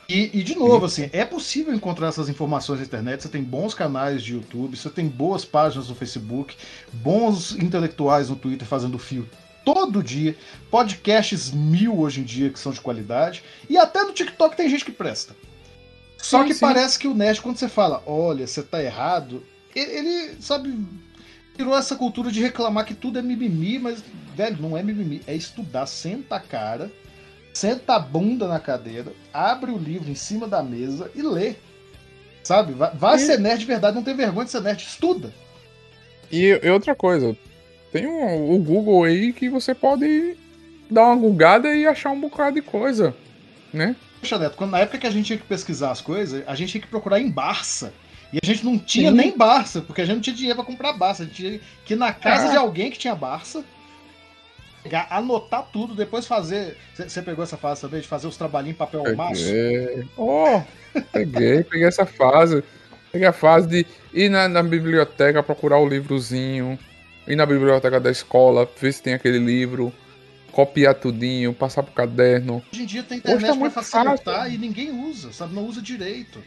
E, 0.07 0.39
e, 0.39 0.43
de 0.43 0.55
novo, 0.55 0.87
assim, 0.87 1.07
é 1.13 1.23
possível 1.23 1.71
encontrar 1.71 2.07
essas 2.07 2.29
informações 2.29 2.79
na 2.79 2.85
internet. 2.85 3.21
Você 3.21 3.29
tem 3.29 3.43
bons 3.43 3.75
canais 3.75 4.23
de 4.23 4.33
YouTube, 4.33 4.75
você 4.75 4.89
tem 4.89 5.07
boas 5.07 5.45
páginas 5.45 5.87
no 5.87 5.93
Facebook, 5.93 6.55
bons 6.91 7.51
intelectuais 7.51 8.27
no 8.27 8.35
Twitter 8.35 8.67
fazendo 8.67 8.97
fio 8.97 9.29
todo 9.63 10.01
dia, 10.01 10.35
podcasts 10.71 11.51
mil 11.51 11.99
hoje 11.99 12.21
em 12.21 12.23
dia 12.23 12.49
que 12.49 12.57
são 12.57 12.71
de 12.71 12.81
qualidade, 12.81 13.43
e 13.69 13.77
até 13.77 14.03
no 14.03 14.13
TikTok 14.13 14.57
tem 14.57 14.67
gente 14.67 14.83
que 14.83 14.91
presta. 14.91 15.35
Só 16.17 16.41
sim, 16.41 16.47
que 16.47 16.53
sim. 16.55 16.59
parece 16.59 16.97
que 16.97 17.07
o 17.07 17.13
nerd, 17.13 17.39
quando 17.41 17.57
você 17.57 17.69
fala, 17.69 18.01
olha, 18.05 18.47
você 18.47 18.63
tá 18.63 18.83
errado, 18.83 19.43
ele, 19.75 19.91
ele, 19.91 20.37
sabe, 20.41 20.75
virou 21.59 21.77
essa 21.77 21.95
cultura 21.95 22.31
de 22.31 22.41
reclamar 22.41 22.85
que 22.85 22.93
tudo 22.93 23.19
é 23.19 23.21
mimimi, 23.21 23.77
mas, 23.77 24.03
velho, 24.35 24.57
não 24.61 24.77
é 24.77 24.81
mimimi, 24.81 25.21
é 25.27 25.35
estudar, 25.35 25.85
senta 25.85 26.35
a 26.35 26.39
cara 26.39 26.91
senta 27.53 27.95
a 27.95 27.99
bunda 27.99 28.47
na 28.47 28.59
cadeira, 28.59 29.11
abre 29.33 29.71
o 29.71 29.77
livro 29.77 30.09
em 30.09 30.15
cima 30.15 30.47
da 30.47 30.63
mesa 30.63 31.11
e 31.13 31.21
lê. 31.21 31.55
Sabe? 32.43 32.73
Vai, 32.73 32.91
vai 32.95 33.15
e... 33.17 33.19
ser 33.19 33.39
nerd 33.39 33.59
de 33.59 33.65
verdade, 33.65 33.95
não 33.95 34.03
tem 34.03 34.15
vergonha 34.15 34.45
de 34.45 34.51
ser 34.51 34.61
nerd, 34.61 34.81
estuda. 34.81 35.33
E, 36.31 36.59
e 36.63 36.69
outra 36.69 36.95
coisa, 36.95 37.35
tem 37.91 38.07
um, 38.07 38.53
o 38.53 38.59
Google 38.59 39.03
aí 39.03 39.33
que 39.33 39.49
você 39.49 39.75
pode 39.75 40.37
dar 40.89 41.05
uma 41.07 41.15
gulgada 41.15 41.73
e 41.75 41.85
achar 41.85 42.11
um 42.11 42.21
bocado 42.21 42.55
de 42.55 42.61
coisa, 42.61 43.13
né? 43.73 43.95
Poxa, 44.21 44.37
Neto, 44.37 44.55
quando, 44.55 44.71
na 44.71 44.79
época 44.79 44.97
que 44.97 45.07
a 45.07 45.11
gente 45.11 45.27
tinha 45.27 45.39
que 45.39 45.45
pesquisar 45.45 45.91
as 45.91 46.01
coisas, 46.01 46.43
a 46.47 46.55
gente 46.55 46.71
tinha 46.71 46.81
que 46.81 46.87
procurar 46.87 47.19
em 47.19 47.29
Barça. 47.29 47.93
E 48.31 48.39
a 48.41 48.45
gente 48.45 48.63
não 48.63 48.77
tinha 48.77 49.09
Sim. 49.09 49.17
nem 49.17 49.35
Barça, 49.35 49.81
porque 49.81 50.01
a 50.01 50.05
gente 50.05 50.15
não 50.15 50.21
tinha 50.21 50.35
dinheiro 50.35 50.55
pra 50.57 50.65
comprar 50.65 50.93
Barça. 50.93 51.23
A 51.23 51.25
gente 51.25 51.35
tinha 51.35 51.59
que 51.85 51.93
ir 51.93 51.97
na 51.97 52.13
casa 52.13 52.47
ah. 52.47 52.51
de 52.51 52.57
alguém 52.57 52.91
que 52.91 52.99
tinha 52.99 53.15
Barça 53.15 53.63
pegar, 54.83 55.07
anotar 55.09 55.67
tudo, 55.71 55.93
depois 55.93 56.25
fazer. 56.25 56.77
Você 56.95 57.21
pegou 57.21 57.43
essa 57.43 57.57
fase 57.57 57.81
também 57.81 58.01
de 58.01 58.07
fazer 58.07 58.27
os 58.27 58.37
trabalhinhos 58.37 58.75
em 58.75 58.77
papel 58.77 59.03
peguei. 59.03 59.15
maço? 59.15 59.43
Oh, 60.17 60.61
peguei, 61.11 61.63
peguei 61.63 61.87
essa 61.87 62.05
fase. 62.05 62.63
Peguei 63.11 63.27
a 63.27 63.33
fase 63.33 63.67
de 63.67 63.85
ir 64.13 64.29
na, 64.29 64.47
na 64.47 64.61
biblioteca 64.61 65.41
procurar 65.41 65.79
o 65.79 65.87
livrozinho, 65.87 66.77
ir 67.27 67.35
na 67.35 67.45
biblioteca 67.45 67.99
da 67.99 68.11
escola, 68.11 68.69
ver 68.79 68.93
se 68.93 69.01
tem 69.01 69.15
aquele 69.15 69.39
livro, 69.39 69.91
copiar 70.51 70.93
tudinho, 70.93 71.51
passar 71.51 71.81
pro 71.81 71.91
caderno. 71.91 72.61
Hoje 72.71 72.83
em 72.83 72.85
dia 72.85 73.01
tem 73.01 73.17
internet 73.17 73.47
tá 73.47 73.57
pra 73.57 73.69
facilitar 73.71 74.17
fácil. 74.17 74.53
e 74.53 74.57
ninguém 74.59 74.91
usa, 74.91 75.33
sabe? 75.33 75.55
Não 75.55 75.65
usa 75.65 75.81
direito. 75.81 76.39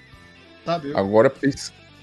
Sabe? 0.65 0.93
Agora 0.95 1.33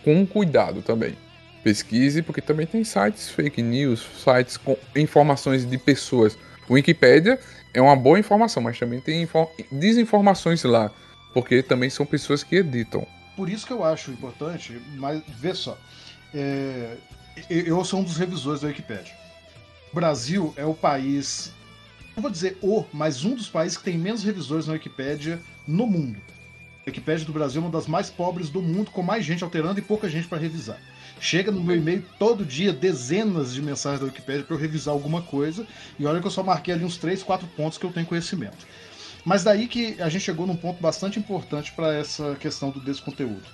com 0.03 0.26
cuidado 0.26 0.82
também 0.82 1.16
pesquise, 1.64 2.22
porque 2.22 2.41
também 2.41 2.66
tem 2.66 2.84
sites 2.84 3.30
fake 3.30 3.62
news, 3.62 4.05
sites 4.24 4.57
com 4.57 4.78
informações 4.95 5.70
de 5.70 5.78
pessoas. 5.78 6.38
O 6.68 6.74
Wikipedia 6.74 7.39
é 7.74 7.82
uma 7.82 7.95
boa 7.95 8.20
informação, 8.20 8.64
mas 8.64 8.78
também 8.78 8.99
tem 9.01 9.28
desinformações 9.72 10.64
lá, 10.64 10.91
porque 11.34 11.62
também 11.62 11.89
são 11.89 12.05
pessoas 12.05 12.43
que 12.43 12.57
editam. 12.57 13.05
Por 13.36 13.49
isso 13.49 13.66
que 13.66 13.74
eu 13.74 13.84
acho 13.84 14.12
importante, 14.12 14.82
mas 14.95 15.22
vê 15.28 15.53
só, 15.53 15.78
é, 16.34 16.97
eu 17.49 17.84
sou 17.84 18.01
um 18.01 18.03
dos 18.03 18.18
revisores 18.18 18.62
da 18.62 18.68
Wikipedia. 18.68 19.14
O 19.91 19.95
Brasil 19.95 20.53
é 20.55 20.66
o 20.66 20.74
país, 20.74 21.51
não 22.16 22.22
vou 22.22 22.32
dizer 22.32 22.57
o, 22.62 22.86
mas 22.93 23.26
um 23.26 23.34
dos 23.34 23.49
países 23.49 23.78
que 23.78 23.84
tem 23.84 23.97
menos 23.97 24.24
revisores 24.24 24.68
na 24.68 24.74
Wikipedia 24.74 25.39
no 25.68 25.88
mundo. 25.88 26.22
A 26.90 26.92
Wikipedia 26.92 27.24
do 27.24 27.32
Brasil 27.32 27.62
é 27.62 27.66
uma 27.66 27.72
das 27.72 27.86
mais 27.86 28.10
pobres 28.10 28.50
do 28.50 28.64
mundo, 28.64 28.90
com 28.90 29.04
mais 29.04 29.24
gente 29.24 29.44
alterando 29.44 29.80
e 29.80 29.82
pouca 29.84 30.10
gente 30.10 30.28
para 30.28 30.40
revisar. 30.40 30.78
Chega 31.22 31.52
no 31.52 31.62
meu 31.62 31.76
e-mail 31.76 32.04
todo 32.18 32.44
dia 32.44 32.74
dezenas 32.74 33.54
de 33.54 33.62
mensagens 33.62 34.00
da 34.00 34.08
Wikipedia 34.08 34.44
para 34.44 34.56
eu 34.56 34.60
revisar 34.60 34.94
alguma 34.94 35.22
coisa. 35.22 35.68
E 36.00 36.06
olha 36.08 36.20
que 36.20 36.26
eu 36.26 36.32
só 36.32 36.42
marquei 36.42 36.74
ali 36.74 36.84
uns 36.84 36.98
3, 36.98 37.22
4 37.22 37.48
pontos 37.56 37.78
que 37.78 37.86
eu 37.86 37.92
tenho 37.92 38.08
conhecimento. 38.08 38.58
Mas 39.24 39.44
daí 39.44 39.68
que 39.68 40.02
a 40.02 40.10
gente 40.10 40.24
chegou 40.24 40.48
num 40.48 40.56
ponto 40.56 40.82
bastante 40.82 41.20
importante 41.20 41.72
para 41.74 41.94
essa 41.94 42.36
questão 42.40 42.72
do 42.72 42.80
desconteúdo. 42.80 43.46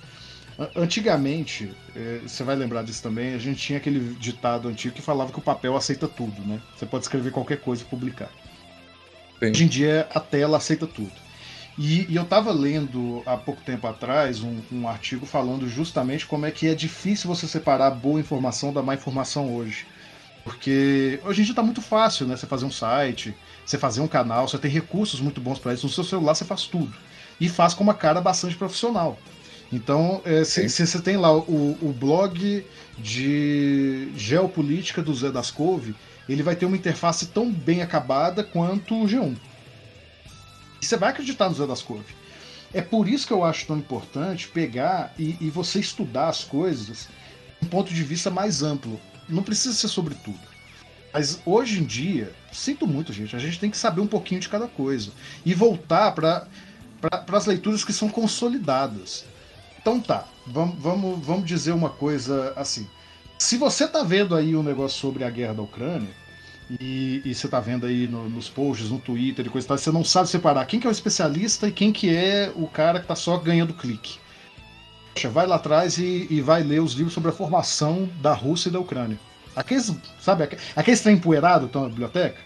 Antigamente, 0.74 1.70
é, 1.94 2.20
você 2.26 2.42
vai 2.42 2.56
lembrar 2.56 2.84
disso 2.84 3.02
também, 3.02 3.34
a 3.34 3.38
gente 3.38 3.60
tinha 3.60 3.76
aquele 3.76 4.14
ditado 4.14 4.68
antigo 4.68 4.94
que 4.94 5.02
falava 5.02 5.30
que 5.30 5.38
o 5.38 5.42
papel 5.42 5.76
aceita 5.76 6.08
tudo, 6.08 6.40
né? 6.46 6.58
Você 6.74 6.86
pode 6.86 7.04
escrever 7.04 7.30
qualquer 7.30 7.60
coisa 7.60 7.82
e 7.82 7.84
publicar. 7.84 8.30
Sim. 9.38 9.50
Hoje 9.50 9.64
em 9.64 9.68
dia 9.68 10.08
a 10.14 10.20
tela 10.20 10.56
aceita 10.56 10.86
tudo. 10.86 11.25
E, 11.78 12.10
e 12.10 12.16
eu 12.16 12.22
estava 12.22 12.52
lendo 12.52 13.22
há 13.26 13.36
pouco 13.36 13.60
tempo 13.62 13.86
atrás 13.86 14.42
um, 14.42 14.60
um, 14.72 14.88
artigo 14.88 15.26
falando 15.26 15.68
justamente 15.68 16.24
como 16.24 16.46
é 16.46 16.50
que 16.50 16.66
é 16.66 16.74
difícil 16.74 17.28
você 17.28 17.46
separar 17.46 17.90
boa 17.90 18.18
informação 18.18 18.72
da 18.72 18.82
má 18.82 18.94
informação 18.94 19.54
hoje. 19.54 19.86
Porque 20.42 21.20
hoje 21.24 21.42
em 21.42 21.44
dia 21.44 21.52
está 21.52 21.62
muito 21.62 21.82
fácil, 21.82 22.26
né? 22.26 22.36
Você 22.36 22.46
fazer 22.46 22.64
um 22.64 22.70
site, 22.70 23.34
você 23.64 23.76
fazer 23.76 24.00
um 24.00 24.08
canal, 24.08 24.48
você 24.48 24.56
tem 24.56 24.70
recursos 24.70 25.20
muito 25.20 25.40
bons 25.40 25.58
para 25.58 25.74
isso. 25.74 25.86
No 25.86 25.92
seu 25.92 26.04
celular 26.04 26.34
você 26.34 26.44
faz 26.44 26.62
tudo. 26.62 26.94
E 27.38 27.48
faz 27.48 27.74
com 27.74 27.84
uma 27.84 27.94
cara 27.94 28.20
bastante 28.22 28.56
profissional. 28.56 29.18
Então, 29.70 30.22
é, 30.24 30.44
se, 30.44 30.68
se, 30.70 30.86
você 30.86 31.00
tem 31.02 31.16
lá 31.16 31.36
o, 31.36 31.76
o 31.82 31.92
blog 31.92 32.64
de 32.96 34.08
geopolítica 34.16 35.02
do 35.02 35.12
Zé 35.12 35.30
das 35.30 35.50
Couve, 35.50 35.94
ele 36.28 36.42
vai 36.42 36.54
ter 36.54 36.64
uma 36.64 36.76
interface 36.76 37.26
tão 37.26 37.50
bem 37.50 37.82
acabada 37.82 38.42
quanto 38.44 38.94
o 38.94 39.06
G1 39.06 39.36
você 40.80 40.96
vai 40.96 41.10
acreditar 41.10 41.48
no 41.48 41.54
Zé 41.54 41.66
das 41.66 41.82
Couve. 41.82 42.14
É 42.72 42.82
por 42.82 43.08
isso 43.08 43.26
que 43.26 43.32
eu 43.32 43.44
acho 43.44 43.66
tão 43.66 43.78
importante 43.78 44.48
pegar 44.48 45.14
e, 45.18 45.36
e 45.40 45.50
você 45.50 45.80
estudar 45.80 46.28
as 46.28 46.44
coisas 46.44 47.08
de 47.60 47.66
um 47.66 47.70
ponto 47.70 47.92
de 47.92 48.02
vista 48.02 48.30
mais 48.30 48.62
amplo. 48.62 49.00
Não 49.28 49.42
precisa 49.42 49.74
ser 49.74 49.88
sobre 49.88 50.14
tudo. 50.14 50.38
Mas 51.12 51.40
hoje 51.46 51.80
em 51.80 51.84
dia, 51.84 52.34
sinto 52.52 52.86
muito, 52.86 53.12
gente, 53.12 53.34
a 53.34 53.38
gente 53.38 53.58
tem 53.58 53.70
que 53.70 53.78
saber 53.78 54.02
um 54.02 54.06
pouquinho 54.06 54.40
de 54.40 54.48
cada 54.48 54.66
coisa. 54.66 55.10
E 55.44 55.54
voltar 55.54 56.12
para 56.12 56.46
as 57.32 57.46
leituras 57.46 57.84
que 57.84 57.92
são 57.92 58.08
consolidadas. 58.08 59.24
Então 59.80 60.00
tá, 60.00 60.26
vamos, 60.46 60.76
vamos, 60.78 61.24
vamos 61.24 61.46
dizer 61.46 61.72
uma 61.72 61.88
coisa 61.88 62.52
assim. 62.56 62.86
Se 63.38 63.56
você 63.56 63.86
tá 63.86 64.02
vendo 64.02 64.34
aí 64.34 64.56
um 64.56 64.62
negócio 64.62 64.98
sobre 64.98 65.24
a 65.24 65.30
guerra 65.30 65.54
da 65.54 65.62
Ucrânia, 65.62 66.10
e, 66.70 67.22
e 67.24 67.34
você 67.34 67.46
tá 67.46 67.60
vendo 67.60 67.86
aí 67.86 68.08
no, 68.08 68.28
nos 68.28 68.48
posts, 68.48 68.90
no 68.90 68.98
Twitter 68.98 69.46
e 69.46 69.48
coisa 69.48 69.66
e 69.66 69.68
tal, 69.68 69.78
você 69.78 69.92
não 69.92 70.04
sabe 70.04 70.28
separar 70.28 70.66
quem 70.66 70.80
que 70.80 70.86
é 70.86 70.90
o 70.90 70.92
especialista 70.92 71.68
e 71.68 71.72
quem 71.72 71.92
que 71.92 72.14
é 72.14 72.50
o 72.56 72.66
cara 72.66 73.00
que 73.00 73.06
tá 73.06 73.14
só 73.14 73.36
ganhando 73.36 73.72
clique. 73.72 74.18
Poxa, 75.14 75.28
vai 75.28 75.46
lá 75.46 75.56
atrás 75.56 75.96
e, 75.96 76.26
e 76.28 76.40
vai 76.40 76.62
ler 76.62 76.80
os 76.80 76.92
livros 76.92 77.14
sobre 77.14 77.30
a 77.30 77.32
formação 77.32 78.08
da 78.20 78.34
Rússia 78.34 78.68
e 78.68 78.72
da 78.72 78.80
Ucrânia. 78.80 79.18
Aqueles, 79.54 79.94
sabe, 80.20 80.48
aqueles 80.74 81.00
trem 81.00 81.16
empoeirado 81.16 81.66
estão 81.66 81.82
na 81.82 81.88
biblioteca? 81.88 82.38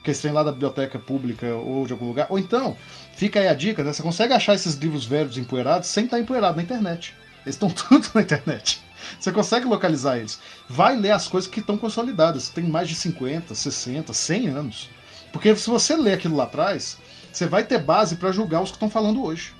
Aqueles 0.00 0.20
trem 0.20 0.32
lá 0.32 0.42
da 0.42 0.52
biblioteca 0.52 0.98
pública 0.98 1.52
ou 1.54 1.86
de 1.86 1.92
algum 1.92 2.06
lugar. 2.06 2.26
Ou 2.30 2.38
então, 2.38 2.76
fica 3.16 3.40
aí 3.40 3.48
a 3.48 3.54
dica, 3.54 3.82
né? 3.82 3.92
Você 3.92 4.02
consegue 4.02 4.34
achar 4.34 4.54
esses 4.54 4.74
livros 4.74 5.06
velhos 5.06 5.38
empoeirados 5.38 5.88
sem 5.88 6.04
estar 6.04 6.20
empoeirado 6.20 6.56
na 6.56 6.62
internet. 6.62 7.14
Eles 7.44 7.56
estão 7.56 7.70
tudo 7.72 8.06
na 8.14 8.20
internet. 8.20 8.83
Você 9.18 9.32
consegue 9.32 9.66
localizar 9.66 10.18
eles. 10.18 10.38
Vai 10.68 10.96
ler 10.96 11.12
as 11.12 11.28
coisas 11.28 11.50
que 11.50 11.60
estão 11.60 11.76
consolidadas. 11.76 12.48
Tem 12.48 12.64
mais 12.64 12.88
de 12.88 12.94
50, 12.94 13.54
60, 13.54 14.12
100 14.12 14.48
anos. 14.48 14.90
Porque 15.32 15.54
se 15.56 15.68
você 15.68 15.96
ler 15.96 16.14
aquilo 16.14 16.36
lá 16.36 16.44
atrás, 16.44 16.98
você 17.32 17.46
vai 17.46 17.64
ter 17.64 17.78
base 17.78 18.16
para 18.16 18.32
julgar 18.32 18.62
os 18.62 18.70
que 18.70 18.76
estão 18.76 18.90
falando 18.90 19.24
hoje. 19.24 19.52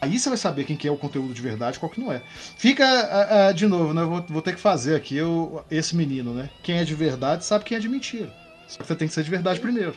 Aí 0.00 0.16
você 0.16 0.28
vai 0.28 0.38
saber 0.38 0.64
quem 0.64 0.76
que 0.76 0.86
é 0.86 0.90
o 0.90 0.96
conteúdo 0.96 1.34
de 1.34 1.42
verdade 1.42 1.78
qual 1.78 1.90
que 1.90 2.00
não 2.00 2.12
é. 2.12 2.22
Fica, 2.56 2.84
uh, 2.84 3.50
uh, 3.50 3.54
de 3.54 3.66
novo, 3.66 3.92
né? 3.92 4.04
Vou, 4.04 4.24
vou, 4.28 4.42
ter 4.42 4.54
que 4.54 4.60
fazer 4.60 4.94
aqui 4.94 5.16
eu, 5.16 5.64
esse 5.68 5.96
menino, 5.96 6.32
né? 6.32 6.48
Quem 6.62 6.78
é 6.78 6.84
de 6.84 6.94
verdade 6.94 7.44
sabe 7.44 7.64
quem 7.64 7.76
é 7.76 7.80
de 7.80 7.88
mentira. 7.88 8.32
Só 8.68 8.78
que 8.78 8.86
você 8.86 8.94
tem 8.94 9.08
que 9.08 9.14
ser 9.14 9.24
de 9.24 9.30
verdade 9.30 9.58
primeiro. 9.58 9.96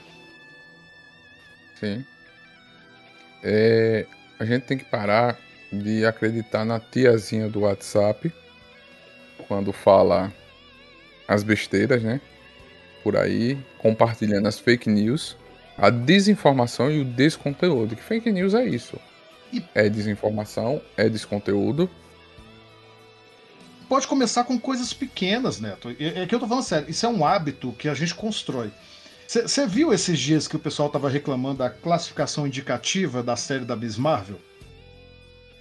Sim. 1.80 2.04
É, 3.44 4.08
a 4.40 4.46
gente 4.46 4.64
tem 4.64 4.78
que 4.78 4.86
parar 4.86 5.38
de 5.72 6.06
acreditar 6.06 6.66
na 6.66 6.80
tiazinha 6.80 7.48
do 7.48 7.62
WhatsApp 7.62 8.32
quando 9.48 9.72
fala 9.72 10.32
as 11.28 11.44
besteiras, 11.44 12.04
né? 12.04 12.20
Por 13.04 13.16
aí, 13.16 13.58
compartilhando 13.80 14.48
as 14.48 14.60
fake 14.60 14.90
news. 14.90 15.38
a 15.78 15.90
desinformação 15.90 16.92
e 16.92 17.02
o 17.02 17.06
desconteúdo. 17.06 17.96
Que 17.96 18.04
fake 18.04 18.32
news 18.32 18.54
é 18.54 18.64
isso. 18.64 19.00
É 19.74 19.90
desinformação, 19.90 20.82
é 20.96 21.10
desconteúdo. 21.10 21.90
Pode 23.90 24.08
começar 24.08 24.44
com 24.44 24.60
coisas 24.60 24.94
pequenas, 24.94 25.60
Neto. 25.60 25.90
É 26.00 26.26
que 26.26 26.34
eu 26.34 26.40
tô 26.40 26.48
falando 26.48 26.64
sério. 26.64 26.90
Isso 26.90 27.06
é 27.06 27.10
um 27.10 27.26
hábito 27.26 27.74
que 27.74 27.90
a 27.90 27.94
gente 27.94 28.14
constrói. 28.16 28.72
Você 29.28 29.66
viu 29.66 29.92
esses 29.94 30.20
dias 30.20 30.48
que 30.48 30.56
o 30.56 30.60
pessoal 30.60 30.90
tava 30.90 31.10
reclamando 31.10 31.60
da 31.60 31.70
classificação 31.70 32.46
indicativa 32.46 33.24
da 33.24 33.36
série 33.36 33.66
da 33.66 33.76
Miss 33.76 33.98
Marvel? 33.98 34.40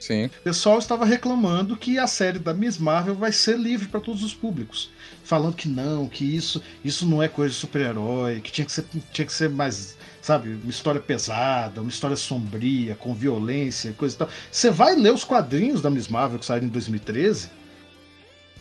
Sim. 0.00 0.26
O 0.26 0.42
pessoal 0.42 0.78
estava 0.78 1.04
reclamando 1.04 1.76
que 1.76 1.98
a 1.98 2.06
série 2.06 2.38
da 2.38 2.54
Miss 2.54 2.78
Marvel 2.78 3.14
vai 3.14 3.30
ser 3.30 3.58
livre 3.58 3.86
para 3.86 4.00
todos 4.00 4.24
os 4.24 4.32
públicos. 4.32 4.90
Falando 5.22 5.54
que 5.54 5.68
não, 5.68 6.08
que 6.08 6.24
isso, 6.24 6.62
isso 6.82 7.06
não 7.06 7.22
é 7.22 7.28
coisa 7.28 7.52
de 7.52 7.60
super-herói, 7.60 8.40
que 8.40 8.50
tinha 8.50 8.64
que, 8.64 8.72
ser, 8.72 8.86
tinha 9.12 9.26
que 9.26 9.32
ser 9.32 9.50
mais, 9.50 9.98
sabe, 10.22 10.58
uma 10.62 10.70
história 10.70 11.00
pesada, 11.00 11.82
uma 11.82 11.90
história 11.90 12.16
sombria, 12.16 12.94
com 12.94 13.12
violência 13.12 13.90
e 13.90 13.92
coisa 13.92 14.14
e 14.14 14.18
tal. 14.18 14.28
Você 14.50 14.70
vai 14.70 14.96
ler 14.96 15.12
os 15.12 15.22
quadrinhos 15.22 15.82
da 15.82 15.90
Miss 15.90 16.08
Marvel 16.08 16.38
que 16.38 16.46
saíram 16.46 16.66
em 16.66 16.70
2013? 16.70 17.50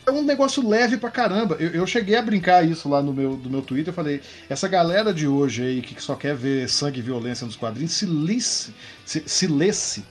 É 0.05 0.11
um 0.11 0.23
negócio 0.23 0.67
leve 0.67 0.97
pra 0.97 1.09
caramba. 1.09 1.55
Eu, 1.57 1.69
eu 1.69 1.87
cheguei 1.87 2.17
a 2.17 2.21
brincar 2.21 2.67
isso 2.67 2.89
lá 2.89 3.01
no 3.01 3.13
meu, 3.13 3.37
do 3.37 3.49
meu 3.49 3.61
Twitter. 3.61 3.91
Eu 3.91 3.95
falei: 3.95 4.21
essa 4.49 4.67
galera 4.67 5.13
de 5.13 5.27
hoje 5.27 5.63
aí 5.63 5.81
que 5.81 6.01
só 6.01 6.15
quer 6.15 6.35
ver 6.35 6.67
sangue 6.67 6.99
e 6.99 7.03
violência 7.03 7.45
nos 7.45 7.55
quadrinhos, 7.55 7.93
se 7.93 8.05
lisse, 8.05 8.73
se, 9.05 9.23
se 9.25 9.47
lesse 9.47 10.03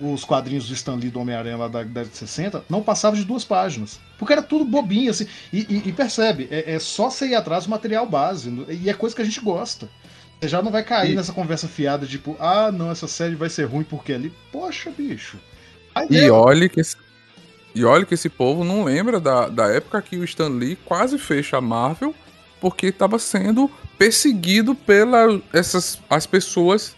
os 0.00 0.24
quadrinhos 0.24 0.68
do 0.68 0.74
Stan 0.74 0.94
Lee 0.94 1.10
do 1.10 1.20
Homem-Aranha 1.20 1.56
lá 1.56 1.68
da 1.68 1.82
década 1.82 2.06
de 2.06 2.16
60, 2.16 2.64
não 2.68 2.82
passava 2.82 3.16
de 3.16 3.24
duas 3.24 3.44
páginas. 3.44 3.98
Porque 4.18 4.32
era 4.32 4.42
tudo 4.42 4.64
bobinho, 4.64 5.10
assim. 5.10 5.26
E, 5.52 5.60
e, 5.68 5.88
e 5.88 5.92
percebe, 5.92 6.48
é, 6.50 6.74
é, 6.74 6.78
só 6.78 7.10
você 7.10 7.28
ir 7.28 7.34
atrás 7.34 7.64
do 7.64 7.70
material 7.70 8.06
base. 8.06 8.50
E 8.68 8.88
é 8.90 8.94
coisa 8.94 9.14
que 9.14 9.22
a 9.22 9.24
gente 9.24 9.40
gosta. 9.40 9.88
Você 10.40 10.48
já 10.48 10.60
não 10.62 10.70
vai 10.70 10.84
cair 10.84 11.12
e... 11.12 11.14
nessa 11.16 11.32
conversa 11.32 11.66
fiada, 11.66 12.06
tipo, 12.06 12.36
ah, 12.38 12.70
não, 12.70 12.90
essa 12.90 13.08
série 13.08 13.34
vai 13.34 13.48
ser 13.48 13.64
ruim 13.64 13.84
porque 13.84 14.12
ali. 14.12 14.32
Poxa, 14.52 14.90
bicho. 14.90 15.38
Aí 15.94 16.06
e 16.10 16.30
olhe 16.30 16.68
que 16.68 16.80
esse, 16.80 16.96
e 17.74 17.84
olha 17.84 18.04
que 18.04 18.14
esse 18.14 18.28
povo 18.28 18.64
não 18.64 18.84
lembra 18.84 19.20
da, 19.20 19.48
da 19.48 19.66
época 19.68 20.00
que 20.02 20.16
o 20.16 20.24
Stan 20.24 20.48
Lee 20.48 20.76
quase 20.76 21.18
fecha 21.18 21.58
a 21.58 21.60
Marvel 21.60 22.14
porque 22.58 22.86
estava 22.86 23.18
sendo 23.18 23.70
perseguido 23.98 24.74
pelas 24.74 25.40
essas 25.52 25.98
as 26.08 26.26
pessoas 26.26 26.96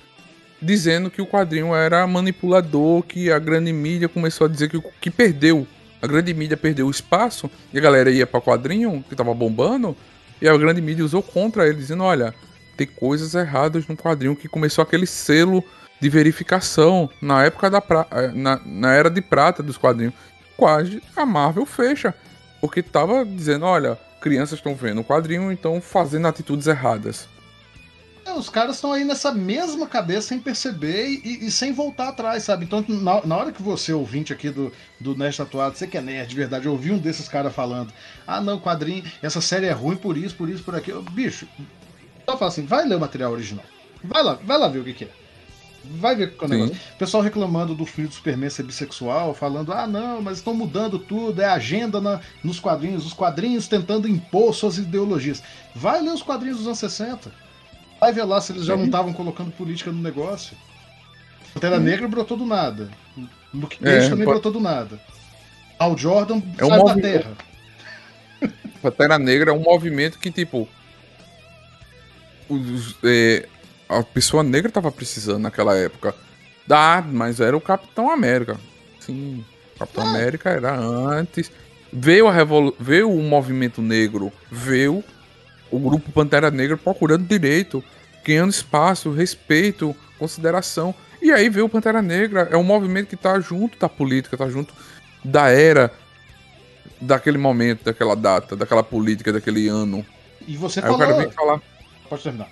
dizendo 0.61 1.11
que 1.11 1.23
o 1.23 1.27
quadrinho 1.27 1.75
era 1.75 2.07
manipulador, 2.07 3.03
que 3.03 3.31
a 3.31 3.39
grande 3.39 3.73
mídia 3.73 4.09
começou 4.09 4.47
a 4.47 4.51
dizer 4.51 4.69
que, 4.69 4.81
que 5.01 5.11
perdeu. 5.11 5.67
A 6.01 6.07
grande 6.07 6.33
mídia 6.33 6.57
perdeu 6.57 6.87
o 6.87 6.91
espaço 6.91 7.51
e 7.73 7.79
a 7.79 7.81
galera 7.81 8.11
ia 8.11 8.27
para 8.27 8.41
quadrinho, 8.41 9.05
que 9.09 9.17
tava 9.17 9.35
bombando, 9.35 9.97
e 10.41 10.49
a 10.49 10.57
grande 10.57 10.81
mídia 10.81 11.05
usou 11.05 11.23
contra 11.23 11.67
ele, 11.67 11.79
dizendo: 11.79 12.05
olha, 12.05 12.35
tem 12.77 12.87
coisas 12.87 13.35
erradas 13.35 13.87
no 13.87 13.97
quadrinho, 13.97 14.37
que 14.37 14.49
começou 14.49 14.83
aquele 14.83 15.07
selo 15.07 15.63
de 16.01 16.09
verificação 16.09 17.11
na 17.21 17.45
época 17.45 17.69
da 17.69 17.81
pra... 17.81 18.07
Eh, 18.13 18.29
na, 18.29 18.61
na 18.65 18.93
era 18.93 19.11
de 19.11 19.21
prata 19.21 19.63
dos 19.63 19.77
quadrinhos. 19.77 20.15
Quase 20.57 21.03
a 21.17 21.27
Marvel 21.27 21.67
fecha, 21.67 22.15
porque 22.61 22.83
tava 22.83 23.25
dizendo: 23.25 23.65
olha, 23.65 23.99
crianças 24.21 24.59
estão 24.59 24.75
vendo 24.75 25.01
o 25.01 25.05
quadrinho, 25.05 25.51
então 25.51 25.81
fazendo 25.81 26.29
atitudes 26.29 26.67
erradas. 26.67 27.29
É, 28.29 28.33
os 28.35 28.51
caras 28.51 28.77
estão 28.77 28.93
aí 28.93 29.05
nessa 29.05 29.33
mesma 29.33 29.87
cabeça 29.87 30.29
sem 30.29 30.39
perceber 30.39 31.09
e, 31.25 31.47
e 31.47 31.51
sem 31.51 31.73
voltar 31.73 32.09
atrás, 32.09 32.43
sabe? 32.43 32.65
Então, 32.67 32.85
na, 32.87 33.25
na, 33.25 33.37
hora 33.37 33.53
que 33.53 33.63
você, 33.63 33.91
ouvinte 33.93 34.35
aqui 34.35 34.51
do, 34.51 34.71
do 35.01 35.17
Nerd 35.17 35.37
Tatuado, 35.37 35.79
você 35.79 35.87
que 35.87 35.97
é 35.97 36.03
nerd 36.03 36.29
de 36.29 36.37
verdade, 36.37 36.69
ouvir 36.69 36.93
um 36.93 36.99
desses 36.99 37.27
caras 37.27 37.55
falando: 37.55 37.91
ah, 38.27 38.41
não, 38.41 38.61
quadrinho, 38.61 39.03
essa 39.23 39.41
série 39.41 39.67
é 39.67 39.73
ruim 39.73 39.97
por 39.97 40.19
isso, 40.19 40.35
por 40.35 40.49
isso, 40.49 40.63
por 40.63 40.75
aquilo. 40.75 41.03
Bicho, 41.03 41.49
só 42.27 42.37
fala 42.37 42.51
assim: 42.51 42.67
vai 42.67 42.87
ler 42.87 42.97
o 42.97 43.01
material 43.01 43.33
original. 43.33 43.65
Vai 44.05 44.23
lá, 44.23 44.35
vai 44.35 44.59
lá 44.59 44.69
ver 44.69 44.81
o 44.81 44.85
que, 44.85 44.93
que 44.93 45.05
é. 45.05 45.11
Vai 45.85 46.15
ver 46.15 46.37
o 46.39 46.49
negócio. 46.49 46.77
O 46.95 46.99
pessoal 46.99 47.23
reclamando 47.23 47.75
do 47.75 47.87
filho 47.87 48.09
do 48.09 48.15
Superman 48.15 48.51
ser 48.51 48.65
bissexual, 48.65 49.33
falando: 49.33 49.73
ah, 49.73 49.87
não, 49.87 50.21
mas 50.21 50.37
estão 50.37 50.53
mudando 50.53 50.99
tudo, 50.99 51.41
é 51.41 51.47
agenda 51.47 51.99
na, 51.99 52.21
nos 52.45 52.61
quadrinhos, 52.61 53.07
os 53.07 53.15
quadrinhos 53.15 53.69
tentando 53.69 54.07
impor 54.07 54.55
suas 54.55 54.77
ideologias. 54.77 55.43
Vai 55.75 56.03
ler 56.03 56.13
os 56.13 56.23
quadrinhos 56.23 56.59
dos 56.59 56.67
anos 56.67 56.79
60 56.79 57.48
Vai 58.01 58.13
ver 58.13 58.25
lá 58.25 58.41
se 58.41 58.53
eles 58.53 58.65
já 58.65 58.77
não 58.77 58.87
estavam 58.87 59.13
colocando 59.13 59.51
política 59.51 59.91
no 59.91 60.01
negócio. 60.01 60.57
Pantera 61.53 61.81
Negra 61.81 62.07
brotou 62.07 62.37
do 62.37 62.47
nada. 62.47 62.89
Luke 63.53 63.79
Cage 63.79 64.07
é, 64.07 64.11
também 64.11 64.25
pode... 64.25 64.41
brotou 64.41 64.53
do 64.53 64.61
nada. 64.61 65.01
Al 65.79 65.97
Jordan 65.97 66.43
é 66.57 66.65
um 66.65 66.85
da 66.85 66.95
terra. 66.95 67.33
Pantera 68.83 69.19
Negra 69.19 69.51
é 69.51 69.55
um 69.55 69.63
movimento 69.63 70.19
que, 70.19 70.31
tipo. 70.31 70.69
Os, 72.49 72.97
é, 73.05 73.47
a 73.89 74.03
pessoa 74.03 74.43
negra 74.43 74.71
tava 74.71 74.93
precisando 74.93 75.43
naquela 75.43 75.77
época. 75.77 76.15
Dá, 76.67 77.05
mas 77.07 77.41
era 77.41 77.57
o 77.57 77.61
Capitão 77.61 78.11
América. 78.11 78.59
Sim, 79.01 79.45
Capitão 79.79 80.05
ah. 80.05 80.11
América 80.11 80.51
era 80.51 80.75
antes. 80.77 81.51
Veio, 81.93 82.29
a 82.29 82.33
revolu 82.33 82.77
veio 82.79 83.11
o 83.11 83.23
movimento 83.23 83.81
negro, 83.81 84.31
veio 84.51 85.03
o 85.71 85.79
grupo 85.79 86.11
Pantera 86.13 86.51
Negra 86.51 86.77
procurando 86.77 87.27
direito, 87.27 87.83
ganhando 88.25 88.51
espaço, 88.51 89.11
respeito, 89.11 89.95
consideração. 90.19 90.95
E 91.21 91.33
aí 91.33 91.49
veio 91.49 91.67
o 91.67 91.69
Pantera 91.69 92.01
Negra, 92.01 92.49
é 92.51 92.57
um 92.57 92.63
movimento 92.63 93.09
que 93.09 93.17
tá 93.17 93.39
junto 93.41 93.79
da 93.79 93.89
política, 93.89 94.37
tá 94.37 94.49
junto 94.49 94.73
da 95.25 95.49
era 95.49 95.93
daquele 97.01 97.39
momento, 97.39 97.85
daquela 97.85 98.15
data, 98.15 98.57
daquela 98.57 98.83
política, 98.83 99.33
daquele 99.33 99.69
ano. 99.69 100.05
E 100.47 100.57
você 100.57 100.81
aí 100.81 100.87
falou... 100.87 101.33
falar. 101.33 101.63
Pode 102.09 102.23
terminar. 102.23 102.49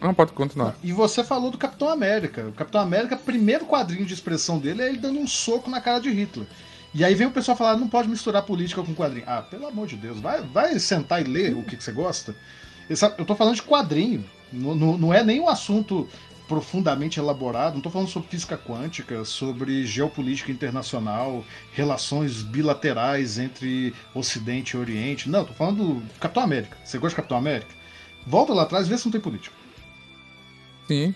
Não, 0.00 0.14
pode 0.14 0.32
continuar. 0.32 0.76
E 0.82 0.92
você 0.92 1.22
falou 1.22 1.50
do 1.50 1.58
Capitão 1.58 1.88
América. 1.90 2.46
O 2.48 2.52
Capitão 2.52 2.80
América, 2.80 3.16
primeiro 3.16 3.66
quadrinho 3.66 4.06
de 4.06 4.14
expressão 4.14 4.58
dele 4.58 4.82
é 4.82 4.88
ele 4.88 4.98
dando 4.98 5.18
um 5.18 5.26
soco 5.26 5.68
na 5.68 5.80
cara 5.80 5.98
de 5.98 6.10
Hitler. 6.10 6.46
E 6.92 7.04
aí 7.04 7.14
vem 7.14 7.26
o 7.26 7.30
pessoal 7.30 7.56
falar, 7.56 7.76
não 7.76 7.88
pode 7.88 8.08
misturar 8.08 8.42
política 8.42 8.82
com 8.82 8.94
quadrinho. 8.94 9.24
Ah, 9.26 9.42
pelo 9.42 9.66
amor 9.66 9.86
de 9.86 9.96
Deus, 9.96 10.18
vai, 10.18 10.40
vai 10.42 10.78
sentar 10.78 11.20
e 11.20 11.24
ler 11.24 11.54
o 11.54 11.62
que, 11.62 11.76
que 11.76 11.84
você 11.84 11.92
gosta. 11.92 12.34
Eu 13.16 13.24
tô 13.24 13.36
falando 13.36 13.54
de 13.54 13.62
quadrinho, 13.62 14.24
não, 14.52 14.74
não, 14.74 14.98
não 14.98 15.14
é 15.14 15.22
nenhum 15.22 15.48
assunto 15.48 16.08
profundamente 16.48 17.20
elaborado, 17.20 17.74
não 17.74 17.80
tô 17.80 17.90
falando 17.90 18.08
sobre 18.08 18.28
física 18.28 18.58
quântica, 18.58 19.24
sobre 19.24 19.86
geopolítica 19.86 20.50
internacional, 20.50 21.44
relações 21.72 22.42
bilaterais 22.42 23.38
entre 23.38 23.94
Ocidente 24.12 24.76
e 24.76 24.80
Oriente. 24.80 25.30
Não, 25.30 25.44
tô 25.44 25.52
falando 25.52 25.94
do 25.94 26.02
Capitão 26.18 26.42
América. 26.42 26.76
Você 26.84 26.98
gosta 26.98 27.10
de 27.10 27.16
Capitão 27.16 27.38
América? 27.38 27.72
Volta 28.26 28.52
lá 28.52 28.64
atrás 28.64 28.88
e 28.88 28.90
vê 28.90 28.98
se 28.98 29.04
não 29.04 29.12
tem 29.12 29.20
política. 29.20 29.54
Sim. 30.88 31.14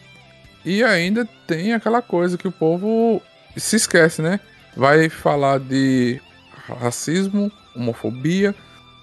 E 0.64 0.84
ainda 0.84 1.28
tem 1.48 1.72
aquela 1.72 2.00
coisa 2.00 2.38
que 2.38 2.46
o 2.46 2.52
povo 2.52 3.20
se 3.56 3.74
esquece, 3.74 4.22
né? 4.22 4.38
Vai 4.76 5.08
falar 5.08 5.60
de 5.60 6.20
racismo, 6.68 7.50
homofobia, 7.74 8.54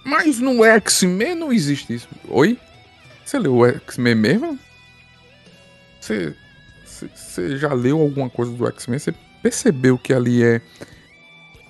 mas 0.03 0.39
no 0.39 0.63
X-Men 0.63 1.35
não 1.35 1.51
existe 1.51 1.93
isso. 1.93 2.07
Oi? 2.27 2.57
Você 3.23 3.39
leu 3.39 3.55
o 3.55 3.65
X-Men 3.65 4.15
mesmo? 4.15 4.59
Você, 5.99 6.35
você 6.83 7.57
já 7.57 7.73
leu 7.73 8.01
alguma 8.01 8.29
coisa 8.29 8.51
do 8.51 8.67
X-Men? 8.67 8.99
Você 8.99 9.13
percebeu 9.41 9.97
que 9.97 10.13
ali 10.13 10.43
é. 10.43 10.61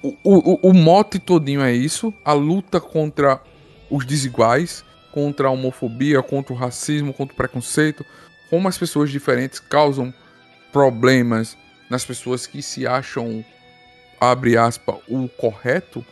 O, 0.01 0.15
o, 0.23 0.69
o 0.69 0.73
mote 0.73 1.19
todinho 1.19 1.61
é 1.61 1.73
isso: 1.73 2.13
a 2.23 2.33
luta 2.33 2.79
contra 2.79 3.41
os 3.89 4.05
desiguais, 4.05 4.83
contra 5.11 5.49
a 5.49 5.51
homofobia, 5.51 6.23
contra 6.23 6.53
o 6.53 6.55
racismo, 6.55 7.13
contra 7.13 7.33
o 7.33 7.37
preconceito, 7.37 8.05
como 8.49 8.67
as 8.67 8.77
pessoas 8.77 9.11
diferentes 9.11 9.59
causam 9.59 10.13
problemas 10.71 11.57
nas 11.89 12.05
pessoas 12.05 12.47
que 12.47 12.61
se 12.61 12.87
acham 12.87 13.43
abre 14.22 14.55
aspas, 14.55 14.97
o 15.07 15.28
correto, 15.28 16.05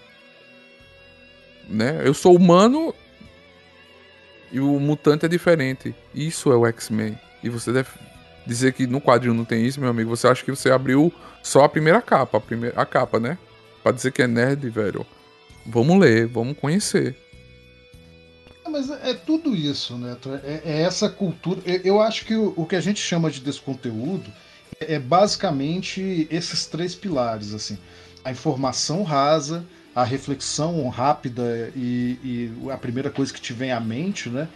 né? 1.67 2.01
Eu 2.03 2.15
sou 2.15 2.35
humano 2.35 2.91
e 4.51 4.59
o 4.59 4.79
mutante 4.79 5.27
é 5.27 5.29
diferente. 5.29 5.93
Isso 6.15 6.51
é 6.51 6.55
o 6.55 6.65
X-Men. 6.65 7.15
E 7.43 7.49
você 7.49 7.71
deve 7.71 7.89
dizer 8.47 8.73
que 8.73 8.87
no 8.87 8.99
quadrinho 8.99 9.35
não 9.35 9.45
tem 9.45 9.63
isso, 9.63 9.79
meu 9.79 9.89
amigo. 9.89 10.09
Você 10.09 10.27
acha 10.27 10.43
que 10.43 10.49
você 10.49 10.71
abriu 10.71 11.13
só 11.43 11.63
a 11.63 11.69
primeira 11.69 12.01
capa, 12.01 12.39
a, 12.39 12.41
primeira, 12.41 12.81
a 12.81 12.83
capa, 12.83 13.19
né? 13.19 13.37
Pra 13.83 13.91
dizer 13.91 14.11
que 14.11 14.23
é 14.23 14.27
nerd, 14.27 14.67
velho. 14.71 15.05
Vamos 15.63 15.99
ler, 15.99 16.25
vamos 16.25 16.57
conhecer. 16.57 17.15
É, 18.65 18.69
mas 18.69 18.89
é, 18.89 19.11
é 19.11 19.13
tudo 19.13 19.55
isso, 19.55 19.95
né? 19.99 20.17
É, 20.43 20.61
é 20.65 20.81
essa 20.81 21.07
cultura. 21.09 21.61
Eu 21.83 22.01
acho 22.01 22.25
que 22.25 22.33
o, 22.33 22.55
o 22.57 22.65
que 22.65 22.75
a 22.75 22.81
gente 22.81 22.99
chama 22.99 23.29
de 23.29 23.39
desconteúdo 23.39 24.33
é 24.79 24.99
basicamente 24.99 26.27
esses 26.29 26.65
três 26.65 26.95
pilares, 26.95 27.53
assim. 27.53 27.77
A 28.23 28.31
informação 28.31 29.03
rasa, 29.03 29.65
a 29.95 30.03
reflexão 30.03 30.87
rápida 30.89 31.71
e, 31.75 32.51
e, 32.63 32.71
a 32.71 32.77
primeira 32.77 33.09
coisa 33.09 33.33
que 33.33 33.41
te 33.41 33.53
vem 33.53 33.71
à 33.71 33.79
mente, 33.79 34.29
né? 34.29 34.47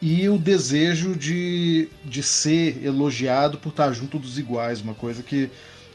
E 0.00 0.28
o 0.28 0.36
desejo 0.36 1.14
de, 1.14 1.88
de 2.04 2.22
ser 2.22 2.84
elogiado 2.84 3.58
por 3.58 3.70
estar 3.70 3.92
junto 3.92 4.18
dos 4.18 4.38
iguais, 4.38 4.80
uma 4.80 4.94
coisa 4.94 5.22
que 5.22 5.48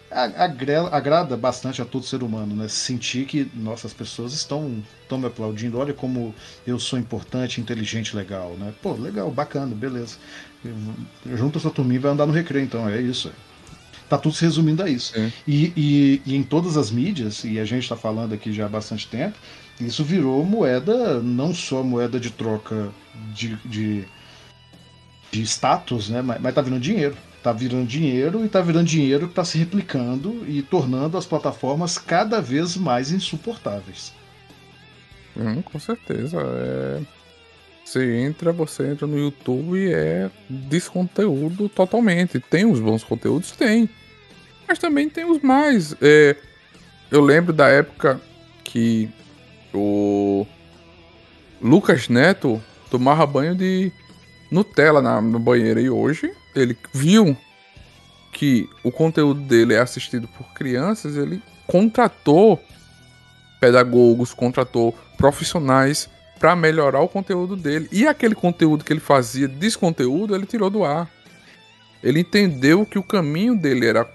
agrada 0.10 1.36
bastante 1.36 1.82
a 1.82 1.86
todo 1.86 2.06
ser 2.06 2.24
humano, 2.24 2.56
né? 2.56 2.68
Sentir 2.70 3.26
que 3.26 3.50
nossas 3.54 3.94
pessoas 3.94 4.34
estão, 4.34 4.82
estão 5.02 5.18
me 5.18 5.28
aplaudindo. 5.28 5.78
Olha 5.78 5.94
como 5.94 6.34
eu 6.66 6.80
sou 6.80 6.98
importante, 6.98 7.60
inteligente, 7.60 8.16
legal, 8.16 8.56
né? 8.58 8.74
Pô, 8.82 8.94
legal, 8.94 9.30
bacana, 9.30 9.76
beleza. 9.76 10.18
Junta 11.26 11.60
sua 11.60 11.72
turminha 11.72 12.00
e 12.00 12.02
vai 12.02 12.12
andar 12.12 12.26
no 12.26 12.34
recreio, 12.34 12.64
então, 12.64 12.88
é 12.88 13.02
isso. 13.02 13.32
Tá 14.10 14.18
tudo 14.18 14.36
se 14.36 14.44
resumindo 14.46 14.84
a 14.84 14.90
isso. 14.90 15.14
E, 15.48 15.74
e, 15.76 16.22
e, 16.26 16.36
em 16.36 16.44
todas 16.44 16.78
as 16.78 16.90
mídias, 16.90 17.44
e 17.44 17.60
a 17.60 17.66
gente 17.66 17.84
está 17.84 17.96
falando 17.96 18.34
aqui 18.34 18.54
já 18.54 18.66
há 18.66 18.70
bastante 18.70 19.08
tempo, 19.08 19.38
isso 19.80 20.04
virou 20.04 20.44
moeda, 20.46 21.22
não 21.22 21.54
só 21.54 21.84
moeda 21.84 22.20
de 22.20 22.32
troca 22.32 22.90
de, 23.34 23.56
de, 23.66 24.06
de 25.32 25.42
status, 25.42 26.10
né? 26.10 26.22
Mas, 26.22 26.42
mas 26.42 26.56
tá 26.56 26.62
virando 26.62 26.82
dinheiro 26.82 27.18
tá 27.48 27.54
virando 27.54 27.86
dinheiro 27.86 28.44
e 28.44 28.50
tá 28.50 28.60
virando 28.60 28.88
dinheiro 28.88 29.30
que 29.30 29.34
tá 29.34 29.46
se 29.46 29.58
replicando 29.58 30.44
e 30.50 30.62
tornando 30.62 31.18
as 31.18 31.26
plataformas 31.26 31.98
cada 31.98 32.42
vez 32.42 32.76
mais 32.76 33.10
insuportáveis. 33.10 34.12
Hum, 35.36 35.62
com 35.62 35.80
certeza. 35.80 36.38
É... 36.42 37.02
Você 37.88 38.18
entra, 38.18 38.52
você 38.52 38.86
entra 38.86 39.08
no 39.08 39.18
YouTube 39.18 39.78
e 39.78 39.94
é 39.94 40.30
desconteúdo 40.50 41.70
totalmente. 41.70 42.38
Tem 42.38 42.66
os 42.66 42.82
bons 42.82 43.02
conteúdos? 43.02 43.52
Tem. 43.52 43.90
Mas 44.68 44.78
também 44.78 45.08
tem 45.10 45.24
os 45.24 45.42
mais. 45.42 45.96
É... 46.02 46.36
Eu 47.10 47.22
lembro 47.22 47.54
da 47.54 47.70
época 47.70 48.20
que 48.62 49.10
o 49.74 50.46
Lucas 51.62 52.10
Neto 52.10 52.62
tomava 52.92 53.26
banho 53.26 53.56
de 53.56 53.90
Nutella 54.52 55.02
na, 55.02 55.22
no 55.22 55.40
banheiro 55.40 55.80
e 55.80 55.90
hoje 55.90 56.34
ele 56.54 56.78
viu 56.94 57.38
que 58.34 58.70
o 58.84 58.92
conteúdo 58.92 59.40
dele 59.40 59.74
é 59.74 59.80
assistido 59.80 60.28
por 60.28 60.54
crianças, 60.54 61.16
ele 61.16 61.42
contratou 61.66 62.62
pedagogos, 63.62 64.34
contratou 64.34 64.94
profissionais 65.18 66.10
para 66.40 66.56
melhorar 66.56 67.02
o 67.02 67.08
conteúdo 67.08 67.56
dele. 67.56 67.88
E 67.92 68.08
aquele 68.08 68.36
conteúdo 68.36 68.84
que 68.84 68.94
ele 68.94 69.00
fazia 69.00 69.48
desconteúdo, 69.48 70.36
ele 70.36 70.46
tirou 70.46 70.70
do 70.70 70.84
ar. 70.84 71.10
Ele 72.04 72.20
entendeu 72.20 72.86
que 72.86 73.00
o 73.00 73.04
caminho 73.04 73.56
dele 73.56 73.88
era. 73.88 74.10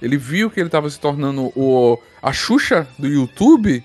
Ele 0.00 0.16
viu 0.16 0.50
que 0.50 0.60
ele 0.60 0.68
estava 0.68 0.88
se 0.90 1.00
tornando 1.00 1.52
o, 1.56 1.98
a 2.22 2.32
Xuxa 2.32 2.86
do 2.98 3.08
YouTube. 3.08 3.82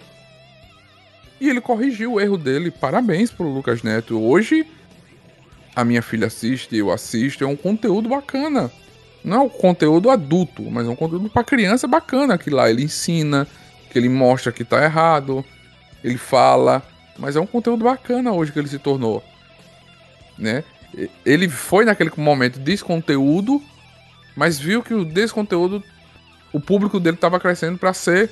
E 1.39 1.49
ele 1.49 1.61
corrigiu 1.61 2.13
o 2.13 2.19
erro 2.19 2.37
dele. 2.37 2.69
Parabéns 2.69 3.31
pro 3.31 3.47
Lucas 3.47 3.81
Neto. 3.81 4.21
Hoje 4.21 4.67
a 5.75 5.85
minha 5.85 6.01
filha 6.01 6.27
assiste, 6.27 6.75
eu 6.75 6.91
assisto, 6.91 7.43
é 7.43 7.47
um 7.47 7.55
conteúdo 7.55 8.09
bacana. 8.09 8.69
Não 9.23 9.37
é 9.37 9.39
um 9.41 9.49
conteúdo 9.49 10.09
adulto, 10.09 10.63
mas 10.69 10.85
é 10.85 10.89
um 10.89 10.95
conteúdo 10.95 11.29
para 11.29 11.43
criança 11.43 11.87
bacana, 11.87 12.37
que 12.37 12.49
lá 12.49 12.69
ele 12.69 12.83
ensina, 12.83 13.47
que 13.89 13.97
ele 13.97 14.09
mostra 14.09 14.51
que 14.51 14.63
tá 14.63 14.83
errado, 14.83 15.43
ele 16.03 16.17
fala, 16.17 16.83
mas 17.19 17.35
é 17.35 17.39
um 17.39 17.45
conteúdo 17.45 17.83
bacana 17.83 18.31
hoje 18.31 18.51
que 18.51 18.59
ele 18.59 18.67
se 18.67 18.79
tornou, 18.79 19.23
né? 20.37 20.63
Ele 21.25 21.47
foi 21.47 21.85
naquele 21.85 22.11
momento 22.17 22.59
desconteúdo, 22.59 23.61
mas 24.35 24.57
viu 24.57 24.81
que 24.81 24.93
o 24.93 25.05
desconteúdo, 25.05 25.83
o 26.51 26.59
público 26.59 26.99
dele 26.99 27.15
estava 27.15 27.39
crescendo 27.39 27.77
para 27.77 27.93
ser 27.93 28.31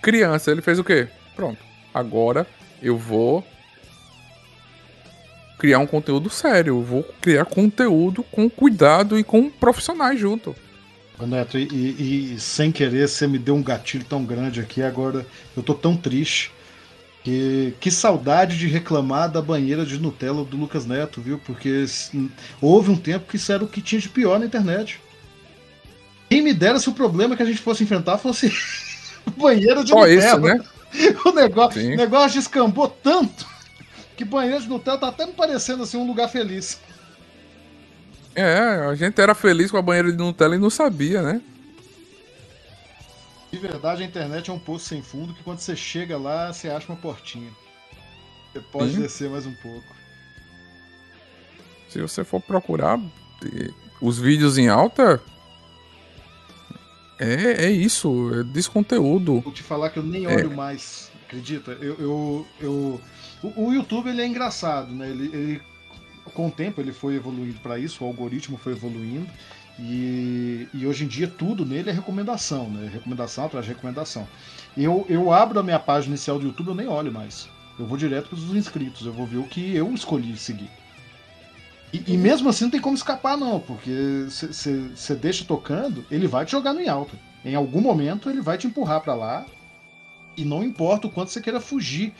criança. 0.00 0.50
Ele 0.50 0.62
fez 0.62 0.78
o 0.78 0.84
quê? 0.84 1.08
Pronto. 1.34 1.58
Agora 1.92 2.46
eu 2.80 2.96
vou 2.96 3.44
criar 5.58 5.78
um 5.80 5.86
conteúdo 5.86 6.30
sério. 6.30 6.76
Eu 6.76 6.82
vou 6.82 7.02
criar 7.20 7.44
conteúdo 7.46 8.22
com 8.22 8.48
cuidado 8.48 9.18
e 9.18 9.24
com 9.24 9.50
profissionais 9.50 10.20
junto. 10.20 10.54
Neto, 11.18 11.58
e, 11.58 12.34
e, 12.34 12.38
sem 12.38 12.70
querer 12.70 13.08
você 13.08 13.26
me 13.26 13.38
deu 13.38 13.54
um 13.54 13.62
gatilho 13.62 14.04
tão 14.04 14.22
grande 14.22 14.60
aqui, 14.60 14.82
agora 14.82 15.26
eu 15.56 15.62
tô 15.62 15.72
tão 15.72 15.96
triste. 15.96 16.52
Que, 17.26 17.74
que 17.80 17.90
saudade 17.90 18.56
de 18.56 18.68
reclamar 18.68 19.28
da 19.28 19.42
banheira 19.42 19.84
de 19.84 19.98
Nutella 19.98 20.44
do 20.44 20.56
Lucas 20.56 20.86
Neto, 20.86 21.20
viu? 21.20 21.40
Porque 21.44 21.84
houve 22.62 22.92
um 22.92 22.96
tempo 22.96 23.26
que 23.28 23.34
isso 23.34 23.50
era 23.50 23.64
o 23.64 23.66
que 23.66 23.82
tinha 23.82 24.00
de 24.00 24.08
pior 24.08 24.38
na 24.38 24.46
internet. 24.46 25.00
Quem 26.30 26.40
me 26.40 26.54
dera 26.54 26.78
se 26.78 26.88
o 26.88 26.92
problema 26.92 27.34
que 27.34 27.42
a 27.42 27.46
gente 27.46 27.60
fosse 27.60 27.82
enfrentar 27.82 28.18
fosse 28.18 28.48
banheira 29.36 29.82
de 29.82 29.90
Só 29.90 30.06
Nutella. 30.06 30.14
Isso, 30.14 30.38
né? 30.38 30.64
o 31.26 31.32
negócio, 31.32 31.82
o 31.82 31.96
negócio 31.96 32.38
descambou 32.38 32.86
tanto 32.86 33.44
que 34.16 34.24
banheiro 34.24 34.62
de 34.62 34.68
Nutella 34.68 34.96
tá 34.96 35.08
até 35.08 35.26
me 35.26 35.32
parecendo 35.32 35.82
assim 35.82 35.96
um 35.96 36.06
lugar 36.06 36.28
feliz. 36.28 36.78
É, 38.36 38.86
a 38.88 38.94
gente 38.94 39.20
era 39.20 39.34
feliz 39.34 39.68
com 39.72 39.78
a 39.78 39.82
banheira 39.82 40.12
de 40.12 40.16
Nutella 40.16 40.54
e 40.54 40.60
não 40.60 40.70
sabia, 40.70 41.22
né? 41.22 41.40
De 43.56 43.62
verdade, 43.62 44.02
a 44.02 44.06
internet 44.06 44.50
é 44.50 44.52
um 44.52 44.58
poço 44.58 44.84
sem 44.84 45.00
fundo 45.00 45.32
que 45.32 45.42
quando 45.42 45.60
você 45.60 45.74
chega 45.74 46.18
lá, 46.18 46.52
você 46.52 46.68
acha 46.68 46.92
uma 46.92 46.98
portinha. 46.98 47.50
Você 48.52 48.60
pode 48.60 48.92
Sim. 48.92 49.00
descer 49.00 49.30
mais 49.30 49.46
um 49.46 49.54
pouco. 49.54 49.96
Se 51.88 51.98
você 52.02 52.22
for 52.22 52.38
procurar 52.38 53.00
os 54.02 54.18
vídeos 54.18 54.58
em 54.58 54.68
alta, 54.68 55.22
é, 57.18 57.64
é 57.64 57.70
isso, 57.70 58.30
é 58.34 58.44
desconteúdo. 58.44 59.40
Vou 59.40 59.52
te 59.54 59.62
falar 59.62 59.88
que 59.88 60.00
eu 60.00 60.02
nem 60.02 60.26
olho 60.26 60.52
é. 60.52 60.54
mais, 60.54 61.10
acredita? 61.24 61.70
Eu, 61.80 61.94
eu, 61.98 62.46
eu 62.60 63.00
o, 63.42 63.68
o 63.68 63.72
YouTube 63.72 64.10
ele 64.10 64.20
é 64.20 64.26
engraçado, 64.26 64.92
né? 64.92 65.08
Ele, 65.08 65.34
ele, 65.34 65.62
com 66.34 66.48
o 66.48 66.50
tempo 66.50 66.78
ele 66.78 66.92
foi 66.92 67.14
evoluindo 67.14 67.58
para 67.60 67.78
isso, 67.78 68.04
o 68.04 68.06
algoritmo 68.06 68.58
foi 68.58 68.72
evoluindo 68.72 69.26
e, 69.78 70.68
e, 70.72 70.86
hoje 70.86 71.04
em 71.04 71.06
dia 71.06 71.28
tudo 71.28 71.66
nele 71.66 71.90
é 71.90 71.92
recomendação, 71.92 72.70
né? 72.70 72.88
Recomendação 72.90 73.44
atrás 73.44 73.66
de 73.66 73.72
recomendação. 73.72 74.26
Eu, 74.76 75.04
eu 75.08 75.32
abro 75.32 75.60
a 75.60 75.62
minha 75.62 75.78
página 75.78 76.14
inicial 76.14 76.38
do 76.38 76.46
YouTube, 76.46 76.68
eu 76.68 76.74
nem 76.74 76.88
olho 76.88 77.12
mais. 77.12 77.48
Eu 77.78 77.86
vou 77.86 77.98
direto 77.98 78.28
para 78.28 78.38
os 78.38 78.54
inscritos, 78.54 79.06
eu 79.06 79.12
vou 79.12 79.26
ver 79.26 79.36
o 79.36 79.44
que 79.44 79.74
eu 79.76 79.92
escolhi 79.92 80.36
seguir. 80.36 80.70
E, 81.92 82.14
e 82.14 82.16
mesmo 82.16 82.48
assim 82.48 82.64
não 82.64 82.70
tem 82.70 82.80
como 82.80 82.96
escapar, 82.96 83.36
não, 83.36 83.60
porque 83.60 84.26
você 84.28 85.14
deixa 85.14 85.44
tocando, 85.44 86.04
ele 86.10 86.26
vai 86.26 86.44
te 86.44 86.52
jogar 86.52 86.72
no 86.72 86.80
em 86.80 86.88
alta. 86.88 87.16
Em 87.44 87.54
algum 87.54 87.80
momento 87.80 88.30
ele 88.30 88.40
vai 88.40 88.56
te 88.56 88.66
empurrar 88.66 89.02
para 89.02 89.14
lá, 89.14 89.46
e 90.36 90.44
não 90.44 90.62
importa 90.62 91.06
o 91.06 91.10
quanto 91.10 91.30
você 91.30 91.40
queira 91.40 91.60
fugir 91.60 92.12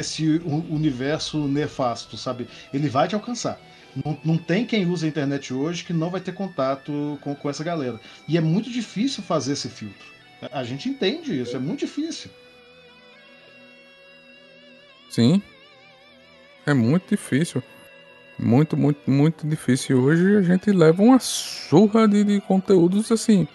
esse 0.00 0.40
universo 0.70 1.46
nefasto, 1.48 2.16
sabe? 2.16 2.48
Ele 2.72 2.88
vai 2.88 3.08
te 3.08 3.14
alcançar. 3.14 3.60
Não, 4.04 4.18
não 4.24 4.38
tem 4.38 4.64
quem 4.64 4.86
usa 4.86 5.06
a 5.06 5.08
internet 5.08 5.52
hoje 5.52 5.84
que 5.84 5.92
não 5.92 6.10
vai 6.10 6.20
ter 6.20 6.32
contato 6.32 7.18
com, 7.20 7.34
com 7.34 7.50
essa 7.50 7.64
galera. 7.64 8.00
E 8.26 8.36
é 8.36 8.40
muito 8.40 8.70
difícil 8.70 9.22
fazer 9.22 9.52
esse 9.52 9.68
filtro. 9.68 10.06
A 10.52 10.62
gente 10.62 10.88
entende 10.88 11.40
isso, 11.40 11.56
é 11.56 11.58
muito 11.58 11.80
difícil. 11.80 12.30
Sim. 15.10 15.42
É 16.66 16.74
muito 16.74 17.08
difícil. 17.10 17.62
Muito, 18.38 18.76
muito, 18.76 19.10
muito 19.10 19.48
difícil. 19.48 20.00
Hoje 20.00 20.36
a 20.36 20.42
gente 20.42 20.70
leva 20.70 21.02
uma 21.02 21.18
surra 21.18 22.06
de, 22.06 22.22
de 22.22 22.40
conteúdos 22.40 23.10
assim, 23.10 23.48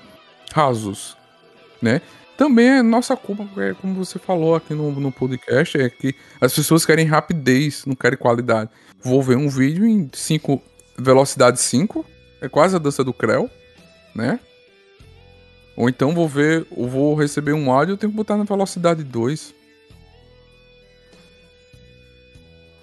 rasos, 0.52 1.16
né? 1.82 2.02
Também 2.38 2.68
é 2.68 2.82
nossa 2.82 3.16
culpa, 3.16 3.46
porque, 3.46 3.76
como 3.80 3.94
você 3.94 4.18
falou 4.18 4.56
aqui 4.56 4.74
no, 4.74 4.92
no 4.92 5.12
podcast, 5.12 5.80
é 5.80 5.90
que 5.90 6.16
as 6.42 6.54
pessoas 6.54 6.86
querem 6.86 7.06
rapidez, 7.06 7.86
não 7.86 7.96
querem 7.96 8.18
qualidade. 8.18 8.70
Vou 9.04 9.22
ver 9.22 9.38
um 9.38 9.50
vídeo 9.50 9.86
em 9.86 10.10
5 10.12 10.62
velocidade 10.98 11.60
5, 11.60 12.06
é 12.42 12.50
quase 12.50 12.76
a 12.76 12.80
dança 12.80 13.04
do 13.04 13.14
Creu, 13.14 13.50
né? 14.16 14.40
Ou 15.76 15.90
então 15.90 16.14
vou 16.14 16.28
ver, 16.28 16.66
ou 16.72 16.88
vou 16.88 17.16
receber 17.16 17.54
um 17.54 17.72
áudio, 17.72 17.94
eu 17.94 17.98
tenho 17.98 18.12
que 18.12 18.16
botar 18.16 18.38
na 18.38 18.44
velocidade 18.44 19.04
2. 19.04 19.54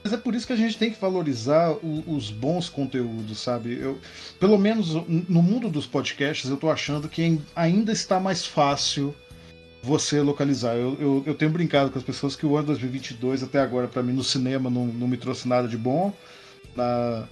Mas 0.03 0.12
é 0.12 0.16
por 0.16 0.34
isso 0.34 0.46
que 0.46 0.53
a 0.53 0.57
gente 0.57 0.78
tem 0.78 0.90
que 0.90 1.01
valorizar 1.01 1.72
o, 1.72 2.03
os 2.07 2.30
bons 2.30 2.68
conteúdos, 2.68 3.38
sabe? 3.38 3.78
Eu, 3.78 3.98
pelo 4.38 4.59
menos 4.59 4.94
no 5.07 5.42
mundo 5.42 5.68
dos 5.68 5.86
podcasts, 5.86 6.48
eu 6.48 6.57
tô 6.57 6.70
achando 6.70 7.09
que 7.09 7.40
ainda 7.55 7.92
está 7.92 8.18
mais 8.18 8.44
fácil 8.44 9.14
você 9.83 10.20
localizar. 10.20 10.74
Eu, 10.74 10.97
eu, 11.01 11.22
eu, 11.26 11.35
tenho 11.35 11.51
brincado 11.51 11.91
com 11.91 11.99
as 11.99 12.05
pessoas 12.05 12.37
que 12.37 12.45
o 12.45 12.57
ano 12.57 12.68
2022 12.68 13.43
até 13.43 13.61
agora, 13.61 13.89
para 13.89 14.03
mim, 14.03 14.12
no 14.12 14.24
cinema 14.24 14.68
não, 14.68 14.87
não 14.87 15.09
me 15.09 15.16
trouxe 15.16 15.49
nada 15.49 15.66
de 15.66 15.76
bom. 15.76 16.12
Na, 16.76 17.26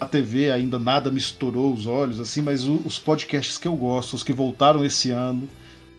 na 0.00 0.08
TV 0.08 0.50
ainda 0.50 0.78
nada 0.78 1.10
me 1.10 1.18
estourou 1.18 1.72
os 1.72 1.86
olhos, 1.86 2.18
assim, 2.18 2.42
mas 2.42 2.66
o, 2.66 2.80
os 2.84 2.98
podcasts 2.98 3.58
que 3.58 3.68
eu 3.68 3.76
gosto, 3.76 4.14
os 4.14 4.22
que 4.22 4.32
voltaram 4.32 4.84
esse 4.84 5.10
ano, 5.10 5.48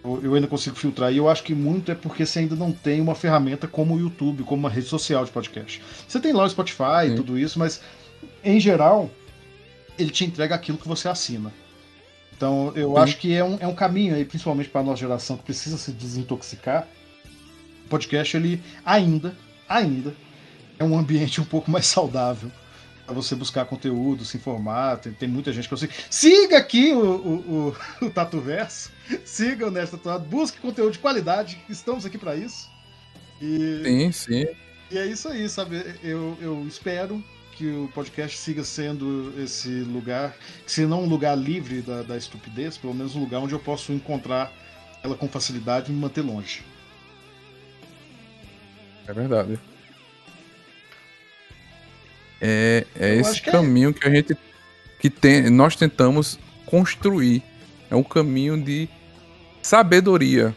eu, 0.04 0.20
eu, 0.24 0.34
ainda 0.36 0.48
consigo 0.48 0.76
filtrar. 0.76 1.14
E 1.14 1.18
eu 1.18 1.30
acho 1.30 1.44
que 1.44 1.54
muito 1.54 1.92
é 1.92 1.96
porque 1.96 2.26
você 2.26 2.40
ainda 2.40 2.56
não 2.56 2.72
tem 2.72 3.00
uma 3.00 3.16
ferramenta 3.16 3.68
como 3.68 3.96
o 3.96 4.00
YouTube, 4.00 4.44
como 4.44 4.60
uma 4.60 4.70
rede 4.70 4.88
social 4.88 5.24
de 5.24 5.32
podcast. 5.32 5.82
Você 6.08 6.20
tem 6.20 6.34
lá 6.34 6.44
o 6.44 6.50
Spotify 6.50 7.08
e 7.12 7.16
tudo 7.16 7.38
isso, 7.38 7.60
mas 7.60 7.82
em 8.44 8.60
geral, 8.60 9.10
ele 9.98 10.10
te 10.10 10.26
entrega 10.26 10.56
aquilo 10.56 10.78
que 10.78 10.88
você 10.88 11.08
assina. 11.08 11.52
Então, 12.44 12.74
eu 12.76 12.98
acho 12.98 13.18
que 13.20 13.34
é 13.34 13.42
um, 13.42 13.58
é 13.58 13.66
um 13.66 13.74
caminho 13.74 14.14
aí, 14.14 14.26
principalmente 14.26 14.68
para 14.68 14.82
a 14.82 14.84
nossa 14.84 15.00
geração 15.00 15.38
que 15.38 15.44
precisa 15.44 15.78
se 15.78 15.94
desintoxicar. 15.94 16.86
O 17.86 17.88
podcast, 17.88 18.36
ele 18.36 18.62
ainda, 18.86 19.34
ainda, 19.68 20.14
é 20.78 20.84
um 20.84 20.98
ambiente 20.98 21.40
um 21.40 21.46
pouco 21.46 21.72
mais 21.72 21.86
saudável 21.86 22.52
para 23.06 23.16
você 23.16 23.34
buscar 23.34 23.64
conteúdo, 23.64 24.26
se 24.26 24.36
informar. 24.36 24.98
Tem, 24.98 25.14
tem 25.14 25.30
muita 25.30 25.54
gente 25.54 25.70
que 25.70 25.74
eu 25.74 25.78
sei. 25.78 25.90
Siga 26.10 26.58
aqui 26.58 26.92
o, 26.92 27.00
o, 27.00 27.34
o, 27.70 27.76
o 28.08 28.10
Tatu 28.10 28.42
Verso, 28.42 28.92
siga 29.24 29.66
o 29.66 29.72
Nerd 29.72 29.92
Tatuado, 29.92 30.26
busque 30.26 30.60
conteúdo 30.60 30.92
de 30.92 31.00
qualidade, 31.00 31.58
estamos 31.70 32.06
aqui 32.06 32.18
para 32.18 32.36
isso. 32.36 32.70
E, 33.42 33.84
sim, 33.86 34.12
sim. 34.12 34.46
E 34.92 34.98
é 34.98 35.06
isso 35.06 35.30
aí, 35.30 35.48
sabe? 35.48 35.82
Eu, 36.04 36.38
eu 36.42 36.68
espero 36.68 37.24
que 37.58 37.68
o 37.68 37.90
podcast 37.94 38.38
siga 38.38 38.64
sendo 38.64 39.34
esse 39.38 39.70
lugar, 39.70 40.36
se 40.66 40.86
não 40.86 41.04
um 41.04 41.08
lugar 41.08 41.38
livre 41.38 41.82
da, 41.82 42.02
da 42.02 42.18
estupidez, 42.18 42.78
pelo 42.78 42.94
menos 42.94 43.16
um 43.16 43.20
lugar 43.20 43.40
onde 43.40 43.54
eu 43.54 43.60
posso 43.60 43.92
encontrar 43.92 44.52
ela 45.04 45.16
com 45.16 45.28
facilidade 45.28 45.92
e 45.92 45.94
me 45.94 46.00
manter 46.00 46.22
longe. 46.22 46.64
É 49.08 49.14
verdade. 49.14 49.60
É, 52.42 52.86
é 52.96 53.16
esse 53.16 53.42
que 53.42 53.52
caminho 53.52 53.92
é. 53.92 53.94
que 53.94 54.08
a 54.08 54.12
gente 54.12 54.38
que 55.00 55.10
tem, 55.10 55.50
nós 55.50 55.76
tentamos 55.76 56.40
construir. 56.66 57.44
É 57.90 57.96
um 57.96 58.04
caminho 58.04 58.62
de 58.62 58.88
sabedoria, 59.62 60.56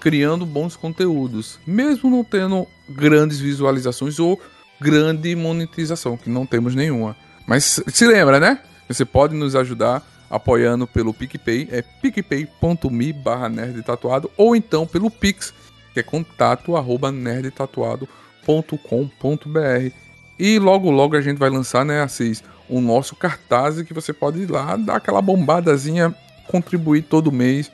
criando 0.00 0.44
bons 0.44 0.76
conteúdos, 0.76 1.58
mesmo 1.66 2.10
não 2.10 2.22
tendo 2.22 2.66
grandes 2.88 3.38
visualizações 3.38 4.18
ou 4.18 4.40
grande 4.80 5.34
monetização, 5.34 6.16
que 6.16 6.30
não 6.30 6.46
temos 6.46 6.74
nenhuma. 6.74 7.16
Mas 7.46 7.80
se 7.86 8.06
lembra, 8.06 8.38
né? 8.38 8.60
Você 8.88 9.04
pode 9.04 9.34
nos 9.34 9.54
ajudar 9.54 10.02
apoiando 10.30 10.86
pelo 10.86 11.14
PicPay, 11.14 11.68
é 11.70 11.82
picpay.me 11.82 13.12
barra 13.12 13.48
nerdtatuado, 13.48 14.30
ou 14.36 14.54
então 14.54 14.86
pelo 14.86 15.10
Pix, 15.10 15.54
que 15.94 16.00
é 16.00 16.02
contato 16.02 16.76
arroba 16.76 17.10
nerdtatuado.com.br. 17.10 19.92
E 20.38 20.58
logo 20.58 20.90
logo 20.90 21.16
a 21.16 21.20
gente 21.20 21.38
vai 21.38 21.50
lançar, 21.50 21.84
né, 21.84 22.02
Assis, 22.02 22.44
o 22.68 22.80
nosso 22.80 23.16
cartaz 23.16 23.80
que 23.82 23.94
você 23.94 24.12
pode 24.12 24.40
ir 24.40 24.50
lá, 24.50 24.76
dar 24.76 24.96
aquela 24.96 25.22
bombadazinha, 25.22 26.14
contribuir 26.46 27.02
todo 27.02 27.32
mês, 27.32 27.70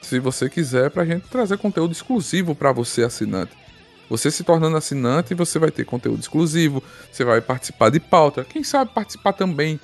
se 0.00 0.18
você 0.18 0.48
quiser, 0.48 0.90
para 0.90 1.02
a 1.02 1.06
gente 1.06 1.28
trazer 1.28 1.58
conteúdo 1.58 1.92
exclusivo 1.92 2.54
para 2.54 2.72
você, 2.72 3.04
assinante. 3.04 3.52
Você 4.08 4.30
se 4.30 4.42
tornando 4.42 4.76
assinante, 4.76 5.34
você 5.34 5.58
vai 5.58 5.70
ter 5.70 5.84
conteúdo 5.84 6.20
exclusivo, 6.20 6.82
você 7.10 7.24
vai 7.24 7.40
participar 7.40 7.90
de 7.90 8.00
pauta, 8.00 8.44
quem 8.44 8.64
sabe 8.64 8.90
participar 8.92 9.34
também 9.34 9.78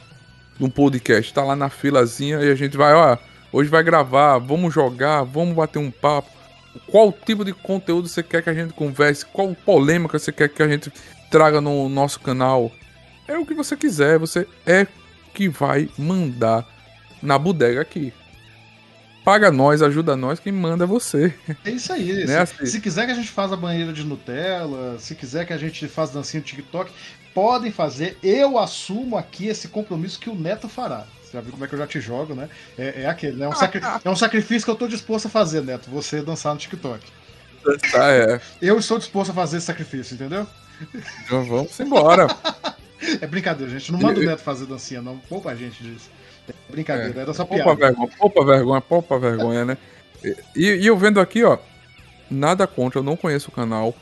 de 0.58 0.64
um 0.64 0.70
podcast, 0.70 1.32
tá 1.32 1.42
lá 1.44 1.54
na 1.54 1.68
filazinha 1.68 2.40
e 2.40 2.50
a 2.50 2.54
gente 2.54 2.76
vai, 2.76 2.94
ó, 2.94 3.18
hoje 3.52 3.68
vai 3.68 3.82
gravar, 3.82 4.38
vamos 4.38 4.72
jogar, 4.72 5.22
vamos 5.22 5.54
bater 5.54 5.78
um 5.78 5.90
papo. 5.90 6.30
Qual 6.86 7.12
tipo 7.12 7.44
de 7.44 7.52
conteúdo 7.52 8.08
você 8.08 8.22
quer 8.22 8.42
que 8.42 8.50
a 8.50 8.54
gente 8.54 8.72
converse? 8.72 9.26
Qual 9.26 9.54
polêmica 9.54 10.18
você 10.18 10.32
quer 10.32 10.48
que 10.48 10.62
a 10.62 10.68
gente 10.68 10.92
traga 11.30 11.60
no 11.60 11.88
nosso 11.88 12.18
canal? 12.20 12.72
É 13.28 13.36
o 13.38 13.46
que 13.46 13.54
você 13.54 13.76
quiser, 13.76 14.18
você 14.18 14.46
é 14.66 14.86
que 15.32 15.48
vai 15.48 15.88
mandar 15.98 16.66
na 17.22 17.38
bodega 17.38 17.80
aqui. 17.80 18.12
Paga 19.24 19.50
nós, 19.50 19.80
ajuda 19.80 20.14
nós, 20.14 20.38
quem 20.38 20.52
manda 20.52 20.84
é 20.84 20.86
você. 20.86 21.32
É 21.64 21.70
isso 21.70 21.90
aí. 21.90 22.26
Né? 22.26 22.44
Se, 22.44 22.66
se, 22.66 22.80
quiser 22.80 23.06
que 23.06 23.12
a 23.12 23.14
gente 23.14 23.30
faça 23.30 23.56
banheira 23.56 23.90
de 23.90 24.04
Nutella, 24.04 24.98
se 24.98 25.14
quiser 25.14 25.46
que 25.46 25.52
a 25.54 25.56
gente 25.56 25.88
faça 25.88 26.12
dancinha 26.12 26.40
no 26.40 26.46
TikTok, 26.46 26.92
podem 27.32 27.72
fazer. 27.72 28.18
Eu 28.22 28.58
assumo 28.58 29.16
aqui 29.16 29.46
esse 29.46 29.68
compromisso 29.68 30.20
que 30.20 30.28
o 30.28 30.34
Neto 30.34 30.68
fará. 30.68 31.06
Você 31.22 31.32
já 31.32 31.40
viu 31.40 31.52
como 31.52 31.64
é 31.64 31.68
que 31.68 31.74
eu 31.74 31.78
já 31.78 31.86
te 31.86 32.00
jogo, 32.00 32.34
né? 32.34 32.50
É, 32.76 33.02
é 33.02 33.06
aquele, 33.06 33.38
né? 33.38 33.46
É 33.46 33.48
um, 33.48 33.54
sacri... 33.54 33.80
é 34.04 34.10
um 34.10 34.16
sacrifício 34.16 34.64
que 34.66 34.70
eu 34.70 34.76
tô 34.76 34.86
disposto 34.86 35.26
a 35.26 35.30
fazer, 35.30 35.62
Neto. 35.62 35.88
Você 35.90 36.20
dançar 36.20 36.52
no 36.52 36.60
TikTok. 36.60 37.02
Ah, 37.94 38.10
é. 38.10 38.40
Eu 38.60 38.78
estou 38.78 38.98
disposto 38.98 39.30
a 39.30 39.34
fazer 39.34 39.56
esse 39.56 39.66
sacrifício, 39.66 40.14
entendeu? 40.14 40.46
Então 41.24 41.44
vamos 41.44 41.80
embora. 41.80 42.26
é 43.22 43.26
brincadeira, 43.26 43.72
gente. 43.72 43.90
Não 43.90 43.98
manda 43.98 44.20
o 44.20 44.22
Neto 44.22 44.42
fazer 44.42 44.66
dancinha, 44.66 45.00
não. 45.00 45.16
Poupa 45.16 45.50
a 45.50 45.54
gente 45.54 45.82
disso. 45.82 46.10
Brincadeira, 46.68 47.20
é. 47.20 47.22
era 47.22 47.34
só 47.34 47.44
piada. 47.44 47.64
Poupa 47.64 47.86
vergonha, 47.86 48.10
poupa 48.18 48.44
vergonha, 48.44 48.80
poupa 48.80 49.18
vergonha, 49.18 49.64
né? 49.64 49.78
E, 50.54 50.64
e 50.64 50.86
eu 50.86 50.96
vendo 50.96 51.20
aqui, 51.20 51.44
ó. 51.44 51.58
Nada 52.30 52.66
contra, 52.66 52.98
eu 52.98 53.02
não 53.02 53.16
conheço 53.16 53.50
o 53.50 53.52
canal. 53.52 53.94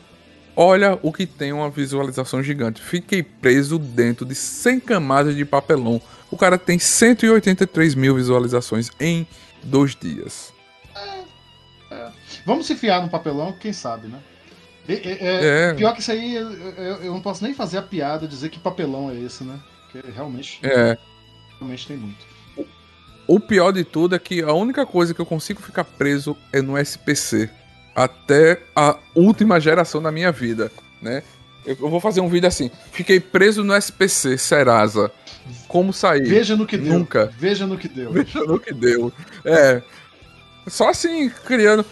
Olha 0.55 0.99
o 1.03 1.13
que 1.13 1.27
tem 1.27 1.53
uma 1.53 1.71
visualização 1.71 2.43
gigante. 2.43 2.81
Fiquei 2.81 3.23
preso 3.23 3.79
dentro 3.79 4.27
de 4.27 4.35
100 4.35 4.81
camadas 4.81 5.35
de 5.35 5.45
papelão. 5.45 6.01
O 6.31 6.37
cara 6.37 6.59
tem 6.59 6.79
183 6.79 7.95
mil 7.95 8.15
visualizações 8.15 8.91
em 9.01 9.27
dois 9.63 9.95
dias. 9.95 10.53
É, 10.95 11.95
é. 11.95 12.13
Vamos 12.45 12.67
se 12.67 12.75
fiar 12.75 13.03
no 13.03 13.09
papelão, 13.09 13.53
quem 13.59 13.73
sabe, 13.73 14.09
né? 14.09 14.19
É, 14.89 14.95
é, 14.95 15.71
é, 15.71 15.75
pior 15.75 15.95
que 15.95 16.01
isso 16.01 16.11
aí, 16.11 16.35
eu, 16.35 16.51
eu, 16.51 17.13
não 17.13 17.23
posso 17.23 17.45
nem 17.45 17.55
fazer 17.55 17.79
a 17.79 17.83
piada 17.83 18.27
dizer 18.27 18.49
que 18.49 18.59
papelão 18.59 19.11
é 19.11 19.15
esse, 19.15 19.45
né? 19.45 19.59
Porque 19.91 20.11
realmente. 20.11 20.59
É. 20.63 20.99
Realmente 21.63 21.87
tem 21.87 21.97
muito. 21.97 22.27
O 23.27 23.39
pior 23.39 23.73
de 23.73 23.85
tudo 23.85 24.17
é 24.17 24.19
que 24.19 24.43
a 24.43 24.53
única 24.53 24.85
coisa 24.85 25.15
que 25.15 25.21
eu 25.21 25.27
consigo 25.27 25.63
ficar 25.63 25.85
preso 25.85 26.37
é 26.53 26.61
no 26.61 26.77
SPC 26.77 27.49
até 27.95 28.61
a 28.75 28.99
última 29.15 29.61
geração 29.61 30.03
da 30.03 30.11
minha 30.11 30.33
vida, 30.33 30.73
né? 31.01 31.23
Eu, 31.65 31.77
vou 31.77 32.01
fazer 32.01 32.21
um 32.21 32.29
vídeo 32.29 32.49
assim. 32.49 32.71
Fiquei 32.91 33.21
preso 33.21 33.63
no 33.63 33.75
SPC 33.77 34.37
Serasa. 34.37 35.13
Como 35.69 35.93
sair? 35.93 36.27
Veja 36.27 36.57
no 36.57 36.67
que 36.67 36.77
deu. 36.77 36.93
Nunca. 36.93 37.33
Veja 37.39 37.67
no 37.67 37.79
que 37.79 37.87
deu. 37.87 38.11
Veja 38.11 38.41
no 38.41 38.59
que 38.59 38.75
deu. 38.75 39.13
É. 39.45 39.81
Só 40.67 40.89
assim, 40.89 41.31
criando. 41.47 41.87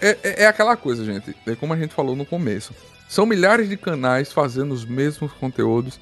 É, 0.00 0.16
é, 0.22 0.42
é 0.44 0.46
aquela 0.46 0.76
coisa, 0.76 1.04
gente. 1.04 1.34
É 1.44 1.56
como 1.56 1.72
a 1.72 1.76
gente 1.76 1.92
falou 1.92 2.14
no 2.14 2.24
começo. 2.24 2.72
São 3.08 3.26
milhares 3.26 3.68
de 3.68 3.76
canais 3.76 4.32
fazendo 4.32 4.72
os 4.72 4.84
mesmos 4.84 5.32
conteúdos, 5.32 5.98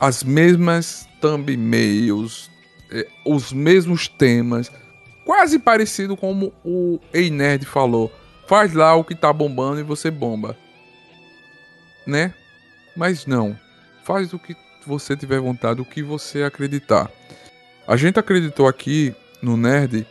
as 0.00 0.22
mesmas 0.22 1.06
thumbnails, 1.20 2.50
os 3.24 3.52
mesmos 3.52 4.08
temas. 4.08 4.70
Quase 5.24 5.58
parecido 5.58 6.16
como 6.16 6.52
o 6.64 7.00
Ei 7.12 7.30
Nerd 7.30 7.64
falou 7.64 8.12
Faz 8.46 8.74
lá 8.74 8.94
o 8.94 9.04
que 9.04 9.14
tá 9.14 9.32
bombando 9.32 9.80
e 9.80 9.82
você 9.82 10.10
bomba. 10.10 10.56
Né? 12.06 12.34
Mas 12.94 13.26
não. 13.26 13.58
Faz 14.02 14.32
o 14.34 14.38
que 14.38 14.54
você 14.86 15.16
tiver 15.16 15.40
vontade, 15.40 15.80
o 15.80 15.84
que 15.84 16.02
você 16.02 16.42
acreditar. 16.42 17.10
A 17.86 17.96
gente 17.96 18.18
acreditou 18.18 18.68
aqui 18.68 19.14
no 19.40 19.56
Nerd 19.56 20.06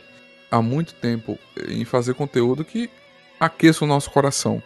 há 0.50 0.60
muito 0.60 0.94
tempo 0.94 1.38
em 1.68 1.84
fazer 1.84 2.14
conteúdo 2.14 2.64
que 2.64 2.90
aqueça 3.38 3.84
o 3.84 3.88
nosso 3.88 4.10
coração. 4.10 4.62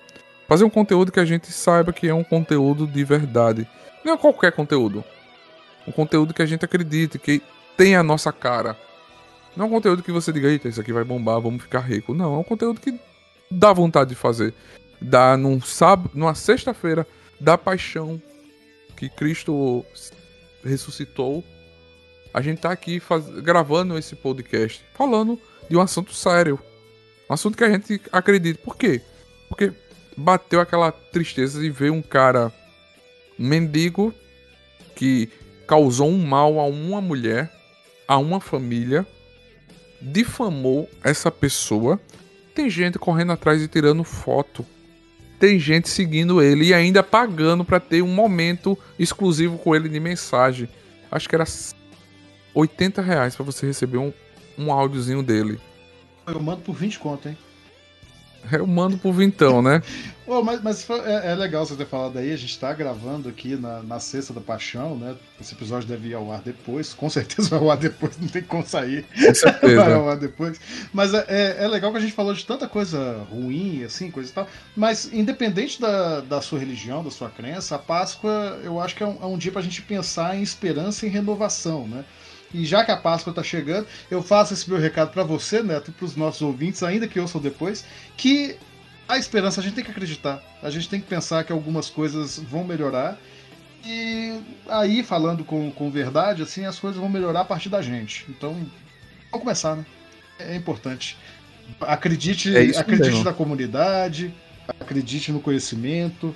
Fazer 0.47 0.65
um 0.65 0.71
conteúdo 0.71 1.13
que 1.13 1.21
a 1.21 1.25
gente 1.27 1.53
saiba 1.53 1.93
que 1.93 2.09
é 2.09 2.15
um 2.15 2.25
conteúdo 2.25 2.87
de 2.87 3.05
verdade. 3.05 3.69
Não 4.03 4.15
é 4.15 4.17
qualquer 4.17 4.53
conteúdo. 4.53 5.05
Um 5.87 5.93
conteúdo 5.93 6.33
que 6.33 6.43
a 6.43 6.47
gente 6.47 6.65
acredite, 6.65 7.19
que 7.19 7.43
tem 7.79 7.95
a 7.95 8.03
nossa 8.03 8.33
cara. 8.33 8.77
Não 9.57 9.65
é 9.65 9.69
um 9.69 9.71
conteúdo 9.71 10.03
que 10.03 10.11
você 10.11 10.33
diga, 10.33 10.49
eita, 10.49 10.69
isso 10.69 10.81
aqui 10.81 10.93
vai 10.93 11.05
bombar, 11.05 11.41
vamos 11.41 11.63
ficar 11.63 11.79
rico. 11.79 12.13
Não, 12.13 12.35
é 12.35 12.39
um 12.39 12.45
conteúdo 12.45 12.81
que 12.81 12.99
dá 13.49 13.73
vontade 13.73 14.11
de 14.11 14.17
fazer. 14.17 14.53
Dá 15.01 15.37
num 15.37 15.61
sábado, 15.61 16.11
numa 16.13 16.35
sexta-feira, 16.35 17.07
da 17.41 17.57
paixão 17.57 18.21
que 18.97 19.09
Cristo 19.09 19.87
ressuscitou. 20.65 21.45
A 22.35 22.43
gente 22.43 22.61
tá 22.61 22.73
aqui 22.73 22.99
faz... 22.99 23.29
gravando 23.29 23.97
esse 23.97 24.17
podcast, 24.17 24.85
falando 24.93 25.41
de 25.71 25.77
um 25.77 25.81
assunto 25.81 26.13
sério. 26.13 26.59
Um 27.31 27.35
assunto 27.35 27.57
que 27.57 27.63
a 27.63 27.71
gente 27.71 28.03
acredita. 28.11 28.61
Por 28.65 28.77
quê? 28.77 29.01
Porque 29.49 29.73
bateu 30.17 30.61
aquela 30.61 30.91
tristeza 30.91 31.61
de 31.61 31.71
ver 31.71 31.93
um 31.93 32.03
cara, 32.03 32.53
um 33.39 33.47
mendigo, 33.47 34.13
que 34.97 35.31
causou 35.65 36.09
um 36.09 36.27
mal 36.27 36.59
a 36.59 36.65
uma 36.65 37.01
mulher, 37.01 37.57
a 38.09 38.17
uma 38.19 38.41
família, 38.41 39.07
difamou 40.01 40.89
essa 41.05 41.31
pessoa 41.31 42.01
tem 42.59 42.69
gente 42.69 42.99
correndo 42.99 43.31
atrás 43.31 43.63
e 43.63 43.69
tirando 43.69 44.03
foto. 44.03 44.67
Tem 45.39 45.61
gente 45.61 45.89
seguindo 45.89 46.43
ele 46.43 46.65
e 46.65 46.75
ainda 46.75 47.05
pagando 47.05 47.65
para 47.65 47.79
ter 47.79 48.03
um 48.03 48.13
momento 48.13 48.77
exclusivo 48.99 49.57
com 49.57 49.77
ele 49.77 49.89
de 49.89 50.01
mensagem. 50.01 50.69
Acho 51.09 51.29
que 51.29 51.37
era 51.37 51.45
80 52.53 53.01
reais 53.01 53.37
pra 53.37 53.45
você 53.45 53.65
receber 53.65 53.99
um, 53.99 54.13
um 54.59 54.73
áudiozinho 54.73 55.23
dele. 55.23 55.61
Eu 56.27 56.43
mando 56.43 56.63
por 56.63 56.75
20 56.75 56.99
conto, 56.99 57.29
hein? 57.29 57.39
Eu 58.53 58.67
mando 58.67 58.97
pro 58.97 59.13
Vintão, 59.13 59.61
né? 59.61 59.83
oh, 60.29 60.43
mas, 60.43 60.63
mas 60.63 60.89
é, 60.91 61.33
é, 61.33 61.35
legal 61.35 61.65
você 61.65 61.75
ter 61.75 61.87
falado 61.87 62.19
aí, 62.19 62.33
a 62.33 62.37
gente 62.37 62.59
tá 62.59 62.73
gravando 62.73 63.29
aqui 63.29 63.57
na, 63.57 63.83
na 63.83 63.99
Sexta 63.99 64.33
da 64.33 64.41
Paixão, 64.41 64.97
né? 64.97 65.17
Esse 65.41 65.55
episódio 65.55 65.89
deve 65.89 66.09
ir 66.09 66.15
ao 66.15 66.31
ar 66.31 66.43
depois, 66.43 66.93
com 66.93 67.09
certeza 67.09 67.49
vai 67.51 67.59
ao 67.59 67.71
ar 67.71 67.79
depois, 67.79 68.19
não 68.19 68.29
tem 68.29 68.43
como 68.43 68.67
sair. 68.67 69.05
Com 69.05 69.35
certeza. 69.35 69.77
vai 69.77 69.93
ao 69.93 70.09
ar 70.09 70.17
depois. 70.17 70.61
Mas 70.93 71.15
é, 71.15 71.25
é, 71.29 71.65
é, 71.65 71.69
legal 71.69 71.91
que 71.91 71.99
a 71.99 72.01
gente 72.01 72.13
falou 72.13 72.35
de 72.35 72.45
tanta 72.45 72.69
coisa 72.69 73.27
ruim, 73.31 73.83
assim, 73.85 74.11
coisa 74.11 74.31
e 74.31 74.33
tal. 74.33 74.47
Mas 74.77 75.11
independente 75.13 75.81
da, 75.81 76.21
da 76.21 76.41
sua 76.41 76.59
religião, 76.59 77.03
da 77.03 77.11
sua 77.11 77.31
crença, 77.31 77.77
a 77.77 77.79
Páscoa 77.79 78.61
eu 78.63 78.81
acho 78.81 78.95
que 78.95 79.03
é 79.03 79.07
um, 79.07 79.19
é 79.23 79.27
um 79.27 79.39
dia 79.39 79.53
pra 79.53 79.63
gente 79.63 79.83
pensar 79.83 80.37
em 80.37 80.43
esperança 80.43 81.07
e 81.07 81.09
renovação, 81.09 81.89
né? 81.89 82.05
E 82.53 82.65
já 82.65 82.85
que 82.85 82.91
a 82.91 82.97
Páscoa 82.97 83.31
está 83.31 83.43
chegando, 83.43 83.87
eu 84.11 84.23
faço 84.23 84.55
esse 84.55 84.69
meu 84.69 84.79
recado 84.79 85.11
para 85.11 85.23
você, 85.23 85.63
Neto, 85.63 85.91
e 85.91 85.93
para 85.93 86.07
os 86.07 86.17
nossos 86.17 86.43
ouvintes, 86.43 86.83
ainda 86.83 87.07
que 87.07 87.21
ouçam 87.21 87.41
depois, 87.41 87.85
que 88.17 88.57
a 89.09 89.19
esperança 89.19 89.61
a 89.61 89.65
gente 89.65 89.75
tem 89.75 89.85
que 89.85 89.91
acreditar. 89.91 90.43
A 90.63 90.71
gente 90.71 90.89
tem 90.89 91.01
que 91.01 91.07
pensar 91.07 91.45
que 91.45 91.53
algumas 91.53 91.89
coisas 91.89 92.39
vão 92.39 92.65
melhorar 92.65 93.19
E 93.85 94.39
aí, 94.69 95.03
falando 95.03 95.45
com, 95.45 95.71
com 95.71 95.91
verdade, 95.91 96.43
assim, 96.43 96.65
as 96.65 96.79
coisas 96.79 96.99
vão 96.99 97.09
melhorar 97.09 97.41
a 97.41 97.45
partir 97.45 97.69
da 97.69 97.81
gente. 97.81 98.27
Então, 98.29 98.55
vamos 99.31 99.45
começar, 99.45 99.77
né? 99.77 99.87
É 100.39 100.55
importante. 100.55 101.17
Acredite, 101.81 102.55
é 102.57 102.79
acredite 102.79 103.23
na 103.23 103.33
comunidade, 103.33 104.35
acredite 104.81 105.33
no 105.33 105.41
conhecimento 105.41 106.35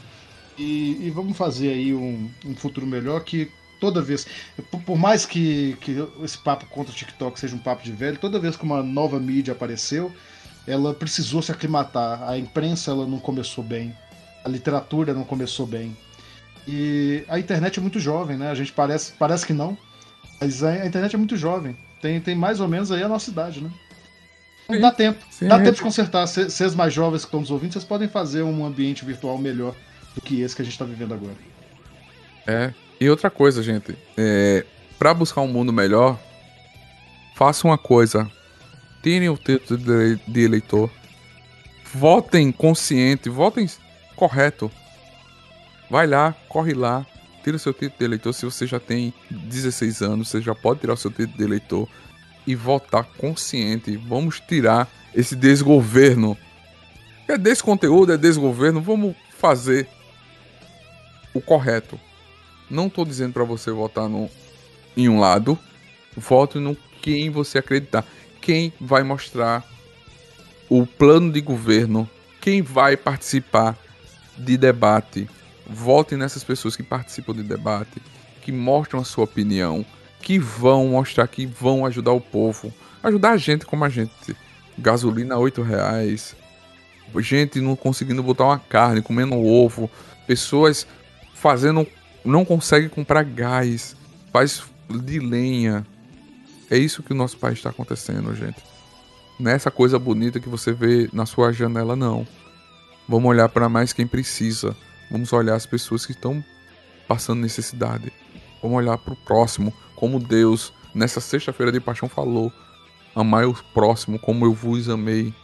e, 0.58 1.06
e 1.06 1.10
vamos 1.10 1.36
fazer 1.36 1.70
aí 1.70 1.94
um, 1.94 2.30
um, 2.44 2.54
futuro 2.54 2.86
melhor 2.86 3.22
que 3.24 3.50
toda 3.82 4.00
vez, 4.00 4.28
por, 4.70 4.80
por, 4.82 4.96
mais 4.96 5.26
que, 5.26 5.76
que 5.80 5.96
esse 6.22 6.38
papo 6.38 6.64
contra 6.66 6.92
o 6.92 6.94
TikTok 6.94 7.36
seja 7.40 7.56
um 7.56 7.58
papo 7.58 7.82
de 7.82 7.90
velho, 7.90 8.16
toda 8.16 8.38
vez 8.38 8.56
que 8.56 8.62
uma 8.62 8.80
nova 8.80 9.18
mídia 9.18 9.50
apareceu, 9.50 10.12
ela 10.68 10.94
precisou 10.94 11.42
se 11.42 11.50
aclimatar. 11.50 12.22
A 12.22 12.38
imprensa 12.38 12.92
ela 12.92 13.04
não 13.08 13.18
começou 13.18 13.64
bem, 13.64 13.92
a 14.44 14.48
literatura 14.48 15.12
não 15.12 15.24
começou 15.24 15.66
bem. 15.66 15.96
E 16.64 17.24
a 17.28 17.40
internet 17.40 17.80
é 17.80 17.82
muito 17.82 17.98
jovem, 17.98 18.36
né? 18.36 18.52
A 18.52 18.54
gente 18.54 18.72
parece, 18.72 19.14
parece 19.18 19.44
que 19.44 19.52
não, 19.52 19.76
mas 20.40 20.62
a 20.62 20.86
internet 20.86 21.16
é 21.16 21.18
muito 21.18 21.36
jovem. 21.36 21.76
Tem, 22.00 22.20
tem 22.20 22.36
mais 22.36 22.60
ou 22.60 22.68
menos 22.68 22.92
aí 22.92 23.02
a 23.02 23.08
nossa 23.08 23.30
idade, 23.30 23.60
né? 23.60 23.70
Sim, 24.70 24.78
dá 24.78 24.92
tempo. 24.92 25.24
Sim, 25.28 25.48
dá 25.48 25.56
é. 25.56 25.64
tempo 25.64 25.74
de 25.74 25.82
consertar. 25.82 26.28
Vocês 26.28 26.72
mais 26.76 26.94
jovens 26.94 27.22
que 27.22 27.26
estão 27.26 27.40
nos 27.40 27.50
ouvindo, 27.50 27.72
vocês 27.72 27.84
podem 27.84 28.06
fazer 28.06 28.44
um 28.44 28.64
ambiente 28.64 29.04
virtual 29.04 29.36
melhor 29.38 29.74
do 30.14 30.20
que 30.20 30.40
esse 30.40 30.54
que 30.54 30.62
a 30.62 30.64
gente 30.64 30.74
está 30.74 30.84
vivendo 30.84 31.14
agora. 31.14 31.36
É. 32.46 32.72
E 33.02 33.10
outra 33.10 33.28
coisa, 33.28 33.64
gente. 33.64 33.98
É, 34.16 34.64
para 34.96 35.12
buscar 35.12 35.40
um 35.40 35.48
mundo 35.48 35.72
melhor, 35.72 36.16
faça 37.34 37.66
uma 37.66 37.76
coisa. 37.76 38.30
Tirem 39.02 39.28
o 39.28 39.36
título 39.36 39.76
de, 40.28 40.40
eleitor. 40.40 40.88
Votem 41.92 42.52
consciente, 42.52 43.28
votem 43.28 43.68
correto. 44.14 44.70
Vai 45.90 46.06
lá, 46.06 46.32
corre 46.48 46.74
lá, 46.74 47.04
tira 47.42 47.56
o 47.56 47.58
seu 47.58 47.72
título 47.72 47.98
de 47.98 48.04
eleitor. 48.04 48.32
Se 48.32 48.44
você 48.44 48.68
já 48.68 48.78
tem 48.78 49.12
16 49.28 50.00
anos, 50.02 50.28
você 50.28 50.40
já 50.40 50.54
pode 50.54 50.78
tirar 50.78 50.92
o 50.92 50.96
seu 50.96 51.10
título 51.10 51.36
de 51.36 51.42
eleitor 51.42 51.88
e 52.46 52.54
votar 52.54 53.02
consciente. 53.18 53.96
Vamos 53.96 54.38
tirar 54.38 54.88
esse 55.12 55.34
desgoverno. 55.34 56.38
É 57.26 57.36
desconteúdo, 57.36 58.12
é 58.12 58.16
desgoverno. 58.16 58.80
Vamos 58.80 59.16
fazer 59.40 59.88
o 61.34 61.40
correto. 61.40 61.98
Não 62.72 62.86
estou 62.86 63.04
dizendo 63.04 63.34
para 63.34 63.44
você 63.44 63.70
votar 63.70 64.08
no, 64.08 64.30
em 64.96 65.06
um 65.08 65.20
lado. 65.20 65.58
Vote 66.16 66.58
no 66.58 66.74
quem 67.02 67.28
você 67.28 67.58
acreditar. 67.58 68.04
Quem 68.40 68.72
vai 68.80 69.02
mostrar 69.02 69.62
o 70.70 70.86
plano 70.86 71.30
de 71.30 71.42
governo. 71.42 72.08
Quem 72.40 72.62
vai 72.62 72.96
participar 72.96 73.78
de 74.38 74.56
debate. 74.56 75.28
Vote 75.66 76.16
nessas 76.16 76.42
pessoas 76.42 76.74
que 76.74 76.82
participam 76.82 77.34
de 77.34 77.42
debate. 77.42 78.00
Que 78.40 78.50
mostram 78.50 79.00
a 79.00 79.04
sua 79.04 79.24
opinião 79.24 79.84
que 80.22 80.38
vão 80.38 80.86
mostrar 80.86 81.26
que 81.26 81.44
vão 81.44 81.84
ajudar 81.84 82.12
o 82.12 82.20
povo. 82.20 82.72
Ajudar 83.02 83.32
a 83.32 83.36
gente 83.36 83.66
como 83.66 83.84
a 83.84 83.88
gente. 83.90 84.34
Gasolina 84.78 85.36
oito 85.36 85.60
reais. 85.60 86.34
Gente 87.18 87.60
não 87.60 87.76
conseguindo 87.76 88.22
botar 88.22 88.44
uma 88.44 88.58
carne, 88.58 89.02
comendo 89.02 89.36
ovo. 89.36 89.90
Pessoas 90.26 90.86
fazendo. 91.34 91.86
Não 92.24 92.44
conseguem 92.44 92.88
comprar 92.88 93.22
gás. 93.24 93.96
Faz 94.32 94.62
de 94.88 95.18
lenha. 95.18 95.86
É 96.70 96.78
isso 96.78 97.02
que 97.02 97.12
o 97.12 97.16
nosso 97.16 97.36
país 97.36 97.58
está 97.58 97.70
acontecendo, 97.70 98.34
gente. 98.34 98.62
Nessa 99.38 99.68
é 99.68 99.72
coisa 99.72 99.98
bonita 99.98 100.40
que 100.40 100.48
você 100.48 100.72
vê 100.72 101.08
na 101.12 101.26
sua 101.26 101.52
janela, 101.52 101.96
não. 101.96 102.26
Vamos 103.08 103.28
olhar 103.28 103.48
para 103.48 103.68
mais 103.68 103.92
quem 103.92 104.06
precisa. 104.06 104.76
Vamos 105.10 105.32
olhar 105.32 105.54
as 105.54 105.66
pessoas 105.66 106.06
que 106.06 106.12
estão 106.12 106.42
passando 107.08 107.40
necessidade. 107.40 108.12
Vamos 108.62 108.78
olhar 108.78 108.96
para 108.96 109.12
o 109.12 109.16
próximo 109.16 109.74
como 109.96 110.18
Deus, 110.18 110.72
nessa 110.94 111.20
sexta-feira 111.20 111.72
de 111.72 111.80
paixão, 111.80 112.08
falou: 112.08 112.52
Amai 113.14 113.44
o 113.44 113.54
próximo 113.74 114.18
como 114.18 114.46
eu 114.46 114.54
vos 114.54 114.88
amei. 114.88 115.34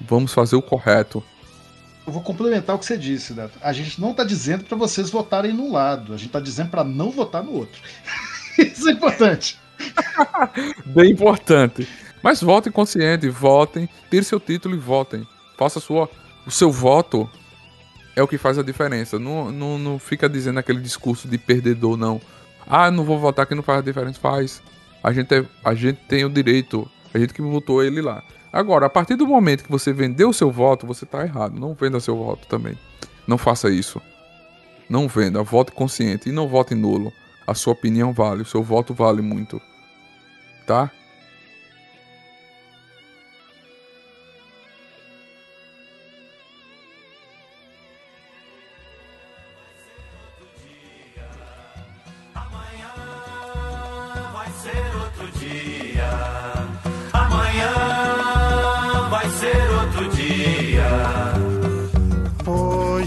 Vamos 0.00 0.32
fazer 0.32 0.56
o 0.56 0.62
correto. 0.62 1.22
Eu 2.08 2.12
vou 2.12 2.22
complementar 2.22 2.74
o 2.74 2.78
que 2.78 2.86
você 2.86 2.96
disse, 2.96 3.34
Neto. 3.34 3.58
A 3.60 3.70
gente 3.70 4.00
não 4.00 4.12
está 4.12 4.24
dizendo 4.24 4.64
para 4.64 4.78
vocês 4.78 5.10
votarem 5.10 5.52
num 5.52 5.70
lado, 5.70 6.14
a 6.14 6.16
gente 6.16 6.28
está 6.28 6.40
dizendo 6.40 6.70
para 6.70 6.82
não 6.82 7.10
votar 7.10 7.44
no 7.44 7.52
outro. 7.52 7.82
Isso 8.56 8.88
é 8.88 8.92
importante. 8.92 9.58
Bem 10.86 11.10
importante. 11.10 11.86
Mas 12.22 12.40
votem 12.40 12.72
consciente, 12.72 13.28
votem, 13.28 13.86
tire 14.10 14.24
seu 14.24 14.40
título 14.40 14.74
e 14.74 14.78
votem. 14.78 15.28
Faça 15.58 15.80
sua, 15.80 16.08
o 16.46 16.50
seu 16.50 16.72
voto 16.72 17.28
é 18.16 18.22
o 18.22 18.26
que 18.26 18.38
faz 18.38 18.58
a 18.58 18.62
diferença. 18.62 19.18
Não, 19.18 19.52
não, 19.52 19.78
não 19.78 19.98
fica 19.98 20.30
dizendo 20.30 20.60
aquele 20.60 20.80
discurso 20.80 21.28
de 21.28 21.36
perdedor, 21.36 21.94
não. 21.98 22.22
Ah, 22.66 22.90
não 22.90 23.04
vou 23.04 23.18
votar 23.18 23.44
que 23.44 23.54
não 23.54 23.62
faz 23.62 23.80
a 23.80 23.82
diferença. 23.82 24.18
Faz. 24.18 24.62
A 25.04 25.12
gente, 25.12 25.34
é, 25.34 25.44
a 25.62 25.74
gente 25.74 26.00
tem 26.08 26.24
o 26.24 26.30
direito. 26.30 26.90
A 27.12 27.18
gente 27.18 27.34
que 27.34 27.42
votou 27.42 27.84
ele 27.84 28.00
lá. 28.00 28.24
Agora, 28.52 28.86
a 28.86 28.90
partir 28.90 29.14
do 29.14 29.26
momento 29.26 29.64
que 29.64 29.70
você 29.70 29.92
vendeu 29.92 30.32
seu 30.32 30.50
voto, 30.50 30.86
você 30.86 31.04
tá 31.04 31.22
errado. 31.24 31.58
Não 31.58 31.74
venda 31.74 32.00
seu 32.00 32.16
voto 32.16 32.46
também. 32.48 32.78
Não 33.26 33.36
faça 33.36 33.70
isso. 33.70 34.00
Não 34.88 35.06
venda. 35.06 35.42
Vote 35.42 35.72
consciente 35.72 36.28
e 36.28 36.32
não 36.32 36.48
vote 36.48 36.74
nulo. 36.74 37.12
A 37.46 37.54
sua 37.54 37.72
opinião 37.72 38.12
vale. 38.12 38.42
O 38.42 38.46
seu 38.46 38.62
voto 38.62 38.94
vale 38.94 39.20
muito. 39.20 39.60
Tá? 40.66 40.90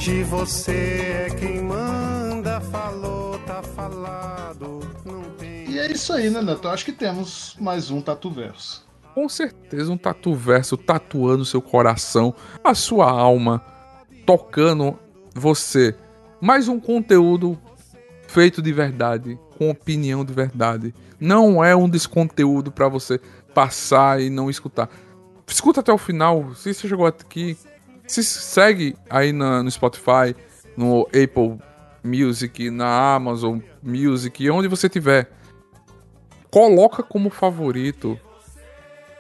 Hoje 0.02 0.24
você 0.24 1.28
é 1.28 1.30
quem 1.30 1.62
manda, 1.62 2.60
falou, 2.60 3.38
tá 3.46 3.62
falado, 3.62 4.80
não 5.06 5.22
tem. 5.38 5.70
E 5.70 5.78
é 5.78 5.92
isso 5.92 6.12
aí, 6.12 6.28
né, 6.28 6.42
Neto? 6.42 6.68
Eu 6.68 6.72
acho 6.72 6.84
que 6.84 6.92
temos 6.92 7.56
mais 7.60 7.92
um 7.92 8.02
Tatu 8.02 8.32
Verso. 8.32 8.84
Com 9.14 9.30
certeza, 9.30 9.92
um 9.92 9.98
Tatu 9.98 10.34
Verso 10.34 10.76
tatuando 10.76 11.46
seu 11.46 11.62
coração, 11.62 12.34
a 12.64 12.74
sua 12.74 13.12
alma, 13.12 13.64
tocando 14.26 14.98
você. 15.36 15.96
Mais 16.42 16.68
um 16.68 16.80
conteúdo 16.80 17.56
feito 18.28 18.60
de 18.60 18.74
verdade, 18.74 19.38
com 19.56 19.70
opinião 19.70 20.26
de 20.26 20.34
verdade. 20.34 20.96
Não 21.20 21.64
é 21.64 21.76
um 21.76 21.88
desconteúdo 21.88 22.72
para 22.72 22.88
você 22.88 23.20
passar 23.54 24.20
e 24.20 24.32
não 24.32 24.50
escutar. 24.50 24.90
Escuta 25.48 25.82
até 25.82 25.94
o 25.94 25.98
final. 26.00 26.56
Se 26.56 26.74
você 26.74 26.88
chegou 26.88 27.06
aqui, 27.06 27.56
se 28.12 28.24
segue 28.24 28.96
aí 29.10 29.32
na, 29.32 29.64
no 29.64 29.72
Spotify, 29.72 30.36
no 30.76 31.08
Apple 31.08 31.58
Music, 32.04 32.70
na 32.70 33.16
Amazon 33.16 33.60
Music, 33.82 34.50
onde 34.50 34.68
você 34.68 34.90
tiver. 34.90 35.32
Coloca 36.50 37.02
como 37.02 37.30
favorito. 37.30 38.20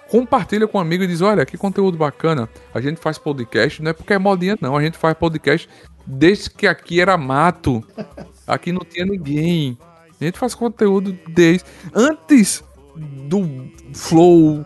Compartilha 0.10 0.68
com 0.68 0.78
um 0.78 0.82
amigo 0.82 1.04
e 1.04 1.08
diz: 1.08 1.22
Olha, 1.22 1.46
que 1.46 1.58
conteúdo 1.58 1.98
bacana. 1.98 2.50
A 2.74 2.82
gente 2.82 3.00
faz 3.00 3.18
podcast, 3.18 3.82
não 3.82 3.92
é 3.92 3.94
porque 3.94 4.14
é 4.14 4.18
modinha, 4.18 4.58
não. 4.60 4.76
A 4.76 4.82
gente 4.82 4.98
faz 4.98 5.16
podcast 5.16 5.70
desde 6.06 6.50
que 6.50 6.68
aqui 6.68 7.00
era 7.00 7.18
mato. 7.18 7.82
Aqui 8.46 8.74
não 8.74 8.82
tinha 8.82 9.06
ninguém. 9.06 9.78
A 10.20 10.24
gente 10.24 10.38
faz 10.38 10.54
conteúdo 10.54 11.18
desde. 11.30 11.64
Antes 11.94 12.62
do 13.30 13.72
Flow, 13.94 14.66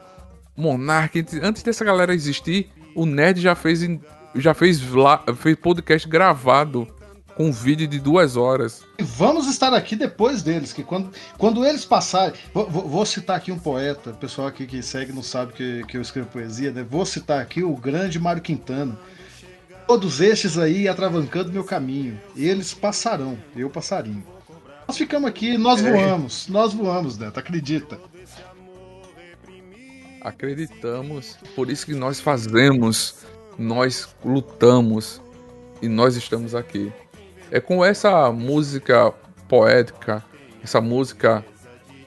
Monarch, 0.58 1.24
antes 1.44 1.62
dessa 1.62 1.86
galera 1.86 2.14
existir, 2.14 2.72
o 2.96 3.06
Nerd 3.06 3.40
já 3.40 3.54
fez 3.54 3.84
já 4.42 4.54
fez, 4.54 4.82
fez 5.38 5.56
podcast 5.56 6.08
gravado 6.08 6.88
com 7.36 7.48
um 7.48 7.52
vídeo 7.52 7.88
de 7.88 8.00
duas 8.00 8.38
horas. 8.38 8.84
E 8.98 9.04
vamos 9.04 9.48
estar 9.48 9.74
aqui 9.74 9.96
depois 9.96 10.42
deles, 10.42 10.72
que 10.72 10.84
quando, 10.84 11.12
quando 11.38 11.66
eles 11.66 11.86
passarem. 11.86 12.34
Vou, 12.54 12.70
vou, 12.70 13.06
citar 13.06 13.38
aqui 13.38 13.52
um 13.52 13.60
poeta, 13.60 14.12
o 14.12 14.16
pessoal 14.16 14.48
aqui 14.48 14.66
que 14.66 14.82
segue 14.82 15.12
não 15.12 15.22
sabe 15.22 15.54
que, 15.54 15.84
que 15.88 15.98
eu 15.98 16.02
escrevo 16.02 16.30
poesia, 16.30 16.72
né? 16.72 16.86
Vou 16.90 17.06
citar 17.06 17.42
aqui 17.42 17.64
o 17.64 17.76
grande 17.76 18.20
Mário 18.20 18.42
Quintana. 18.42 18.98
Todos 19.86 20.22
estes 20.22 20.58
aí 20.58 20.88
atravancando 20.88 21.52
meu 21.52 21.64
caminho. 21.64 22.20
Eles 22.36 22.74
passarão, 22.74 23.38
eu 23.56 23.70
passarinho. 23.70 24.26
Nós 24.88 24.98
ficamos 24.98 25.30
aqui, 25.30 25.58
nós 25.58 25.84
é. 25.84 25.92
voamos, 25.92 26.48
nós 26.48 26.74
voamos, 26.74 27.18
Neto, 27.18 27.40
acredita. 27.40 28.00
Acreditamos, 30.22 31.38
por 31.56 31.70
isso 31.70 31.86
que 31.86 31.94
nós 31.94 32.20
fazemos 32.20 33.26
nós 33.58 34.10
lutamos 34.24 35.22
e 35.82 35.88
nós 35.88 36.16
estamos 36.16 36.56
aqui. 36.56 36.91
É 37.51 37.60
com 37.60 37.84
essa 37.84 38.32
música 38.32 39.14
poética, 39.47 40.24
essa 40.64 40.82
música 40.82 41.43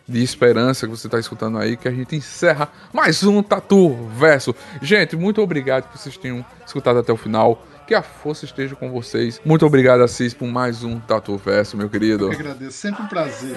de 0.08 0.22
esperança 0.22 0.86
que 0.86 0.96
você 0.96 1.06
está 1.06 1.18
escutando 1.18 1.58
aí, 1.58 1.76
que 1.76 1.86
a 1.86 1.90
gente 1.90 2.16
encerra 2.16 2.68
mais 2.92 3.22
um 3.22 3.42
Tatu 3.42 3.94
Verso. 4.16 4.54
Gente, 4.80 5.14
muito 5.16 5.42
obrigado 5.42 5.90
que 5.90 5.98
vocês 5.98 6.16
tenham 6.16 6.44
escutado 6.66 6.98
até 6.98 7.12
o 7.12 7.16
final. 7.16 7.62
Que 7.86 7.94
a 7.94 8.02
força 8.02 8.44
esteja 8.44 8.76
com 8.76 8.90
vocês. 8.90 9.40
Muito 9.44 9.64
obrigado, 9.64 10.02
Assis, 10.02 10.34
por 10.34 10.46
mais 10.46 10.84
um 10.84 11.00
Tatu 11.00 11.38
Verso, 11.38 11.76
meu 11.76 11.88
querido. 11.88 12.26
Eu 12.26 12.32
agradeço, 12.32 12.76
sempre 12.76 13.02
um 13.02 13.06
prazer. 13.06 13.56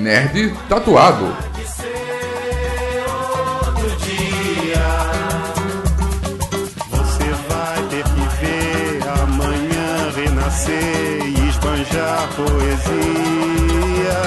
Nerd 0.00 0.54
Tatuado. 0.66 1.36
Você 6.90 7.30
vai 7.48 7.82
ter 7.90 8.04
que 8.04 8.24
ver 8.40 9.02
amanhã 9.22 10.10
renascer 10.16 11.22
e 11.22 11.48
esbanjar 11.50 12.28
poesia. 12.34 14.20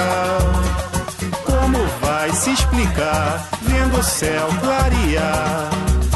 Como 1.44 1.78
vai 2.00 2.30
se 2.32 2.50
explicar 2.52 3.48
vendo 3.62 3.98
o 3.98 4.02
céu 4.02 4.48
clarear? 4.60 5.70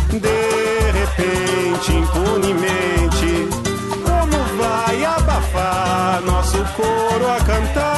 De 0.08 0.92
repente, 0.98 1.92
impunemente, 1.92 3.48
como 4.06 4.38
vai 4.62 5.04
abafar 5.04 6.22
nosso 6.24 6.64
coro 6.76 7.30
a 7.32 7.40
cantar 7.44 7.97